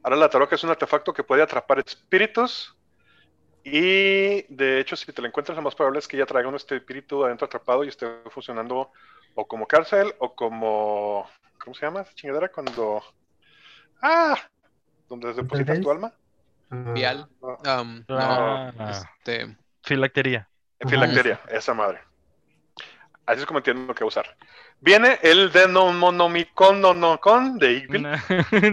Ahora 0.01 0.15
la 0.15 0.29
taroca 0.29 0.55
es 0.55 0.63
un 0.63 0.71
artefacto 0.71 1.13
que 1.13 1.23
puede 1.23 1.43
atrapar 1.43 1.77
espíritus. 1.77 2.75
Y 3.63 4.51
de 4.51 4.79
hecho, 4.79 4.95
si 4.95 5.13
te 5.13 5.21
la 5.21 5.27
encuentras, 5.27 5.55
lo 5.55 5.61
más 5.61 5.75
probable 5.75 5.99
es 5.99 6.07
que 6.07 6.17
ya 6.17 6.25
traiga 6.25 6.49
un 6.49 6.55
este 6.55 6.77
espíritu 6.77 7.23
adentro 7.23 7.45
atrapado 7.45 7.83
y 7.83 7.89
esté 7.89 8.07
funcionando 8.31 8.91
o 9.35 9.47
como 9.47 9.67
cárcel 9.67 10.11
o 10.17 10.33
como. 10.33 11.29
¿Cómo 11.63 11.75
se 11.75 11.85
llama 11.85 12.01
esa 12.01 12.15
chingadera? 12.15 12.49
Cuando. 12.49 13.03
¡Ah! 14.01 14.39
Donde 15.07 15.33
depositas 15.33 15.79
tu 15.79 15.91
alma. 15.91 16.11
Vial. 16.93 17.27
Um, 17.41 18.03
ah. 18.09 18.71
no, 18.75 18.89
este... 18.89 19.55
Filactería. 19.83 20.49
Filactería, 20.87 21.39
esa 21.49 21.73
madre. 21.73 22.01
Así 23.25 23.41
es 23.41 23.45
como 23.45 23.59
entiendo 23.59 23.93
que 23.93 24.03
usar. 24.03 24.35
Viene 24.81 25.19
el 25.21 25.51
de 25.51 25.67
no 25.67 25.93
monomicon 25.93 26.81
no 26.81 26.93
no 26.93 27.19
con 27.21 27.57
de 27.59 27.71
Igvil. 27.73 28.01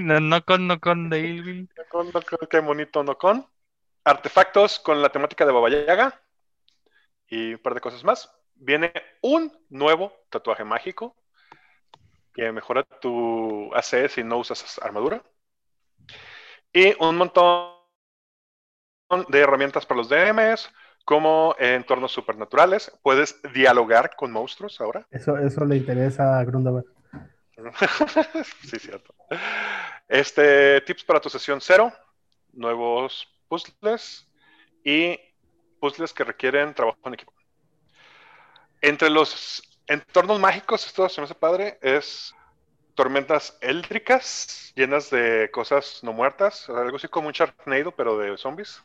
No, 0.01 0.21
no 0.21 0.45
con 0.45 0.67
no 0.67 0.81
con 0.81 1.11
de 1.11 1.21
Igvil. 1.21 1.69
qué 2.49 2.61
bonito 2.61 3.05
no 3.05 3.17
con. 3.17 3.47
Artefactos 4.03 4.81
con 4.81 5.03
la 5.03 5.11
temática 5.11 5.45
de 5.45 5.53
Baba 5.53 5.69
Yaga. 5.69 6.21
Y 7.29 7.53
un 7.55 7.59
par 7.59 7.75
de 7.75 7.81
cosas 7.81 8.03
más. 8.03 8.35
Viene 8.55 8.93
un 9.21 9.53
nuevo 9.69 10.13
tatuaje 10.31 10.65
mágico 10.65 11.17
que 12.35 12.51
mejora 12.51 12.83
tu 12.83 13.73
AC 13.75 14.09
si 14.09 14.25
no 14.25 14.39
usas 14.39 14.81
armadura. 14.83 15.23
Y 16.73 16.95
un 17.03 17.17
montón 17.17 17.80
de 19.29 19.41
herramientas 19.41 19.87
para 19.87 19.99
los 19.99 20.09
DMs, 20.09 20.71
como 21.05 21.55
entornos 21.59 22.13
supernaturales. 22.13 22.93
Puedes 23.03 23.41
dialogar 23.55 24.15
con 24.17 24.31
monstruos 24.31 24.81
ahora. 24.81 25.07
Eso, 25.11 25.37
eso 25.39 25.65
le 25.65 25.77
interesa 25.77 26.39
a 26.39 26.45
Grundaber. 26.45 26.85
sí, 28.63 28.79
cierto. 28.79 29.15
Este, 30.09 30.81
tips 30.83 31.05
para 31.05 31.21
tu 31.21 31.29
sesión 31.29 31.61
cero, 31.61 31.93
nuevos 32.53 33.29
puzzles 33.49 34.29
y 34.85 35.19
puzzles 35.79 36.13
que 36.13 36.25
requieren 36.25 36.75
trabajo 36.75 36.99
en 37.05 37.15
equipo. 37.15 37.33
Entre 38.81 39.11
los 39.11 39.63
entornos 39.87 40.41
mágicos, 40.41 40.87
esto 40.87 41.09
se 41.09 41.21
me 41.21 41.27
hace 41.27 41.35
padre, 41.35 41.79
es 41.83 42.35
tormentas 42.95 43.57
éldricas 43.61 44.73
llenas 44.75 45.11
de 45.11 45.51
cosas 45.53 46.01
no 46.03 46.13
muertas, 46.13 46.69
algo 46.69 46.97
así 46.97 47.09
como 47.09 47.29
un 47.29 47.33
Sharknado, 47.33 47.93
pero 47.93 48.19
de 48.19 48.37
zombies. 48.37 48.83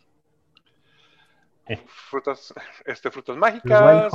Frutas, 2.10 2.54
este, 2.86 3.10
frutas 3.12 3.38
mágicas. 3.38 4.14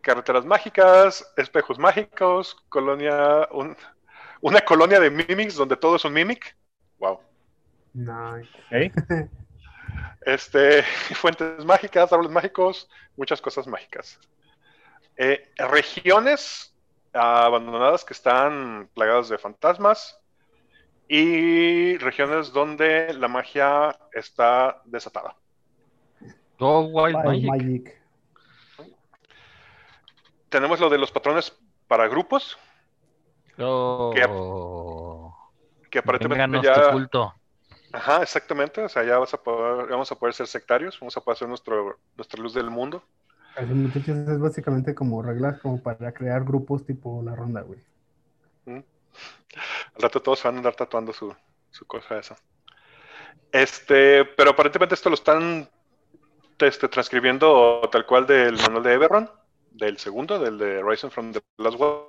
carreteras 0.00 0.44
mágicas, 0.44 1.32
espejos 1.36 1.78
mágicos, 1.78 2.56
colonia, 2.68 3.48
una 4.40 4.60
colonia 4.62 5.00
de 5.00 5.10
mimics 5.10 5.56
donde 5.56 5.76
todo 5.76 5.96
es 5.96 6.04
un 6.04 6.12
mimic. 6.12 6.56
Wow. 6.98 7.20
Nice. 7.94 8.48
Este, 10.22 10.82
fuentes 11.14 11.64
mágicas, 11.64 12.12
árboles 12.12 12.32
mágicos, 12.32 12.88
muchas 13.16 13.40
cosas 13.40 13.66
mágicas. 13.66 14.18
Eh, 15.16 15.50
regiones 15.56 16.74
abandonadas 17.12 18.04
que 18.04 18.12
están 18.12 18.90
plagadas 18.94 19.30
de 19.30 19.38
fantasmas 19.38 20.20
y 21.08 21.96
regiones 21.96 22.52
donde 22.52 23.14
la 23.14 23.28
magia 23.28 23.98
está 24.12 24.82
desatada. 24.84 25.34
Go 26.58 26.80
Wild, 26.80 27.24
Magic. 27.44 28.00
Tenemos 30.48 30.80
lo 30.80 30.88
de 30.88 30.98
los 30.98 31.12
patrones 31.12 31.56
para 31.86 32.08
grupos. 32.08 32.58
Oh. 33.58 34.12
Que, 34.14 35.90
que 35.90 35.98
aparentemente 35.98 36.62
ya. 36.62 36.90
Culto. 36.90 37.34
Ajá, 37.92 38.22
exactamente. 38.22 38.82
O 38.82 38.88
sea, 38.88 39.04
ya 39.04 39.18
vas 39.18 39.34
a 39.34 39.42
poder, 39.42 39.88
vamos 39.88 40.10
a 40.12 40.14
poder 40.16 40.34
ser 40.34 40.46
sectarios, 40.46 40.98
vamos 41.00 41.16
a 41.16 41.20
poder 41.20 41.38
ser 41.38 41.48
nuestro, 41.48 41.98
nuestra 42.16 42.42
luz 42.42 42.54
del 42.54 42.70
mundo. 42.70 43.02
muchachos, 43.60 44.16
es 44.28 44.40
básicamente 44.40 44.94
como 44.94 45.22
reglas 45.22 45.60
como 45.60 45.82
para 45.82 46.12
crear 46.12 46.44
grupos 46.44 46.84
tipo 46.84 47.22
la 47.22 47.34
ronda, 47.34 47.62
güey. 47.62 47.80
Al 48.66 50.02
rato 50.02 50.20
todos 50.20 50.42
van 50.42 50.54
a 50.54 50.58
andar 50.58 50.76
tatuando 50.76 51.12
su, 51.12 51.34
su 51.70 51.86
cosa 51.86 52.18
esa. 52.18 52.36
Este, 53.50 54.24
pero 54.24 54.50
aparentemente 54.50 54.94
esto 54.94 55.08
lo 55.08 55.14
están 55.14 55.68
este, 56.60 56.88
transcribiendo 56.88 57.88
tal 57.90 58.06
cual 58.06 58.26
del 58.26 58.56
manual 58.56 58.82
de 58.82 58.92
Everron, 58.92 59.30
del 59.70 59.98
segundo, 59.98 60.38
del 60.38 60.58
de 60.58 60.82
Rising 60.82 61.10
from 61.10 61.32
the 61.32 61.40
Last 61.58 61.78
World. 61.78 62.06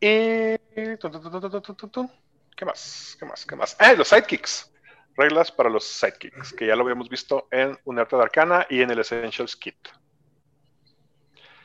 Y. 0.00 0.58
¿Qué 2.56 2.64
más? 2.64 3.16
¿Qué 3.18 3.26
más? 3.26 3.46
¿Qué 3.46 3.56
más? 3.56 3.76
Ah, 3.78 3.92
los 3.94 4.08
sidekicks. 4.08 4.72
Reglas 5.16 5.52
para 5.52 5.68
los 5.68 5.84
sidekicks, 5.84 6.52
que 6.54 6.66
ya 6.66 6.74
lo 6.74 6.82
habíamos 6.82 7.08
visto 7.08 7.46
en 7.50 7.78
un 7.84 7.98
arte 7.98 8.16
de 8.16 8.22
arcana 8.22 8.66
y 8.70 8.80
en 8.80 8.90
el 8.90 8.98
Essentials 8.98 9.56
Kit. 9.56 9.76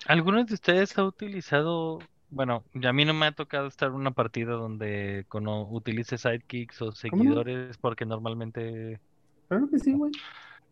¿Alguno 0.05 0.43
de 0.43 0.53
ustedes 0.53 0.97
ha 0.97 1.03
utilizado 1.03 1.99
bueno, 2.29 2.65
a 2.83 2.93
mí 2.93 3.05
no 3.05 3.13
me 3.13 3.27
ha 3.27 3.31
tocado 3.31 3.67
estar 3.67 3.89
en 3.89 3.95
una 3.95 4.11
partida 4.11 4.51
donde 4.53 5.25
utilice 5.69 6.17
sidekicks 6.17 6.81
o 6.81 6.91
seguidores 6.91 7.77
porque 7.77 8.05
normalmente 8.05 8.99
Claro 9.47 9.69
que 9.69 9.79
sí, 9.79 9.93
güey. 9.93 10.11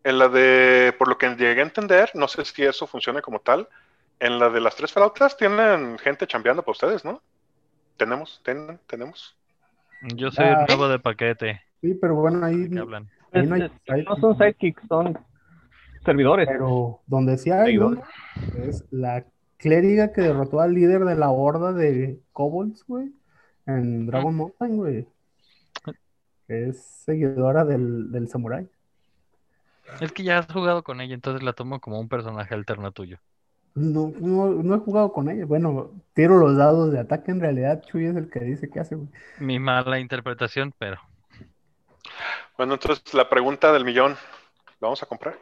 En 0.03 0.19
la 0.19 0.28
de, 0.30 0.93
por 0.97 1.07
lo 1.07 1.17
que 1.17 1.30
llegué 1.36 1.61
a 1.61 1.63
entender, 1.63 2.11
no 2.13 2.28
sé 2.28 2.45
si 2.45 2.63
eso 2.63 2.86
funciona 2.88 3.21
como 3.21 3.39
tal. 3.39 3.67
En 4.19 4.39
la 4.39 4.49
de 4.49 4.61
las 4.61 4.76
tres 4.76 4.91
flautas 4.93 5.36
tienen 5.36 5.97
gente 5.97 6.28
chambeando 6.28 6.61
para 6.61 6.71
ustedes, 6.73 7.03
¿no? 7.03 7.21
Tenemos, 7.97 8.41
tienen, 8.43 8.80
tenemos. 8.88 9.36
Yo 10.15 10.30
soy 10.32 10.45
el 10.45 10.57
nuevo 10.67 10.88
de 10.88 10.99
paquete. 10.99 11.61
Sí, 11.82 11.93
pero 11.95 12.15
bueno, 12.15 12.45
ahí, 12.45 12.55
¿De 12.57 12.69
qué 12.69 12.80
hablan? 12.80 13.09
ahí 13.32 13.47
no 13.47 13.55
hay. 13.55 13.61
Es- 13.63 13.71
es- 13.71 13.93
ahí- 13.93 14.03
no 14.03 14.15
son 14.17 14.38
sidekicks, 14.38 14.84
son 14.88 15.17
servidores. 16.03 16.47
Pero 16.47 17.01
donde 17.07 17.38
sí 17.38 17.49
hay 17.51 17.78
uno 17.78 18.01
es 18.67 18.86
la 18.91 19.26
clériga 19.57 20.11
que 20.13 20.21
derrotó 20.21 20.59
al 20.59 20.73
líder 20.73 21.05
de 21.05 21.15
la 21.15 21.32
horda 21.32 21.73
de 21.73 22.19
kobolds, 22.34 22.84
güey, 22.86 23.11
en 23.65 24.05
Dragon 24.05 24.36
Mountain, 24.36 24.78
güey. 24.78 25.07
Que 26.47 26.69
es 26.69 26.81
seguidora 26.83 27.65
del, 27.65 28.11
del 28.11 28.27
samurái. 28.29 28.67
Es 30.01 30.11
que 30.11 30.23
ya 30.23 30.39
has 30.39 30.51
jugado 30.51 30.83
con 30.83 30.99
ella, 31.01 31.13
entonces 31.13 31.43
la 31.43 31.53
tomo 31.53 31.79
como 31.79 31.99
un 31.99 32.09
personaje 32.09 32.53
alterno 32.53 32.91
tuyo. 32.91 33.17
No, 33.75 34.11
no, 34.19 34.47
no 34.51 34.75
he 34.75 34.79
jugado 34.79 35.11
con 35.11 35.29
ella. 35.29 35.45
Bueno, 35.45 35.91
tiro 36.13 36.37
los 36.37 36.55
dados 36.55 36.91
de 36.91 36.99
ataque. 36.99 37.31
En 37.31 37.39
realidad, 37.41 37.83
Chuy 37.83 38.05
es 38.05 38.15
el 38.15 38.29
que 38.29 38.39
dice 38.39 38.69
qué 38.69 38.79
hace, 38.79 38.95
güey. 38.95 39.09
Mi 39.39 39.59
mala 39.59 39.99
interpretación, 39.99 40.73
pero 40.79 40.97
Bueno, 42.57 42.75
entonces 42.75 43.13
la 43.13 43.27
pregunta 43.29 43.73
del 43.73 43.83
millón, 43.85 44.13
¿lo 44.79 44.87
vamos 44.87 45.03
a 45.03 45.07
comprar? 45.07 45.37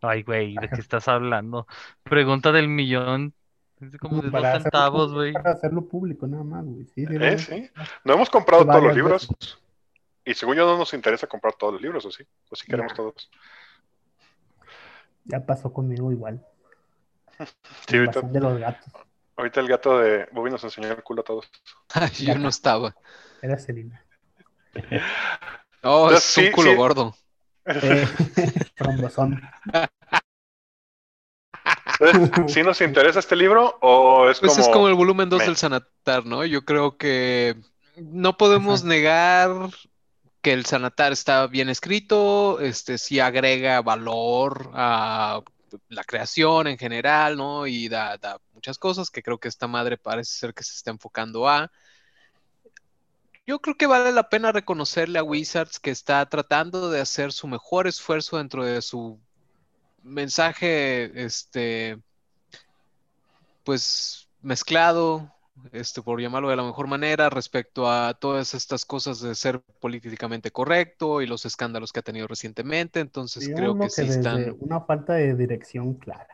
Ay, 0.00 0.22
güey, 0.22 0.54
¿de 0.56 0.68
qué 0.68 0.76
estás 0.80 1.06
hablando? 1.08 1.66
Pregunta 2.02 2.50
del 2.50 2.68
millón. 2.68 3.34
Es 3.80 3.98
como 3.98 4.16
de 4.22 4.30
dos 4.30 4.32
Para 4.32 4.48
hacerlo 4.52 4.62
centavos, 4.64 5.02
público- 5.08 5.14
güey. 5.16 5.32
Para 5.34 5.50
hacerlo 5.52 5.84
público, 5.84 6.26
nada 6.26 6.44
más, 6.44 6.64
güey. 6.64 6.84
Sí, 6.94 7.04
¿Eh? 7.08 7.18
no, 7.32 7.38
Sí. 7.38 7.70
No 8.04 8.14
hemos 8.14 8.30
comprado 8.30 8.64
todos 8.64 8.82
los 8.84 8.94
libros. 8.96 9.28
veces. 9.28 9.58
Y 10.24 10.34
según 10.34 10.56
yo 10.56 10.64
no 10.66 10.78
nos 10.78 10.92
interesa 10.94 11.26
comprar 11.26 11.54
todos 11.54 11.74
los 11.74 11.82
libros, 11.82 12.04
¿o 12.06 12.10
sí? 12.10 12.24
¿O 12.50 12.56
sí 12.56 12.66
queremos 12.66 12.94
todos? 12.94 13.30
Ya 15.24 15.44
pasó 15.44 15.72
conmigo 15.72 16.10
igual. 16.12 16.44
Sí, 17.88 17.96
ahorita, 17.98 18.20
de 18.22 18.40
los 18.40 18.58
gatos. 18.60 18.92
ahorita 19.36 19.60
el 19.60 19.68
gato 19.68 19.98
de 19.98 20.28
Bobby 20.32 20.50
nos 20.50 20.62
enseñó 20.62 20.88
el 20.92 21.02
culo 21.02 21.22
a 21.22 21.24
todos. 21.24 21.50
Yo 22.20 22.38
no 22.38 22.48
estaba. 22.48 22.94
Era 23.42 23.58
Selina. 23.58 24.04
Oh, 25.86 26.06
Entonces, 26.06 26.30
es 26.30 26.38
un 26.38 26.44
sí, 26.46 26.50
culo 26.52 26.70
sí. 26.70 26.76
gordo. 26.76 27.16
Eh. 27.66 28.08
Entonces, 32.00 32.54
¿sí 32.54 32.62
nos 32.62 32.80
interesa 32.80 33.18
este 33.18 33.36
libro 33.36 33.76
o 33.82 34.30
es 34.30 34.40
Pues 34.40 34.52
como... 34.52 34.62
es 34.62 34.68
como 34.72 34.88
el 34.88 34.94
volumen 34.94 35.28
2 35.28 35.40
me- 35.40 35.44
del 35.44 35.56
Sanatar, 35.56 36.24
¿no? 36.24 36.44
Yo 36.46 36.64
creo 36.64 36.96
que 36.96 37.56
no 37.96 38.36
podemos 38.38 38.82
negar 38.82 39.50
que 40.44 40.52
el 40.52 40.66
Sanatar 40.66 41.10
está 41.10 41.46
bien 41.46 41.70
escrito, 41.70 42.60
este 42.60 42.98
sí 42.98 43.18
agrega 43.18 43.80
valor 43.80 44.70
a 44.74 45.40
la 45.88 46.04
creación 46.04 46.66
en 46.66 46.76
general, 46.76 47.38
¿no? 47.38 47.66
Y 47.66 47.88
da, 47.88 48.18
da 48.18 48.38
muchas 48.52 48.76
cosas 48.76 49.08
que 49.08 49.22
creo 49.22 49.38
que 49.38 49.48
esta 49.48 49.66
madre 49.68 49.96
parece 49.96 50.32
ser 50.34 50.52
que 50.52 50.62
se 50.62 50.74
está 50.74 50.90
enfocando 50.90 51.48
a. 51.48 51.72
Yo 53.46 53.58
creo 53.58 53.78
que 53.78 53.86
vale 53.86 54.12
la 54.12 54.28
pena 54.28 54.52
reconocerle 54.52 55.18
a 55.18 55.22
Wizards 55.22 55.80
que 55.80 55.90
está 55.90 56.26
tratando 56.28 56.90
de 56.90 57.00
hacer 57.00 57.32
su 57.32 57.46
mejor 57.46 57.86
esfuerzo 57.86 58.36
dentro 58.36 58.66
de 58.66 58.82
su 58.82 59.18
mensaje, 60.02 61.24
este, 61.24 61.98
pues 63.64 64.28
mezclado, 64.42 65.33
este, 65.72 66.02
por 66.02 66.20
llamarlo 66.20 66.50
de 66.50 66.56
la 66.56 66.62
mejor 66.62 66.86
manera, 66.86 67.30
respecto 67.30 67.90
a 67.90 68.14
todas 68.14 68.54
estas 68.54 68.84
cosas 68.84 69.20
de 69.20 69.34
ser 69.34 69.60
políticamente 69.80 70.50
correcto 70.50 71.22
y 71.22 71.26
los 71.26 71.44
escándalos 71.44 71.92
que 71.92 72.00
ha 72.00 72.02
tenido 72.02 72.26
recientemente. 72.26 73.00
Entonces 73.00 73.44
creo 73.54 73.74
Digámoslo 73.74 73.84
que 73.84 73.90
sí 73.90 74.02
están. 74.02 74.56
una 74.60 74.80
falta 74.80 75.14
de 75.14 75.34
dirección 75.34 75.94
clara. 75.94 76.28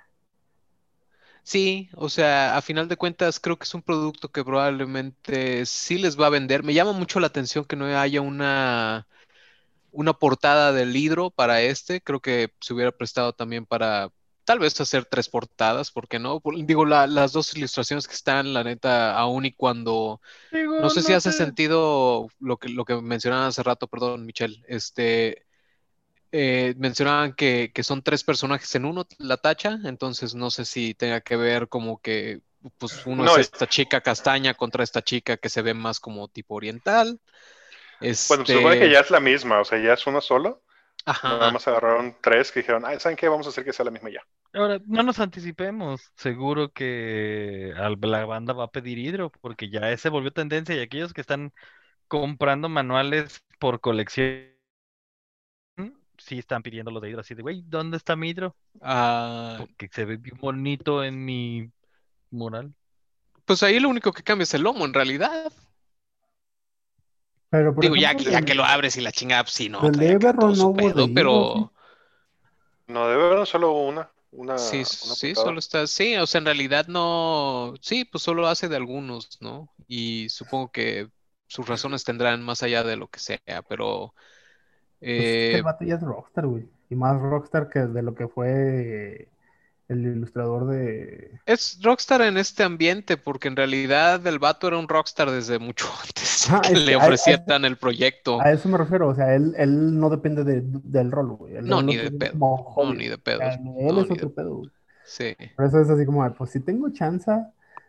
Sí, 1.42 1.88
o 1.96 2.08
sea, 2.08 2.56
a 2.56 2.62
final 2.62 2.86
de 2.88 2.96
cuentas 2.96 3.40
creo 3.40 3.58
que 3.58 3.64
es 3.64 3.74
un 3.74 3.82
producto 3.82 4.28
que 4.30 4.44
probablemente 4.44 5.66
sí 5.66 5.98
les 5.98 6.18
va 6.20 6.26
a 6.26 6.30
vender. 6.30 6.62
Me 6.62 6.74
llama 6.74 6.92
mucho 6.92 7.18
la 7.18 7.26
atención 7.28 7.64
que 7.64 7.76
no 7.76 7.86
haya 7.86 8.20
una, 8.20 9.08
una 9.92 10.12
portada 10.14 10.72
del 10.72 10.92
libro 10.92 11.30
para 11.30 11.62
este. 11.62 12.00
Creo 12.02 12.20
que 12.20 12.52
se 12.60 12.74
hubiera 12.74 12.92
prestado 12.92 13.32
también 13.34 13.66
para 13.66 14.12
tal 14.50 14.58
vez 14.58 14.80
hacer 14.80 15.04
tres 15.06 15.28
portadas, 15.28 15.90
¿por 15.92 16.08
qué 16.08 16.18
no? 16.18 16.40
Digo, 16.64 16.84
la- 16.84 17.06
las 17.06 17.32
dos 17.32 17.56
ilustraciones 17.56 18.08
que 18.08 18.14
están, 18.14 18.52
la 18.52 18.64
neta, 18.64 19.16
aún 19.18 19.44
y 19.46 19.52
cuando... 19.52 20.20
No 20.78 20.90
sé 20.90 21.02
si 21.02 21.12
hace 21.14 21.32
sentido 21.32 22.28
lo 22.40 22.58
que, 22.58 22.68
lo 22.70 22.84
que 22.86 22.96
mencionaban 23.02 23.48
hace 23.48 23.62
rato, 23.62 23.88
perdón, 23.88 24.26
Michelle. 24.26 24.62
Este, 24.68 25.46
eh, 26.32 26.74
mencionaban 26.78 27.34
que, 27.34 27.72
que 27.74 27.82
son 27.84 28.02
tres 28.02 28.24
personajes 28.24 28.74
en 28.74 28.84
uno, 28.84 29.06
la 29.18 29.36
tacha, 29.38 29.78
entonces 29.84 30.34
no 30.34 30.50
sé 30.50 30.64
si 30.64 30.94
tenga 30.94 31.20
que 31.22 31.36
ver 31.36 31.68
como 31.68 32.00
que, 32.00 32.42
pues 32.78 33.06
uno 33.06 33.26
No, 33.26 33.36
es 33.36 33.38
esta 33.38 33.66
chica 33.68 34.00
castaña 34.02 34.54
contra 34.54 34.84
esta 34.84 35.02
chica 35.02 35.36
que 35.38 35.48
se 35.48 35.62
ve 35.62 35.74
más 35.74 36.00
como 36.00 36.28
tipo 36.28 36.54
oriental. 36.56 37.20
Bueno, 38.28 38.46
se 38.46 38.52
supone 38.54 38.78
Este, 38.78 38.78
que 38.78 38.90
ya 38.90 39.00
es 39.00 39.10
la 39.10 39.20
misma, 39.20 39.60
o 39.60 39.64
sea, 39.64 39.78
ya 39.78 39.92
es 39.94 40.06
uno 40.06 40.20
solo. 40.20 40.62
Nada 41.22 41.50
ajá. 41.50 41.50
más 41.50 41.68
agarraron 41.68 42.16
tres 42.22 42.52
que 42.52 42.60
dijeron, 42.60 42.84
"Ay, 42.86 43.00
¿saben 43.00 43.16
qué? 43.18 43.28
Vamos 43.28 43.46
a 43.46 43.50
hacer 43.50 43.64
que 43.64 43.72
sea 43.74 43.84
la 43.86 43.90
misma 43.92 44.10
ya. 44.10 44.22
Ahora, 44.52 44.80
no 44.86 45.02
nos 45.02 45.20
anticipemos. 45.20 46.12
Seguro 46.16 46.72
que 46.72 47.72
la 47.76 48.24
banda 48.26 48.52
va 48.52 48.64
a 48.64 48.70
pedir 48.70 48.98
hidro, 48.98 49.30
porque 49.40 49.70
ya 49.70 49.90
ese 49.92 50.08
volvió 50.08 50.32
tendencia 50.32 50.74
y 50.74 50.80
aquellos 50.80 51.12
que 51.12 51.20
están 51.20 51.52
comprando 52.08 52.68
manuales 52.68 53.44
por 53.60 53.80
colección, 53.80 54.50
sí 56.18 56.38
están 56.38 56.62
pidiendo 56.62 56.90
lo 56.90 57.00
de 57.00 57.10
hidro. 57.10 57.20
Así 57.20 57.34
de, 57.34 57.42
güey, 57.42 57.62
¿dónde 57.66 57.96
está 57.96 58.16
mi 58.16 58.30
hidro? 58.30 58.56
Ah, 58.80 59.56
Porque 59.58 59.88
se 59.92 60.04
ve 60.04 60.16
bien 60.16 60.36
bonito 60.38 61.04
en 61.04 61.24
mi 61.24 61.70
mural. 62.30 62.74
pues 63.44 63.62
ahí 63.62 63.80
lo 63.80 63.88
único 63.88 64.12
que 64.12 64.22
cambia 64.22 64.44
es 64.44 64.54
el 64.54 64.62
lomo, 64.62 64.84
en 64.86 64.94
realidad. 64.94 65.52
Pero, 67.50 67.74
Digo, 67.74 67.96
ya, 67.96 68.12
ejemplo, 68.12 68.30
ya 68.30 68.38
del- 68.38 68.44
que 68.46 68.54
lo 68.54 68.64
abres 68.64 68.96
y 68.96 69.00
la 69.00 69.12
chingada, 69.12 69.42
pues 69.44 69.54
sí, 69.54 69.68
no, 69.68 69.90
todo 70.38 70.54
su 70.54 70.66
no 70.66 70.70
hubo 70.70 70.92
pedo, 70.92 70.94
de 70.94 71.12
pero... 71.14 71.72
No, 72.88 73.08
debe 73.08 73.24
haber 73.24 73.46
solo 73.46 73.72
una. 73.72 74.10
Una, 74.32 74.56
Sí, 74.56 74.84
una 75.02 75.14
sí, 75.14 75.34
solo 75.34 75.58
está, 75.58 75.86
sí, 75.86 76.16
o 76.16 76.26
sea, 76.26 76.38
en 76.40 76.44
realidad 76.44 76.86
no, 76.86 77.72
sí, 77.80 78.04
pues 78.04 78.22
solo 78.22 78.46
hace 78.46 78.68
de 78.68 78.76
algunos, 78.76 79.38
¿no? 79.40 79.70
Y 79.86 80.28
supongo 80.28 80.70
que 80.70 81.08
sus 81.46 81.66
razones 81.66 82.04
tendrán 82.04 82.42
más 82.42 82.62
allá 82.62 82.82
de 82.84 82.96
lo 82.96 83.08
que 83.08 83.20
sea, 83.20 83.62
pero 83.68 84.14
Pues 85.14 85.34
es 85.34 85.46
que 85.46 85.56
eh, 85.56 85.58
el 85.58 85.62
vato 85.62 85.84
ya 85.84 85.94
es 85.96 86.02
rockstar, 86.02 86.46
güey. 86.46 86.68
Y 86.88 86.94
más 86.96 87.20
rockstar 87.20 87.68
que 87.68 87.80
de 87.80 88.02
lo 88.02 88.14
que 88.14 88.28
fue 88.28 89.28
el 89.90 90.06
ilustrador 90.06 90.66
de... 90.68 91.40
es 91.46 91.78
rockstar 91.82 92.22
en 92.22 92.38
este 92.38 92.62
ambiente, 92.62 93.16
porque 93.16 93.48
en 93.48 93.56
realidad 93.56 94.24
el 94.26 94.38
vato 94.38 94.68
era 94.68 94.78
un 94.78 94.88
rockstar 94.88 95.30
desde 95.30 95.58
mucho 95.58 95.86
antes 96.02 96.48
Ah, 96.50 96.60
que 96.62 96.72
es 96.72 96.84
le 96.86 96.96
ofrecieran 96.96 97.64
el 97.64 97.76
proyecto. 97.76 98.40
A 98.40 98.52
eso 98.52 98.68
me 98.68 98.78
refiero, 98.78 99.08
o 99.08 99.14
sea, 99.14 99.34
él, 99.34 99.54
él 99.56 99.98
no 99.98 100.08
depende 100.10 100.44
de- 100.44 100.62
del 100.64 101.10
rol, 101.10 101.32
güey. 101.36 101.56
Él 101.56 101.66
No, 101.68 101.82
ni 101.82 101.96
de 101.96 102.10
pedo, 102.10 102.32
no, 102.76 102.94
ni 102.94 103.08
de 103.08 103.18
O 103.18 103.22
pedo, 103.22 103.40
sea, 103.40 103.54
él 103.54 103.62
no, 103.94 104.00
es 104.00 104.04
ni 104.04 104.10
de- 104.10 104.14
otro 104.16 104.32
pedo, 104.34 104.54
güey. 104.56 104.70
sí. 105.02 105.36
Por 105.56 105.66
eso 105.66 105.80
es 105.80 105.90
así 105.90 106.06
como, 106.06 106.22
ah, 106.24 106.34
pues 106.36 106.50
si 106.50 106.60
tengo 106.60 106.90
chance 106.90 107.30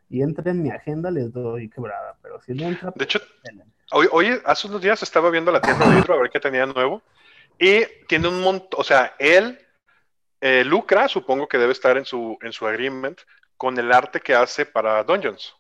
y 0.10 0.22
entra 0.22 0.52
en 0.52 0.64
mi 0.64 0.70
agenda, 0.72 1.12
les 1.12 1.32
doy 1.34 1.70
quebrada. 1.70 2.18
Pero 2.22 2.42
si 2.42 2.54
no 2.54 2.68
entra, 2.68 2.92
De 2.94 3.04
pues, 3.04 3.06
hecho, 3.06 3.20
denle. 3.44 3.66
hoy, 3.92 4.08
hoy, 4.12 4.42
hace 4.46 4.68
unos 4.68 4.82
días 4.82 5.04
estaba 5.04 5.30
viendo 5.32 5.52
la 5.52 5.64
tienda 5.64 5.88
de 5.88 5.98
hidro 5.98 6.16
a 6.16 6.22
ver 6.22 6.32
qué 6.32 6.40
tenía 6.40 6.66
nuevo. 6.66 7.04
Y 7.60 7.84
tiene 8.08 8.28
un 8.30 8.42
montón, 8.42 8.80
o 8.82 8.84
sea, 8.84 9.16
él 9.20 9.60
eh, 10.42 10.64
lucra, 10.66 11.08
supongo 11.08 11.48
que 11.48 11.58
debe 11.58 11.72
estar 11.72 11.98
en 11.98 12.06
su, 12.06 12.38
en 12.42 12.52
su 12.52 12.68
agreement, 12.68 13.22
con 13.56 13.78
el 13.78 13.92
arte 13.92 14.20
que 14.20 14.34
hace 14.34 14.66
para 14.66 15.04
Dungeons. 15.04 15.56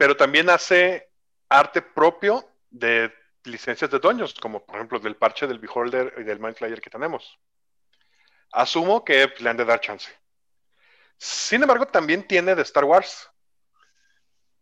Pero 0.00 0.16
también 0.16 0.48
hace 0.48 1.10
arte 1.50 1.82
propio 1.82 2.42
de 2.70 3.12
licencias 3.44 3.90
de 3.90 3.98
Dungeons, 3.98 4.32
como 4.32 4.64
por 4.64 4.76
ejemplo 4.76 4.98
del 4.98 5.16
parche 5.16 5.46
del 5.46 5.58
Beholder 5.58 6.14
y 6.16 6.22
del 6.22 6.40
Mind 6.40 6.56
Flayer 6.56 6.80
que 6.80 6.88
tenemos. 6.88 7.38
Asumo 8.50 9.04
que 9.04 9.28
pues, 9.28 9.42
le 9.42 9.50
han 9.50 9.58
de 9.58 9.66
dar 9.66 9.78
chance. 9.78 10.10
Sin 11.18 11.60
embargo, 11.60 11.86
también 11.86 12.26
tiene 12.26 12.54
de 12.54 12.62
Star 12.62 12.84
Wars. 12.84 13.30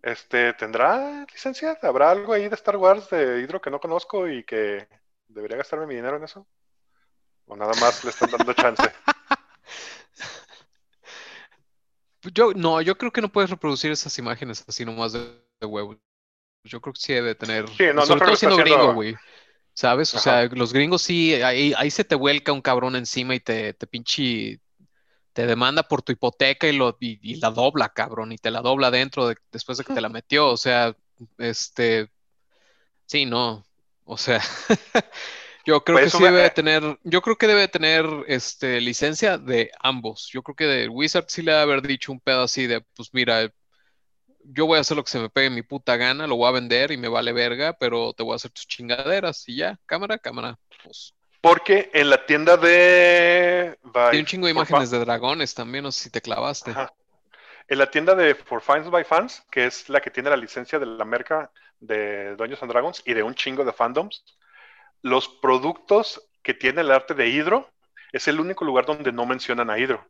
Este, 0.03 0.53
¿tendrá 0.55 1.25
licencia? 1.33 1.79
¿Habrá 1.83 2.11
algo 2.11 2.33
ahí 2.33 2.49
de 2.49 2.57
Star 2.57 2.77
Wars 2.77 3.09
de 3.11 3.41
Hydro 3.41 3.61
que 3.61 3.71
no 3.71 3.79
conozco 3.79 4.27
y 4.27 4.43
que 4.43 4.89
debería 5.29 5.57
gastarme 5.57 5.87
mi 5.87 5.95
dinero 5.95 6.17
en 6.17 6.25
eso? 6.25 6.49
¿O 7.49 7.57
nada 7.57 7.73
más 7.81 8.05
le 8.05 8.11
están 8.11 8.31
dando 8.31 8.53
chance? 8.53 8.83
Yo, 12.35 12.53
no, 12.53 12.81
yo 12.83 12.99
creo 12.99 13.13
que 13.13 13.21
no 13.23 13.31
puedes 13.31 13.49
reproducir 13.49 13.91
esas 13.93 14.19
imágenes 14.19 14.65
así 14.69 14.85
nomás 14.85 15.13
de, 15.13 15.21
de 15.61 15.67
huevo. 15.67 15.97
Yo 16.65 16.81
creo 16.81 16.93
que 16.93 17.01
sí 17.01 17.13
debe 17.15 17.35
tener, 17.37 17.69
Sí, 17.71 17.85
no, 17.87 17.95
no 17.95 18.07
sobre 18.07 18.19
creo 18.21 18.29
todo 18.31 18.37
siendo 18.37 18.57
haciendo- 18.57 18.77
gringo, 18.79 18.95
güey. 18.95 19.17
¿Sabes? 19.73 20.13
O 20.15 20.19
sea, 20.19 20.45
los 20.47 20.73
gringos 20.73 21.03
sí, 21.03 21.35
ahí, 21.35 21.73
ahí 21.77 21.91
se 21.93 22.03
te 22.03 22.17
vuelca 22.17 22.53
un 22.53 22.61
cabrón 22.61 22.97
encima 22.97 23.37
y 23.37 23.41
te, 23.41 23.73
te 23.75 23.87
pinche, 23.87 24.61
te 25.33 25.47
demanda 25.47 25.85
por 25.85 26.03
tu 26.03 26.11
hipoteca 26.11 26.67
y, 26.67 26.77
lo, 26.77 26.97
y, 26.99 27.21
y 27.23 27.37
la 27.37 27.51
dobla, 27.51 27.89
cabrón, 27.91 28.33
y 28.33 28.39
te 28.39 28.51
la 28.51 28.61
dobla 28.61 28.91
dentro 28.91 29.29
de, 29.29 29.37
después 29.53 29.79
de 29.79 29.85
que 29.85 29.95
te 29.95 30.01
la 30.01 30.09
metió. 30.09 30.49
O 30.49 30.57
sea, 30.57 30.97
este, 31.39 32.11
sí, 33.07 33.25
no. 33.25 33.65
O 34.05 34.19
sea, 34.19 34.43
yo 35.69 35.85
creo 35.85 35.99
que 35.99 36.09
sí 36.11 36.19
me- 36.23 36.31
debe 36.31 36.43
de 36.43 36.51
tener, 36.51 36.99
yo 37.05 37.21
creo 37.21 37.37
que 37.37 37.47
debe 37.47 37.61
de 37.61 37.69
tener 37.69 38.07
este 38.27 38.81
licencia 38.81 39.37
de 39.37 39.71
ambos. 39.81 40.31
Yo 40.33 40.43
creo 40.43 40.57
que 40.57 40.65
de 40.65 40.89
Wizard 40.89 41.27
sí 41.29 41.43
le 41.43 41.53
debe 41.53 41.63
haber 41.63 41.83
dicho 41.83 42.11
un 42.11 42.21
pedo 42.21 42.43
así 42.43 42.67
de, 42.67 42.81
pues 42.97 43.11
mira, 43.13 43.51
yo 44.45 44.65
voy 44.65 44.79
a 44.79 44.81
hacer 44.81 44.97
lo 44.97 45.05
que 45.05 45.11
se 45.11 45.19
me 45.19 45.29
pegue 45.29 45.51
mi 45.51 45.61
puta 45.63 45.97
gana, 45.99 46.27
lo 46.27 46.37
voy 46.37 46.49
a 46.49 46.53
vender 46.53 46.91
y 46.91 46.97
me 46.97 47.09
vale 47.09 47.35
verga, 47.35 47.75
pero 47.75 48.15
te 48.15 48.23
voy 48.23 48.33
a 48.33 48.37
hacer 48.37 48.51
tus 48.51 48.67
chingaderas 48.67 49.47
y 49.47 49.57
ya, 49.57 49.79
cámara, 49.85 50.17
cámara. 50.17 50.59
Pues, 50.83 51.15
Porque 51.43 51.91
en 51.93 52.09
la 52.09 52.25
tienda 52.25 52.57
de. 52.57 53.79
by- 53.83 54.11
tiene 54.13 54.23
un 54.23 54.27
chingo 54.27 54.47
de 54.47 54.53
imágenes 54.53 54.91
de 54.91 54.99
dragones 55.01 55.55
también, 55.55 55.85
no 55.85 55.93
sé 55.93 56.05
si 56.05 56.11
te 56.11 56.23
clavaste. 56.23 56.71
Ajá. 56.71 56.95
En 57.69 57.77
la 57.79 57.91
tienda 57.91 58.15
de 58.15 58.35
For 58.35 58.63
Fans 58.63 58.89
by 58.89 59.05
Fans, 59.05 59.45
que 59.51 59.67
es 59.67 59.91
la 59.91 60.01
que 60.01 60.11
tiene 60.11 60.31
la 60.31 60.37
licencia 60.39 60.79
de 60.79 60.87
la 60.87 61.05
merca 61.05 61.53
de 61.79 62.35
Dungeons 62.37 62.63
and 62.63 62.73
Dragons 62.73 63.03
y 63.05 63.13
de 63.13 63.23
un 63.23 63.35
chingo 63.35 63.63
de 63.67 63.75
fandoms, 63.75 64.25
los 65.03 65.29
productos 65.29 66.29
que 66.43 66.55
tiene 66.55 66.81
el 66.81 66.91
arte 66.91 67.15
de 67.15 67.29
Hydro 67.29 67.71
es 68.13 68.29
el 68.29 68.41
único 68.41 68.65
lugar 68.65 68.87
donde 68.87 69.13
no 69.13 69.27
mencionan 69.27 69.71
a 69.71 69.79
Hydro. 69.79 70.07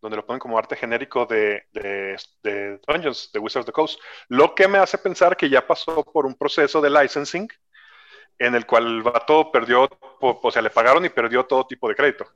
Donde 0.00 0.16
lo 0.16 0.26
ponen 0.26 0.38
como 0.40 0.58
arte 0.58 0.76
genérico 0.76 1.26
de, 1.26 1.64
de, 1.72 2.16
de 2.42 2.80
Dungeons, 2.86 3.30
de 3.32 3.38
Wizards 3.38 3.62
of 3.62 3.66
the 3.66 3.72
Coast. 3.72 4.00
Lo 4.28 4.54
que 4.54 4.68
me 4.68 4.78
hace 4.78 4.98
pensar 4.98 5.36
que 5.36 5.50
ya 5.50 5.66
pasó 5.66 6.04
por 6.04 6.26
un 6.26 6.34
proceso 6.34 6.80
de 6.80 6.90
licensing 6.90 7.48
en 8.38 8.54
el 8.54 8.66
cual 8.66 8.86
el 8.86 9.02
vato 9.02 9.50
perdió, 9.50 9.88
o 10.20 10.50
sea, 10.50 10.62
le 10.62 10.70
pagaron 10.70 11.04
y 11.04 11.08
perdió 11.08 11.44
todo 11.44 11.66
tipo 11.66 11.88
de 11.88 11.96
crédito. 11.96 12.26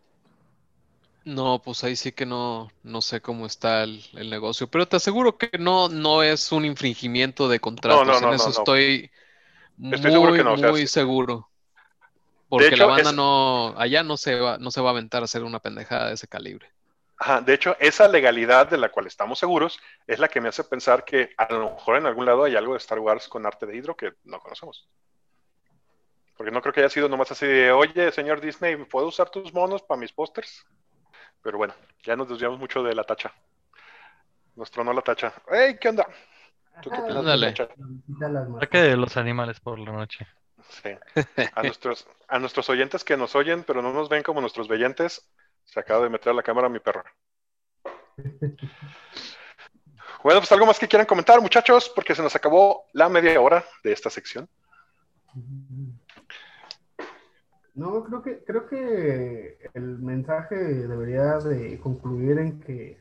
No, 1.24 1.62
pues 1.62 1.84
ahí 1.84 1.94
sí 1.94 2.10
que 2.10 2.26
no, 2.26 2.72
no 2.82 3.00
sé 3.00 3.20
cómo 3.20 3.46
está 3.46 3.84
el, 3.84 4.04
el 4.14 4.28
negocio, 4.28 4.66
pero 4.66 4.88
te 4.88 4.96
aseguro 4.96 5.38
que 5.38 5.50
no, 5.56 5.88
no 5.88 6.24
es 6.24 6.50
un 6.50 6.64
infringimiento 6.64 7.48
de 7.48 7.60
contratos, 7.60 8.06
no, 8.06 8.20
no, 8.20 8.28
en 8.28 8.34
eso 8.34 8.48
no, 8.48 8.54
no. 8.54 8.58
estoy 8.58 9.10
Estoy 9.90 10.12
seguro 10.12 10.30
muy, 10.30 10.38
que 10.38 10.44
no, 10.44 10.52
o 10.54 10.58
sea, 10.58 10.70
muy 10.70 10.86
seguro. 10.86 11.48
Porque 12.48 12.66
hecho, 12.68 12.76
la 12.76 12.86
banda 12.86 13.10
es- 13.10 13.16
no, 13.16 13.74
allá 13.78 14.02
no 14.02 14.16
se 14.16 14.38
va, 14.38 14.58
no 14.58 14.70
se 14.70 14.80
va 14.80 14.90
a 14.90 14.92
aventar 14.92 15.22
a 15.22 15.24
hacer 15.24 15.42
una 15.42 15.58
pendejada 15.58 16.08
de 16.08 16.14
ese 16.14 16.28
calibre. 16.28 16.70
Ajá, 17.18 17.40
de 17.40 17.54
hecho, 17.54 17.76
esa 17.78 18.08
legalidad 18.08 18.68
de 18.68 18.76
la 18.78 18.90
cual 18.90 19.06
estamos 19.06 19.38
seguros 19.38 19.78
es 20.06 20.18
la 20.18 20.28
que 20.28 20.40
me 20.40 20.48
hace 20.48 20.64
pensar 20.64 21.04
que 21.04 21.30
a 21.36 21.52
lo 21.52 21.74
mejor 21.74 21.96
en 21.96 22.06
algún 22.06 22.26
lado 22.26 22.44
hay 22.44 22.56
algo 22.56 22.72
de 22.72 22.78
Star 22.78 22.98
Wars 22.98 23.28
con 23.28 23.46
arte 23.46 23.64
de 23.64 23.76
hidro 23.76 23.96
que 23.96 24.12
no 24.24 24.40
conocemos. 24.40 24.88
Porque 26.36 26.50
no 26.50 26.60
creo 26.60 26.72
que 26.72 26.80
haya 26.80 26.88
sido 26.88 27.08
nomás 27.08 27.30
así 27.30 27.46
de, 27.46 27.70
oye, 27.70 28.10
señor 28.10 28.40
Disney, 28.40 28.76
¿puedo 28.84 29.06
usar 29.06 29.30
tus 29.30 29.52
monos 29.54 29.82
para 29.82 30.00
mis 30.00 30.12
pósters? 30.12 30.64
Pero 31.42 31.58
bueno, 31.58 31.74
ya 32.02 32.16
nos 32.16 32.28
desviamos 32.28 32.58
mucho 32.58 32.82
de 32.82 32.94
la 32.94 33.04
tacha. 33.04 33.32
Nos 34.56 34.70
tronó 34.70 34.92
la 34.92 35.02
tacha. 35.02 35.32
¡Ey, 35.50 35.78
qué 35.78 35.88
onda! 35.90 36.06
¿Tú 36.80 36.90
qué. 36.90 36.96
Saque 38.60 38.78
de 38.78 38.96
los 38.96 39.16
animales 39.16 39.60
por 39.60 39.78
la 39.78 39.92
noche. 39.92 40.26
Sí. 40.68 40.90
A 41.54 41.62
nuestros, 41.62 42.08
a 42.28 42.38
nuestros 42.38 42.70
oyentes 42.70 43.04
que 43.04 43.16
nos 43.16 43.34
oyen, 43.34 43.64
pero 43.64 43.82
no 43.82 43.92
nos 43.92 44.08
ven 44.08 44.22
como 44.22 44.40
nuestros 44.40 44.68
veyentes, 44.68 45.28
se 45.64 45.80
acaba 45.80 46.04
de 46.04 46.10
meter 46.10 46.30
a 46.30 46.34
la 46.34 46.42
cámara 46.42 46.68
mi 46.68 46.78
perro. 46.78 47.04
Bueno, 50.22 50.40
pues 50.40 50.52
algo 50.52 50.66
más 50.66 50.78
que 50.78 50.86
quieran 50.86 51.06
comentar, 51.06 51.40
muchachos, 51.40 51.90
porque 51.94 52.14
se 52.14 52.22
nos 52.22 52.34
acabó 52.36 52.84
la 52.92 53.08
media 53.08 53.40
hora 53.40 53.64
de 53.82 53.92
esta 53.92 54.08
sección. 54.08 54.48
No, 57.74 58.04
creo 58.04 58.22
que, 58.22 58.44
creo 58.44 58.68
que 58.68 59.70
el 59.74 59.98
mensaje 59.98 60.54
debería 60.54 61.38
de 61.38 61.80
concluir 61.80 62.38
en 62.38 62.60
que 62.60 63.00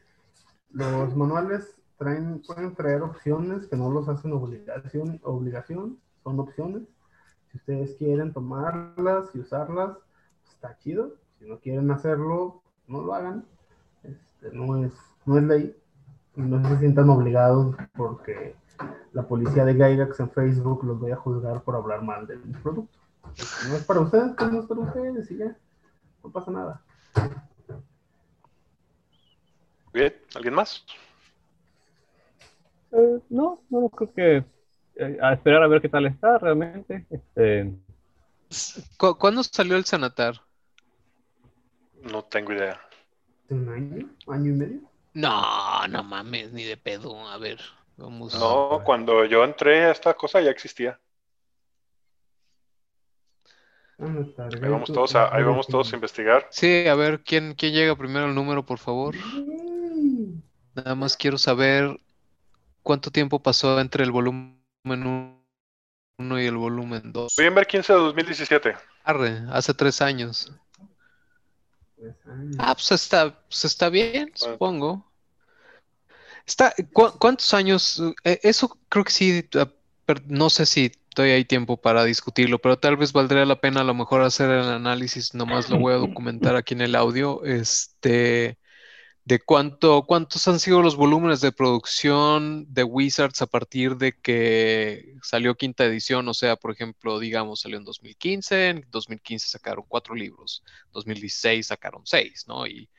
los 0.72 1.16
manuales 1.16 1.76
traen, 2.02 2.42
pueden 2.42 2.74
traer 2.74 3.04
opciones 3.04 3.68
que 3.68 3.76
no 3.76 3.92
los 3.92 4.10
hacen 4.10 4.34
obligación, 4.34 5.22
obligación, 5.24 6.00
son 6.24 6.40
opciones. 6.40 6.82
Si 7.52 7.58
ustedes 7.58 7.96
quieren 7.96 8.34
tomarlas 8.34 9.30
y 9.36 9.40
usarlas, 9.40 9.98
está 10.52 10.76
chido. 10.80 11.14
Si 11.38 11.46
no 11.46 11.60
quieren 11.60 11.92
hacerlo, 11.92 12.64
no 12.88 13.04
lo 13.04 13.14
hagan. 13.14 13.46
Este, 14.02 14.52
no 14.52 14.84
es, 14.84 14.94
no 15.28 15.38
es 15.38 15.44
ley. 15.44 15.78
No 16.36 16.68
se 16.68 16.80
sientan 16.80 17.10
obligados 17.10 17.76
porque 17.96 18.56
la 19.14 19.28
policía 19.28 19.64
de 19.64 19.76
Gygax 19.76 20.22
en 20.22 20.32
Facebook 20.32 20.84
los 20.84 21.00
voy 21.00 21.12
a 21.12 21.18
juzgar 21.18 21.62
por 21.62 21.76
hablar 21.76 22.02
mal 22.02 22.26
del 22.26 22.40
producto. 22.64 22.98
Si 23.36 23.70
no 23.70 23.76
es 23.76 23.84
para 23.84 24.00
ustedes, 24.00 24.34
pues 24.36 24.52
no 24.52 24.62
es 24.62 24.66
para 24.66 24.82
ustedes 24.82 25.30
y 25.30 25.38
ya. 25.38 25.56
No 26.24 26.32
pasa 26.32 26.50
nada. 26.50 26.82
Bien, 29.94 30.16
¿alguien 30.34 30.56
más? 30.56 30.84
Eh, 32.92 33.20
no, 33.30 33.64
no 33.70 33.90
creo 33.90 34.14
que 34.14 34.38
eh, 34.96 35.18
a 35.22 35.34
esperar 35.34 35.64
a 35.64 35.68
ver 35.68 35.82
qué 35.82 35.90
tal 35.90 36.06
está 36.06 36.38
realmente. 36.38 37.06
Este, 37.10 37.72
¿Cu- 38.98 39.18
¿Cuándo 39.18 39.44
salió 39.44 39.76
el 39.78 39.86
Sanatar? 39.86 40.36
No 42.02 42.24
tengo 42.26 42.54
idea. 42.54 42.80
¿Hace 43.46 43.54
un 43.54 43.70
año? 43.70 44.10
¿Año 44.28 44.52
y 44.52 44.54
medio? 44.54 44.80
No, 45.14 45.88
no 45.88 46.04
mames, 46.04 46.52
ni 46.52 46.64
de 46.64 46.78
pedo. 46.78 47.28
A 47.30 47.38
ver, 47.38 47.60
vamos. 47.98 48.34
No, 48.34 48.82
cuando 48.86 49.26
yo 49.26 49.44
entré 49.44 49.86
a 49.86 49.92
esta 49.92 50.14
cosa 50.14 50.42
ya 50.42 50.52
existía. 50.52 51.00
Ahí 54.00 54.70
vamos 54.70 54.92
todos 54.92 55.16
a, 55.16 55.34
ahí 55.36 55.44
vamos 55.44 55.68
todos 55.68 55.92
a 55.94 55.96
investigar. 55.96 56.48
Sí, 56.50 56.88
a 56.88 56.96
ver, 56.96 57.22
¿quién, 57.24 57.54
quién 57.54 57.74
llega 57.74 57.96
primero 57.96 58.26
al 58.26 58.36
número, 58.36 58.66
por 58.66 58.80
favor? 58.80 59.16
Nada 60.74 60.96
más 60.96 61.18
quiero 61.18 61.38
saber 61.38 62.00
cuánto 62.84 63.12
tiempo 63.12 63.42
pasó 63.42 63.80
entre 63.80 64.04
el 64.04 64.12
volumen 64.12 64.58
1 64.86 66.40
y 66.42 66.46
el 66.46 66.58
volumen 66.58 67.12
2. 67.12 67.34
Noviembre 67.38 67.66
15 67.66 67.94
de 67.94 68.00
2017. 68.00 68.76
Arre, 69.04 69.42
hace 69.52 69.74
tres 69.74 70.02
años. 70.02 70.52
Ah, 72.58 72.74
pues 72.74 72.92
está, 72.92 73.40
pues 73.48 73.66
está 73.66 73.90
bien, 73.90 74.32
supongo. 74.34 75.12
Está, 76.46 76.74
¿cu- 76.94 77.18
¿cuántos 77.20 77.54
años? 77.54 78.02
Eh, 78.24 78.40
eso 78.44 78.78
creo 78.90 79.04
que 79.06 79.12
sí, 79.12 79.50
ah, 79.56 79.70
no 80.26 80.50
sé 80.50 80.66
si 80.66 80.90
todavía 81.14 81.36
hay 81.36 81.46
tiempo 81.46 81.78
para 81.78 82.04
discutirlo, 82.04 82.60
pero 82.60 82.80
tal 82.80 82.98
vez 82.98 83.14
valdría 83.14 83.46
la 83.46 83.60
pena 83.62 83.82
a 83.82 83.84
lo 83.84 83.94
mejor 83.94 84.22
hacer 84.22 84.50
el 84.50 84.68
análisis, 84.70 85.34
nomás 85.34 85.70
lo 85.70 85.78
voy 85.78 85.94
a 85.94 85.98
documentar 85.98 86.56
aquí 86.56 86.74
en 86.74 86.82
el 86.82 86.96
audio, 86.96 87.44
este, 87.44 88.58
de 89.32 89.40
cuánto, 89.40 90.04
cuántos 90.06 90.46
han 90.50 90.60
sido 90.60 90.82
los 90.82 90.98
volúmenes 90.98 91.40
de 91.40 91.54
producción 91.54 92.66
de 92.68 92.84
Wizards 92.84 93.42
a 93.42 93.46
partir 93.48 93.96
de 93.96 94.12
que 94.12 95.16
salió 95.24 95.56
quinta 95.56 95.86
edición, 95.86 96.28
o 96.28 96.34
sea, 96.34 96.58
por 96.58 96.72
ejemplo, 96.72 97.18
digamos, 97.18 97.62
salió 97.62 97.78
en 97.78 97.86
2015, 97.86 98.68
en 98.68 98.86
2015 98.92 99.48
sacaron 99.48 99.86
cuatro 99.88 100.16
libros, 100.16 100.66
2016 100.92 101.66
sacaron 101.66 102.02
seis, 102.04 102.44
¿no? 102.46 102.68
Y 102.68 102.90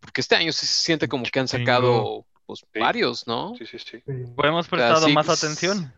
porque 0.00 0.22
este 0.22 0.36
año 0.36 0.52
sí 0.52 0.64
se 0.64 0.84
siente 0.84 1.06
como 1.06 1.24
que 1.24 1.38
han 1.38 1.48
sacado 1.48 2.24
pues 2.46 2.60
Sí. 2.72 2.80
varios, 2.80 3.26
¿no? 3.26 3.54
Sí, 3.58 3.66
sí, 3.66 3.78
sí. 3.78 4.02
Sí. 4.06 4.12
Pues 4.34 4.48
hemos 4.48 4.66
prestado 4.66 5.06
más 5.10 5.28
atención. 5.28 5.92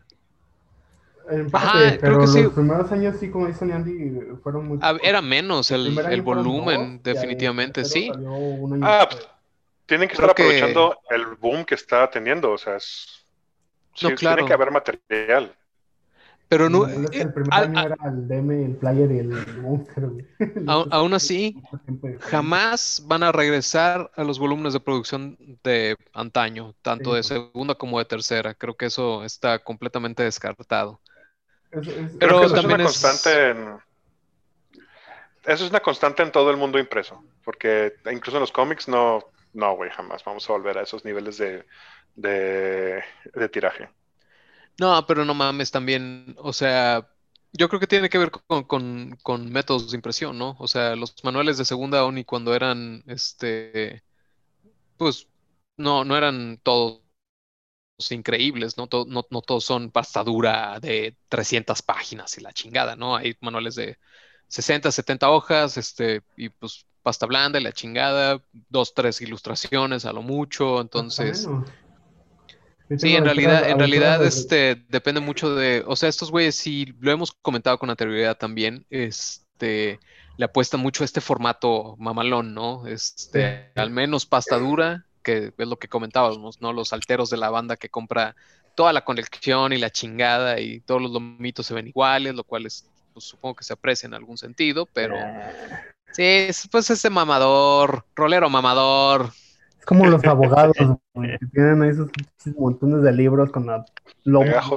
En 1.29 1.47
Ajá, 1.53 1.71
parte, 1.71 1.99
creo 1.99 2.01
pero 2.01 2.19
que 2.19 2.25
los 2.25 2.33
sí. 2.33 2.43
primeros 2.53 2.91
años 2.91 3.15
sí, 3.21 3.29
como 3.31 3.47
dice 3.47 3.71
Andy, 3.71 4.19
fueron 4.43 4.67
muy 4.67 4.79
Ah. 4.81 4.97
Era 5.01 5.21
menos 5.21 5.71
el, 5.71 5.97
el 5.97 6.21
volumen, 6.21 6.99
definitivamente, 7.01 7.85
sí. 7.85 8.11
Ah, 8.81 9.07
después. 9.09 9.36
Tienen 9.87 10.07
que 10.07 10.15
Creo 10.15 10.27
estar 10.29 10.35
que- 10.35 10.43
aprovechando 10.43 10.99
el 11.09 11.25
boom 11.37 11.65
que 11.65 11.73
está 11.75 12.07
teniendo. 12.11 12.51
O 12.51 12.57
sea, 12.59 12.75
es. 12.75 13.25
sí, 13.95 14.07
No, 14.07 14.15
claro. 14.15 14.35
Tiene 14.37 14.47
que 14.47 14.53
haber 14.53 14.69
material. 14.71 15.55
Pero 16.49 16.69
no, 16.69 16.85
Es 16.85 17.09
que 17.09 17.17
eh, 17.17 17.21
el 17.23 17.33
primer 17.33 17.53
al- 17.53 17.63
año 17.65 17.79
a- 17.79 17.83
era 17.83 17.95
el 18.05 18.25
DM, 18.27 18.65
el 18.65 18.75
player 18.77 19.11
y 19.11 19.17
el 19.19 19.57
monster. 19.61 20.03
Aún- 20.67 20.87
aún 20.91 21.13
así, 21.13 21.61
de- 21.87 22.17
jamás 22.19 23.01
van 23.05 23.23
a 23.23 23.33
regresar 23.33 24.09
a 24.15 24.23
los 24.23 24.39
volúmenes 24.39 24.71
de 24.71 24.79
producción 24.79 25.37
de 25.63 25.97
antaño, 26.13 26.73
tanto 26.81 27.13
de 27.15 27.23
segunda 27.23 27.75
como 27.75 27.99
de 27.99 28.05
tercera. 28.05 28.53
Creo 28.53 28.77
que 28.77 28.85
eso 28.85 29.25
está 29.25 29.59
completamente 29.59 30.23
descartado. 30.23 31.01
Es- 31.71 31.85
es- 31.87 32.11
Pero 32.17 32.17
Creo 32.17 32.39
que 32.39 32.45
eso 32.45 32.55
es 32.55 32.61
también 32.61 32.79
una 32.81 32.89
es- 32.89 33.01
constante 33.01 33.49
en. 33.49 33.77
Eso 35.45 35.63
es 35.65 35.69
una 35.69 35.79
constante 35.81 36.23
en 36.23 36.31
todo 36.31 36.49
el 36.51 36.57
mundo 36.57 36.77
impreso. 36.79 37.21
Porque 37.43 37.93
incluso 38.11 38.37
en 38.37 38.41
los 38.41 38.51
cómics 38.53 38.87
no. 38.87 39.23
No, 39.61 39.75
güey, 39.75 39.89
jamás 39.91 40.23
vamos 40.23 40.47
a 40.49 40.53
volver 40.53 40.77
a 40.77 40.83
esos 40.83 41.03
niveles 41.05 41.37
de, 41.37 41.65
de, 42.15 43.03
tiraje. 43.51 43.89
No, 44.79 45.05
pero 45.07 45.25
no 45.25 45.33
mames 45.33 45.71
también, 45.71 46.35
o 46.39 46.53
sea, 46.53 47.09
yo 47.53 47.67
creo 47.69 47.79
que 47.79 47.87
tiene 47.87 48.09
que 48.09 48.17
ver 48.19 48.29
con, 48.31 48.63
con- 48.65 49.17
con 49.23 49.51
métodos 49.51 49.89
de 49.91 49.97
impresión, 49.97 50.37
¿no? 50.37 50.55
O 50.59 50.67
sea, 50.67 50.95
los 50.95 51.15
manuales 51.23 51.57
de 51.57 51.65
segunda 51.65 52.05
ONI 52.05 52.23
cuando 52.25 52.53
eran, 52.55 53.03
este, 53.07 54.03
pues, 54.97 55.27
no, 55.77 56.05
no 56.05 56.17
eran 56.17 56.59
todos 56.63 57.03
increíbles, 58.11 58.77
¿no? 58.77 58.87
No, 59.07 59.25
no 59.29 59.41
todos 59.41 59.63
son 59.65 59.91
pasta 59.91 60.23
dura 60.23 60.79
de 60.79 61.17
300 61.29 61.81
páginas 61.81 62.37
y 62.37 62.41
la 62.41 62.53
chingada, 62.53 62.95
¿no? 62.95 63.15
Hay 63.15 63.35
manuales 63.41 63.75
de 63.75 63.97
60, 64.47 64.91
70 64.91 65.29
hojas, 65.31 65.77
este, 65.77 66.21
y 66.35 66.49
pues 66.49 66.85
pasta 67.07 67.25
blanda 67.25 67.57
y 67.57 67.63
la 67.63 67.71
chingada, 67.71 68.41
dos, 68.67 68.93
tres 68.93 69.21
ilustraciones 69.21 70.03
a 70.03 70.11
lo 70.11 70.21
mucho, 70.21 70.81
entonces... 70.81 71.47
Menos. 71.47 71.69
Yo 72.89 72.97
Sí, 72.97 73.15
en 73.15 73.23
realidad, 73.23 73.69
en 73.69 73.79
realidad, 73.79 74.25
este, 74.25 74.75
depende 74.89 75.21
mucho 75.21 75.55
de, 75.55 75.85
o 75.87 75.95
sea, 75.95 76.09
estos 76.09 76.31
güeyes 76.31 76.55
sí, 76.55 76.93
lo 76.99 77.11
hemos 77.11 77.31
comentado 77.31 77.79
con 77.79 77.89
anterioridad 77.89 78.37
también, 78.37 78.85
este, 78.89 80.01
le 80.35 80.45
apuestan 80.45 80.81
mucho 80.81 81.03
a 81.03 81.05
este 81.05 81.21
formato 81.21 81.95
mamalón, 81.97 82.53
¿no? 82.53 82.85
Este, 82.87 83.71
al 83.75 83.89
menos 83.89 84.25
pasta 84.25 84.57
dura, 84.57 85.05
que 85.23 85.53
es 85.57 85.67
lo 85.67 85.77
que 85.77 85.87
comentábamos, 85.87 86.59
¿no? 86.61 86.73
Los 86.73 86.91
alteros 86.91 87.29
de 87.29 87.37
la 87.37 87.49
banda 87.49 87.77
que 87.77 87.87
compra 87.87 88.35
toda 88.75 88.91
la 88.91 89.05
colección 89.05 89.71
y 89.71 89.77
la 89.77 89.89
chingada 89.89 90.59
y 90.59 90.81
todos 90.81 91.01
los 91.01 91.11
lomitos 91.11 91.67
se 91.67 91.73
ven 91.73 91.87
iguales, 91.87 92.35
lo 92.35 92.43
cual 92.43 92.65
es, 92.65 92.85
pues, 93.13 93.25
supongo 93.25 93.55
que 93.55 93.63
se 93.63 93.73
aprecia 93.73 94.07
en 94.07 94.13
algún 94.13 94.37
sentido, 94.37 94.85
pero 94.85 95.15
sí, 96.11 96.23
es, 96.23 96.67
pues 96.71 96.89
ese 96.89 97.09
mamador, 97.09 98.05
rolero 98.15 98.49
mamador. 98.49 99.29
Es 99.79 99.85
como 99.85 100.05
los 100.07 100.23
abogados, 100.25 100.75
güey, 101.13 101.37
que 101.39 101.45
tienen 101.53 101.81
ahí 101.81 101.89
esos 101.89 102.09
montones 102.57 103.03
de 103.03 103.11
libros 103.13 103.51
con 103.51 103.65
la 103.67 103.85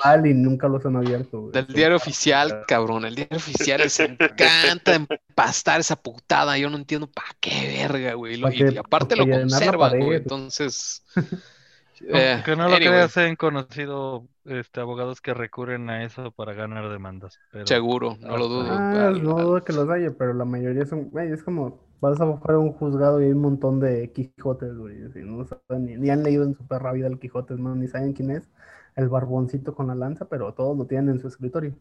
mal 0.05 0.27
y 0.27 0.35
nunca 0.35 0.69
los 0.69 0.85
han 0.87 0.97
abierto. 0.97 1.41
güey. 1.41 1.53
Del 1.53 1.67
diario 1.67 1.97
oficial, 1.97 2.63
cabrón. 2.69 3.05
El 3.05 3.15
diario 3.17 3.37
oficial 3.37 3.81
les 3.81 3.99
encanta 4.01 4.95
empastar 4.95 5.81
esa 5.81 5.97
putada. 5.97 6.57
Yo 6.59 6.71
no 6.71 6.77
entiendo 6.77 7.09
para 7.11 7.29
qué 7.41 7.79
verga, 7.81 8.15
güey. 8.15 8.41
Pa' 8.41 8.55
Y, 8.55 8.59
que- 8.59 8.73
y 8.75 8.79
aparte 8.79 9.17
pa' 9.17 9.25
lo 9.25 9.39
conservan, 9.41 9.99
güey. 9.99 10.19
Entonces. 10.19 11.03
eh, 12.01 12.33
Aunque 12.35 12.57
no 12.57 12.69
lo 12.69 12.77
anyway, 12.77 12.89
creas, 12.89 13.17
he 13.17 13.37
conocido 13.37 14.27
este, 14.45 14.81
abogados 14.81 15.21
que 15.21 15.35
recurren 15.35 15.91
a 15.91 16.05
eso 16.05 16.33
para 16.33 16.55
ganar 16.55 16.89
demandas. 16.91 17.41
Pero 17.51 17.67
Seguro, 17.67 18.17
no 18.21 18.37
lo 18.37 18.49
dudo. 18.49 18.69
Ah, 18.71 19.11
no 19.11 19.35
dudo 19.41 19.63
que 19.63 19.73
los 19.73 19.89
haya, 19.91 20.13
pero 20.17 20.35
la 20.35 20.45
mayoría 20.45 20.87
son, 20.87 21.11
güey, 21.11 21.33
es 21.33 21.43
como, 21.43 21.81
vas 22.01 22.21
a 22.21 22.25
buscar 22.25 22.57
un 22.57 22.73
juzgado 22.73 23.21
y 23.21 23.25
hay 23.27 23.33
un 23.33 23.41
montón 23.43 23.81
de 23.81 24.13
Quijotes, 24.13 24.77
güey, 24.77 25.05
así, 25.05 25.21
no 25.23 25.45
saben 25.45 25.87
ni, 25.87 25.97
ni 25.97 26.11
han 26.11 26.23
leído 26.23 26.45
en 26.45 26.55
su 26.55 26.67
perra 26.67 26.93
vida 26.93 27.07
el 27.09 27.19
Quijote, 27.19 27.55
no, 27.55 27.75
ni 27.75 27.89
saben 27.89 28.13
quién 28.15 28.31
es, 28.31 28.49
el 28.97 29.09
barboncito 29.09 29.75
con 29.75 29.89
la 29.89 29.95
lanza, 29.95 30.27
pero 30.29 30.55
todos 30.55 30.77
lo 30.77 30.87
tienen 30.87 31.11
en 31.15 31.21
su 31.21 31.29
escritorio. 31.29 31.75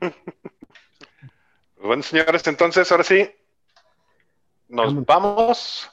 Bueno, 1.78 2.02
señores, 2.02 2.46
entonces 2.46 2.90
ahora 2.90 3.04
sí, 3.04 3.30
nos 4.68 4.94
Vámonos. 4.94 5.06
vamos. 5.06 5.90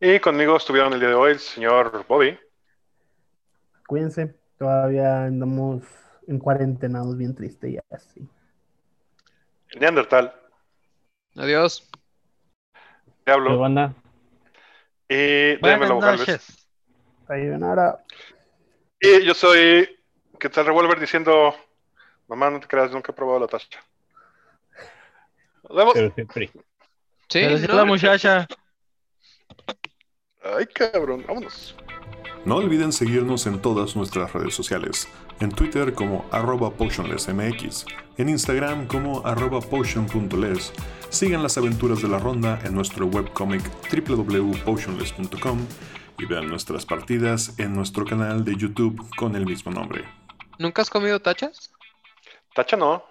Y 0.00 0.20
conmigo 0.20 0.56
estuvieron 0.56 0.92
el 0.92 1.00
día 1.00 1.08
de 1.10 1.14
hoy 1.14 1.32
el 1.32 1.38
señor 1.38 2.04
Bobby, 2.06 2.38
Cuídense, 3.86 4.34
todavía 4.58 5.24
andamos 5.24 5.82
en 6.26 6.38
cuarentenados 6.38 7.16
bien 7.16 7.34
triste 7.34 7.70
y 7.70 7.78
así. 7.90 8.26
el 9.70 9.80
Neandertal, 9.80 10.34
Adiós. 11.36 11.88
Diablo 13.26 13.58
banda, 13.58 13.94
y 15.08 15.56
buenas 15.56 15.80
Démelo 15.80 15.98
Galvez. 16.00 16.20
noches. 16.28 16.68
Y 19.00 19.24
yo 19.24 19.34
soy 19.34 19.88
Quetzal 20.38 20.66
Revolver 20.66 21.00
diciendo, 21.00 21.54
mamá, 22.28 22.50
no 22.50 22.60
te 22.60 22.66
creas, 22.68 22.90
nunca 22.92 23.12
he 23.12 23.14
probado 23.14 23.40
la 23.40 23.46
tacha. 23.46 23.80
Nos 25.64 25.76
vemos. 25.76 25.94
pero 25.94 26.14
siempre. 26.14 26.46
Sí, 27.28 27.40
Pero 27.40 27.58
si 27.58 27.66
no, 27.66 27.74
la 27.74 27.84
muchacha. 27.84 28.46
Ay, 30.42 30.66
cabrón, 30.66 31.24
vámonos. 31.26 31.74
No 32.44 32.56
olviden 32.56 32.92
seguirnos 32.92 33.46
en 33.46 33.60
todas 33.62 33.96
nuestras 33.96 34.32
redes 34.34 34.54
sociales. 34.54 35.08
En 35.40 35.50
Twitter 35.50 35.94
como 35.94 36.26
arroba 36.30 36.70
potionlessmx, 36.70 37.86
en 38.18 38.28
Instagram 38.28 38.86
como 38.86 39.26
arroba 39.26 39.60
potion.les. 39.60 40.72
Sigan 41.08 41.42
las 41.42 41.56
aventuras 41.56 42.02
de 42.02 42.08
la 42.08 42.18
ronda 42.18 42.60
en 42.64 42.74
nuestro 42.74 43.06
webcomic 43.06 43.62
www.potionless.com 44.06 45.58
y 46.18 46.26
vean 46.26 46.46
nuestras 46.48 46.84
partidas 46.84 47.58
en 47.58 47.74
nuestro 47.74 48.04
canal 48.04 48.44
de 48.44 48.56
YouTube 48.56 49.02
con 49.16 49.34
el 49.36 49.46
mismo 49.46 49.72
nombre. 49.72 50.04
¿Nunca 50.58 50.82
has 50.82 50.90
comido 50.90 51.20
tachas? 51.20 51.72
Tacha 52.54 52.76
no. 52.76 53.04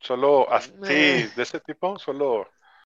Solo 0.00 0.50
así, 0.50 0.72
Eh. 0.88 1.30
de 1.36 1.42
ese 1.42 1.60
tipo, 1.60 1.98
solo 1.98 2.48